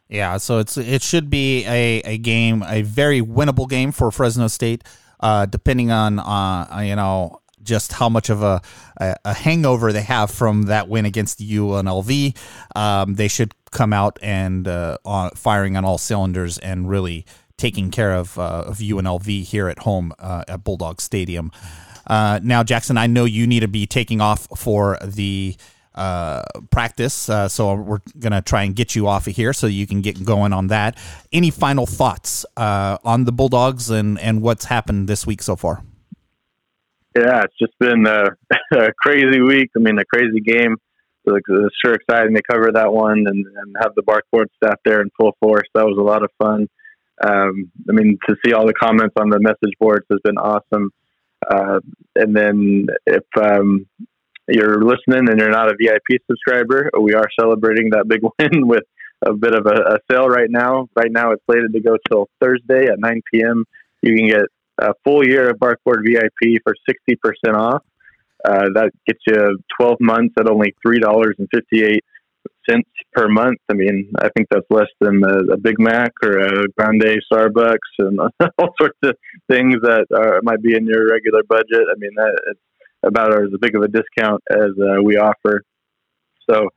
Yeah, 0.10 0.38
so 0.38 0.60
it's 0.60 0.78
it 0.78 1.02
should 1.02 1.30
be 1.30 1.66
a, 1.66 2.02
a 2.02 2.18
game, 2.18 2.64
a 2.64 2.82
very 2.82 3.22
winnable 3.22 3.70
game 3.70 3.92
for 3.92 4.10
Fresno 4.10 4.48
State, 4.48 4.84
uh, 5.20 5.46
depending 5.46 5.92
on 5.92 6.20
uh, 6.20 6.82
you 6.84 6.96
know 6.96 7.42
just 7.68 7.92
how 7.92 8.08
much 8.08 8.30
of 8.30 8.42
a, 8.42 8.62
a, 8.98 9.34
hangover 9.34 9.92
they 9.92 10.02
have 10.02 10.32
from 10.32 10.64
that 10.64 10.88
win 10.88 11.06
against 11.06 11.40
UNLV. 11.40 12.38
Um, 12.76 13.16
they 13.16 13.28
should 13.28 13.54
come 13.72 13.92
out 13.92 14.18
and 14.22 14.68
uh, 14.68 14.98
on, 15.04 15.32
firing 15.32 15.76
on 15.76 15.84
all 15.84 15.98
cylinders 15.98 16.58
and 16.58 16.90
really 16.90 17.26
taking 17.58 17.92
care 17.92 18.14
of, 18.14 18.40
uh, 18.40 18.64
of 18.68 18.78
UNLV 18.78 19.44
here 19.44 19.68
at 19.68 19.80
home 19.80 20.14
uh, 20.18 20.44
at 20.48 20.64
Bulldog 20.64 21.02
Stadium. 21.02 21.52
Uh, 22.06 22.40
now, 22.42 22.64
Jackson, 22.64 22.98
I 22.98 23.08
know 23.08 23.26
you 23.26 23.46
need 23.46 23.60
to 23.60 23.68
be 23.68 23.86
taking 23.86 24.22
off 24.22 24.48
for 24.56 24.98
the 25.04 25.58
uh, 25.98 26.44
practice. 26.70 27.30
Uh, 27.30 27.50
so 27.50 27.74
we're 27.74 28.02
going 28.20 28.32
to 28.32 28.42
try 28.42 28.64
and 28.64 28.76
get 28.76 28.96
you 28.96 29.08
off 29.08 29.28
of 29.28 29.36
here 29.36 29.52
so 29.52 29.68
you 29.68 29.88
can 29.88 30.02
get 30.02 30.24
going 30.24 30.54
on 30.54 30.68
that. 30.68 30.98
Any 31.34 31.50
final 31.50 31.86
thoughts 31.86 32.46
uh, 32.56 32.98
on 33.04 33.26
the 33.26 33.32
Bulldogs 33.32 33.90
and, 33.90 34.20
and 34.20 34.42
what's 34.42 34.66
happened 34.66 35.08
this 35.08 35.26
week 35.26 35.42
so 35.42 35.56
far? 35.56 35.84
Yeah, 37.16 37.42
it's 37.44 37.58
just 37.60 37.78
been 37.80 38.06
a, 38.06 38.30
a 38.74 38.94
crazy 38.94 39.42
week. 39.42 39.72
I 39.76 39.80
mean, 39.80 39.98
a 39.98 40.06
crazy 40.06 40.40
game. 40.40 40.78
So 41.28 41.36
it's 41.36 41.76
sure 41.84 41.94
exciting 41.94 42.36
to 42.36 42.42
cover 42.50 42.72
that 42.72 42.94
one 42.94 43.26
and, 43.28 43.46
and 43.46 43.76
have 43.82 43.94
the 43.96 44.04
Barkboard 44.04 44.46
staff 44.56 44.80
there 44.86 45.02
in 45.02 45.10
full 45.20 45.36
force. 45.42 45.68
That 45.74 45.86
was 45.86 45.98
a 45.98 46.02
lot 46.02 46.24
of 46.24 46.30
fun. 46.38 46.70
Um, 47.22 47.72
I 47.90 47.94
mean, 47.94 48.18
to 48.30 48.36
see 48.46 48.54
all 48.54 48.66
the 48.66 48.74
comments 48.74 49.16
on 49.20 49.30
the 49.30 49.40
message 49.40 49.74
boards 49.80 50.06
has 50.10 50.20
been 50.24 50.38
awesome. 50.38 50.92
Uh, 51.50 51.80
and 52.16 52.36
then 52.36 52.88
if 53.06 53.24
um, 53.42 53.88
you're 54.48 54.82
listening 54.82 55.30
and 55.30 55.40
you're 55.40 55.50
not 55.50 55.70
a 55.70 55.76
VIP 55.80 56.22
subscriber, 56.30 56.90
we 57.00 57.14
are 57.14 57.28
celebrating 57.40 57.90
that 57.92 58.08
big 58.08 58.22
win 58.40 58.68
with 58.68 58.84
a 59.26 59.34
bit 59.34 59.54
of 59.54 59.66
a, 59.66 59.96
a 59.96 59.98
sale 60.10 60.28
right 60.28 60.50
now. 60.50 60.88
Right 60.96 61.12
now, 61.12 61.32
it's 61.32 61.44
slated 61.50 61.74
to 61.74 61.82
go 61.82 61.98
till 62.10 62.30
Thursday 62.42 62.88
at 62.88 63.00
9 63.00 63.22
p.m. 63.32 63.66
You 64.02 64.16
can 64.16 64.28
get 64.28 64.46
a 64.80 64.94
full 65.04 65.26
year 65.26 65.50
of 65.50 65.58
Barkboard 65.58 66.04
VIP 66.06 66.62
for 66.64 66.76
60% 66.90 67.56
off. 67.56 67.84
Uh, 68.46 68.70
that 68.76 68.92
gets 69.08 69.20
you 69.26 69.58
12 69.80 69.98
months 70.00 70.36
at 70.40 70.48
only 70.48 70.74
$3.58 70.86 71.98
per 73.14 73.28
month. 73.28 73.60
I 73.70 73.74
mean, 73.74 74.12
I 74.20 74.30
think 74.30 74.48
that's 74.52 74.66
less 74.70 74.88
than 75.02 75.24
a, 75.24 75.54
a 75.54 75.58
Big 75.58 75.80
Mac 75.80 76.12
or 76.24 76.38
a 76.38 76.68
Grande 76.78 77.20
Starbucks 77.32 77.78
and 78.00 78.20
all 78.58 78.74
sorts 78.80 79.00
of 79.04 79.16
things 79.50 79.76
that 79.82 80.06
are, 80.16 80.40
might 80.44 80.62
be 80.62 80.76
in 80.76 80.86
your 80.86 81.10
regular 81.10 81.42
budget. 81.44 81.88
I 81.92 81.98
mean, 81.98 82.12
that, 82.16 82.40
it's 82.52 82.60
about 83.08 83.34
as 83.34 83.50
big 83.60 83.76
of 83.76 83.82
a 83.82 83.88
discount 83.88 84.42
as 84.52 84.72
uh, 84.80 85.02
we 85.02 85.18
offer. 85.18 85.64
So, 86.50 86.70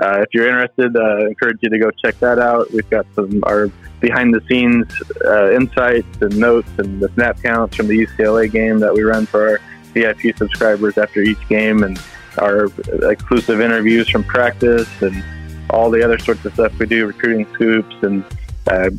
uh, 0.00 0.20
if 0.20 0.28
you're 0.32 0.46
interested, 0.46 0.96
uh, 0.96 1.00
I 1.00 1.20
encourage 1.26 1.58
you 1.60 1.70
to 1.70 1.78
go 1.78 1.90
check 1.90 2.18
that 2.20 2.38
out. 2.38 2.70
We've 2.70 2.88
got 2.88 3.06
some 3.14 3.42
our 3.44 3.70
behind 4.00 4.32
the 4.32 4.40
scenes 4.48 4.86
uh, 5.24 5.50
insights 5.50 6.20
and 6.20 6.38
notes 6.38 6.70
and 6.78 7.00
the 7.00 7.08
snap 7.14 7.42
counts 7.42 7.74
from 7.74 7.88
the 7.88 8.06
UCLA 8.06 8.50
game 8.50 8.78
that 8.78 8.94
we 8.94 9.02
run 9.02 9.26
for 9.26 9.48
our 9.48 9.60
VIP 9.94 10.36
subscribers 10.36 10.98
after 10.98 11.20
each 11.22 11.48
game, 11.48 11.82
and 11.82 12.00
our 12.38 12.66
exclusive 13.10 13.60
interviews 13.60 14.08
from 14.08 14.22
practice 14.22 14.88
and 15.02 15.24
all 15.70 15.90
the 15.90 16.02
other 16.02 16.18
sorts 16.18 16.44
of 16.44 16.52
stuff 16.54 16.78
we 16.78 16.86
do, 16.86 17.06
recruiting 17.06 17.46
scoops 17.54 17.96
and 18.02 18.24
uh, 18.68 18.90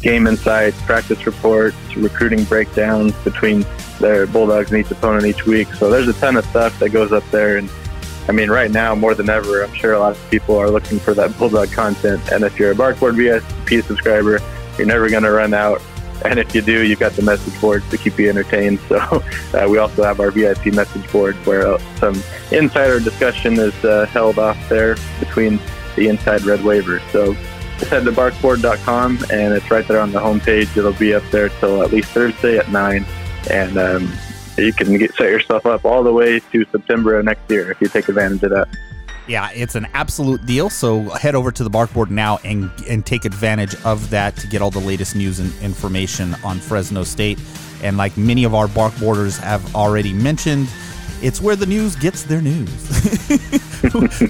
game 0.00 0.26
insights, 0.26 0.80
practice 0.82 1.24
reports, 1.26 1.76
recruiting 1.96 2.44
breakdowns 2.44 3.14
between 3.24 3.64
their 4.00 4.26
Bulldogs 4.26 4.72
and 4.72 4.84
each 4.84 4.90
opponent 4.90 5.26
each 5.26 5.46
week. 5.46 5.72
So 5.74 5.90
there's 5.90 6.08
a 6.08 6.12
ton 6.14 6.36
of 6.36 6.44
stuff 6.46 6.78
that 6.80 6.90
goes 6.90 7.12
up 7.12 7.28
there. 7.30 7.58
And 7.58 7.70
I 8.28 8.32
mean, 8.32 8.50
right 8.50 8.70
now, 8.70 8.94
more 8.94 9.14
than 9.14 9.28
ever, 9.30 9.62
I'm 9.62 9.74
sure 9.74 9.92
a 9.92 9.98
lot 9.98 10.12
of 10.12 10.30
people 10.30 10.56
are 10.56 10.70
looking 10.70 10.98
for 10.98 11.14
that 11.14 11.36
Bulldog 11.38 11.70
content. 11.72 12.30
And 12.32 12.44
if 12.44 12.58
you're 12.58 12.72
a 12.72 12.74
Barkboard 12.74 13.16
VIP 13.16 13.84
subscriber, 13.84 14.40
you're 14.76 14.86
never 14.86 15.08
going 15.08 15.22
to 15.22 15.32
run 15.32 15.54
out. 15.54 15.80
And 16.24 16.38
if 16.38 16.54
you 16.54 16.62
do, 16.62 16.86
you've 16.86 17.00
got 17.00 17.12
the 17.12 17.22
message 17.22 17.60
boards 17.60 17.88
to 17.90 17.98
keep 17.98 18.18
you 18.18 18.28
entertained. 18.28 18.78
So 18.88 19.22
uh, 19.54 19.68
we 19.68 19.78
also 19.78 20.02
have 20.04 20.20
our 20.20 20.30
VIP 20.30 20.66
message 20.66 21.10
board 21.12 21.34
where 21.46 21.66
uh, 21.66 21.78
some 21.96 22.22
insider 22.50 23.00
discussion 23.00 23.58
is 23.58 23.74
uh, 23.84 24.06
held 24.06 24.38
off 24.38 24.56
there 24.68 24.96
between 25.18 25.58
the 25.96 26.08
inside 26.08 26.42
red 26.42 26.64
waiver. 26.64 27.00
So 27.10 27.36
just 27.78 27.90
head 27.90 28.04
to 28.04 28.12
barkboard.com 28.12 29.18
and 29.30 29.54
it's 29.54 29.70
right 29.70 29.86
there 29.86 30.00
on 30.00 30.12
the 30.12 30.20
homepage. 30.20 30.76
It'll 30.76 30.92
be 30.92 31.14
up 31.14 31.24
there 31.30 31.48
till 31.48 31.82
at 31.82 31.92
least 31.92 32.10
Thursday 32.10 32.58
at 32.58 32.70
9. 32.70 33.04
And 33.50 33.76
um, 33.76 34.12
you 34.56 34.72
can 34.72 34.96
get, 34.98 35.14
set 35.14 35.28
yourself 35.30 35.66
up 35.66 35.84
all 35.84 36.02
the 36.02 36.12
way 36.12 36.40
to 36.40 36.64
September 36.70 37.18
of 37.18 37.24
next 37.24 37.50
year 37.50 37.70
if 37.70 37.80
you 37.80 37.88
take 37.88 38.08
advantage 38.08 38.42
of 38.42 38.50
that. 38.50 38.68
Yeah, 39.28 39.50
it's 39.54 39.76
an 39.76 39.86
absolute 39.94 40.44
deal. 40.46 40.68
So 40.68 41.02
head 41.10 41.34
over 41.34 41.52
to 41.52 41.64
the 41.64 41.70
Barkboard 41.70 42.10
now 42.10 42.38
and 42.44 42.70
and 42.88 43.06
take 43.06 43.24
advantage 43.24 43.74
of 43.84 44.10
that 44.10 44.36
to 44.36 44.46
get 44.48 44.60
all 44.62 44.70
the 44.70 44.80
latest 44.80 45.14
news 45.14 45.38
and 45.38 45.52
information 45.62 46.34
on 46.44 46.58
Fresno 46.58 47.04
State. 47.04 47.38
And 47.82 47.96
like 47.96 48.16
many 48.16 48.44
of 48.44 48.54
our 48.54 48.66
Barkboarders 48.66 49.38
have 49.38 49.74
already 49.76 50.12
mentioned, 50.12 50.68
it's 51.22 51.40
where 51.40 51.56
the 51.56 51.66
news 51.66 51.96
gets 51.96 52.24
their 52.24 52.42
news. 52.42 52.68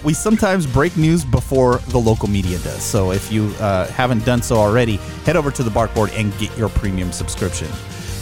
we 0.05 0.13
sometimes 0.13 0.67
break 0.67 0.97
news 0.97 1.25
before 1.25 1.79
the 1.89 1.99
local 1.99 2.29
media 2.29 2.59
does. 2.59 2.83
So 2.83 3.13
if 3.13 3.33
you 3.33 3.47
uh, 3.59 3.87
haven't 3.89 4.25
done 4.25 4.43
so 4.43 4.57
already, 4.57 4.97
head 5.25 5.37
over 5.37 5.51
to 5.51 5.63
the 5.63 5.71
Barkboard 5.71 6.17
and 6.19 6.37
get 6.39 6.57
your 6.57 6.69
premium 6.69 7.11
subscription. 7.11 7.69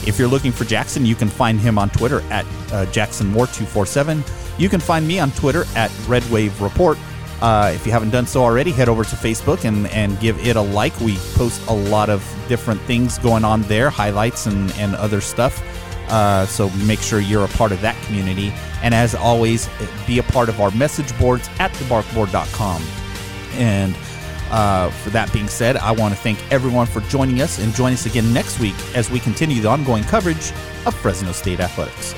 If 0.06 0.18
you're 0.18 0.28
looking 0.28 0.52
for 0.52 0.64
Jackson, 0.64 1.04
you 1.04 1.14
can 1.14 1.28
find 1.28 1.60
him 1.60 1.78
on 1.78 1.90
Twitter 1.90 2.20
at 2.30 2.44
uh, 2.72 2.86
JacksonMoore247. 2.86 4.58
You 4.58 4.68
can 4.68 4.80
find 4.80 5.06
me 5.06 5.18
on 5.18 5.30
Twitter 5.32 5.64
at 5.74 5.90
Red 6.06 6.24
Wave 6.30 6.60
Report. 6.62 6.96
Uh, 7.42 7.72
if 7.74 7.86
you 7.86 7.92
haven't 7.92 8.10
done 8.10 8.26
so 8.26 8.42
already, 8.42 8.70
head 8.70 8.88
over 8.88 9.02
to 9.02 9.16
Facebook 9.16 9.64
and, 9.64 9.86
and 9.88 10.18
give 10.20 10.38
it 10.46 10.56
a 10.56 10.60
like. 10.60 10.98
We 11.00 11.16
post 11.34 11.66
a 11.68 11.74
lot 11.74 12.10
of 12.10 12.22
different 12.48 12.80
things 12.82 13.18
going 13.18 13.44
on 13.44 13.62
there, 13.62 13.90
highlights 13.90 14.46
and, 14.46 14.70
and 14.72 14.94
other 14.94 15.20
stuff. 15.20 15.62
Uh, 16.10 16.44
so 16.46 16.68
make 16.70 17.00
sure 17.00 17.20
you're 17.20 17.44
a 17.44 17.48
part 17.48 17.72
of 17.72 17.80
that 17.80 18.00
community. 18.04 18.52
And 18.82 18.94
as 18.94 19.14
always, 19.14 19.68
be 20.06 20.18
a 20.18 20.22
part 20.22 20.48
of 20.48 20.60
our 20.60 20.70
message 20.72 21.16
boards 21.18 21.48
at 21.58 21.70
thebarkboard.com. 21.72 22.82
And 23.52 23.96
uh, 24.50 24.90
for 24.90 25.10
that 25.10 25.32
being 25.32 25.48
said, 25.48 25.76
I 25.76 25.92
want 25.92 26.12
to 26.14 26.20
thank 26.20 26.38
everyone 26.52 26.86
for 26.86 27.00
joining 27.02 27.40
us 27.40 27.58
and 27.58 27.72
join 27.74 27.92
us 27.92 28.06
again 28.06 28.32
next 28.32 28.58
week 28.58 28.74
as 28.94 29.10
we 29.10 29.20
continue 29.20 29.62
the 29.62 29.68
ongoing 29.68 30.04
coverage 30.04 30.52
of 30.86 30.94
Fresno 30.94 31.32
State 31.32 31.60
Athletics. 31.60 32.14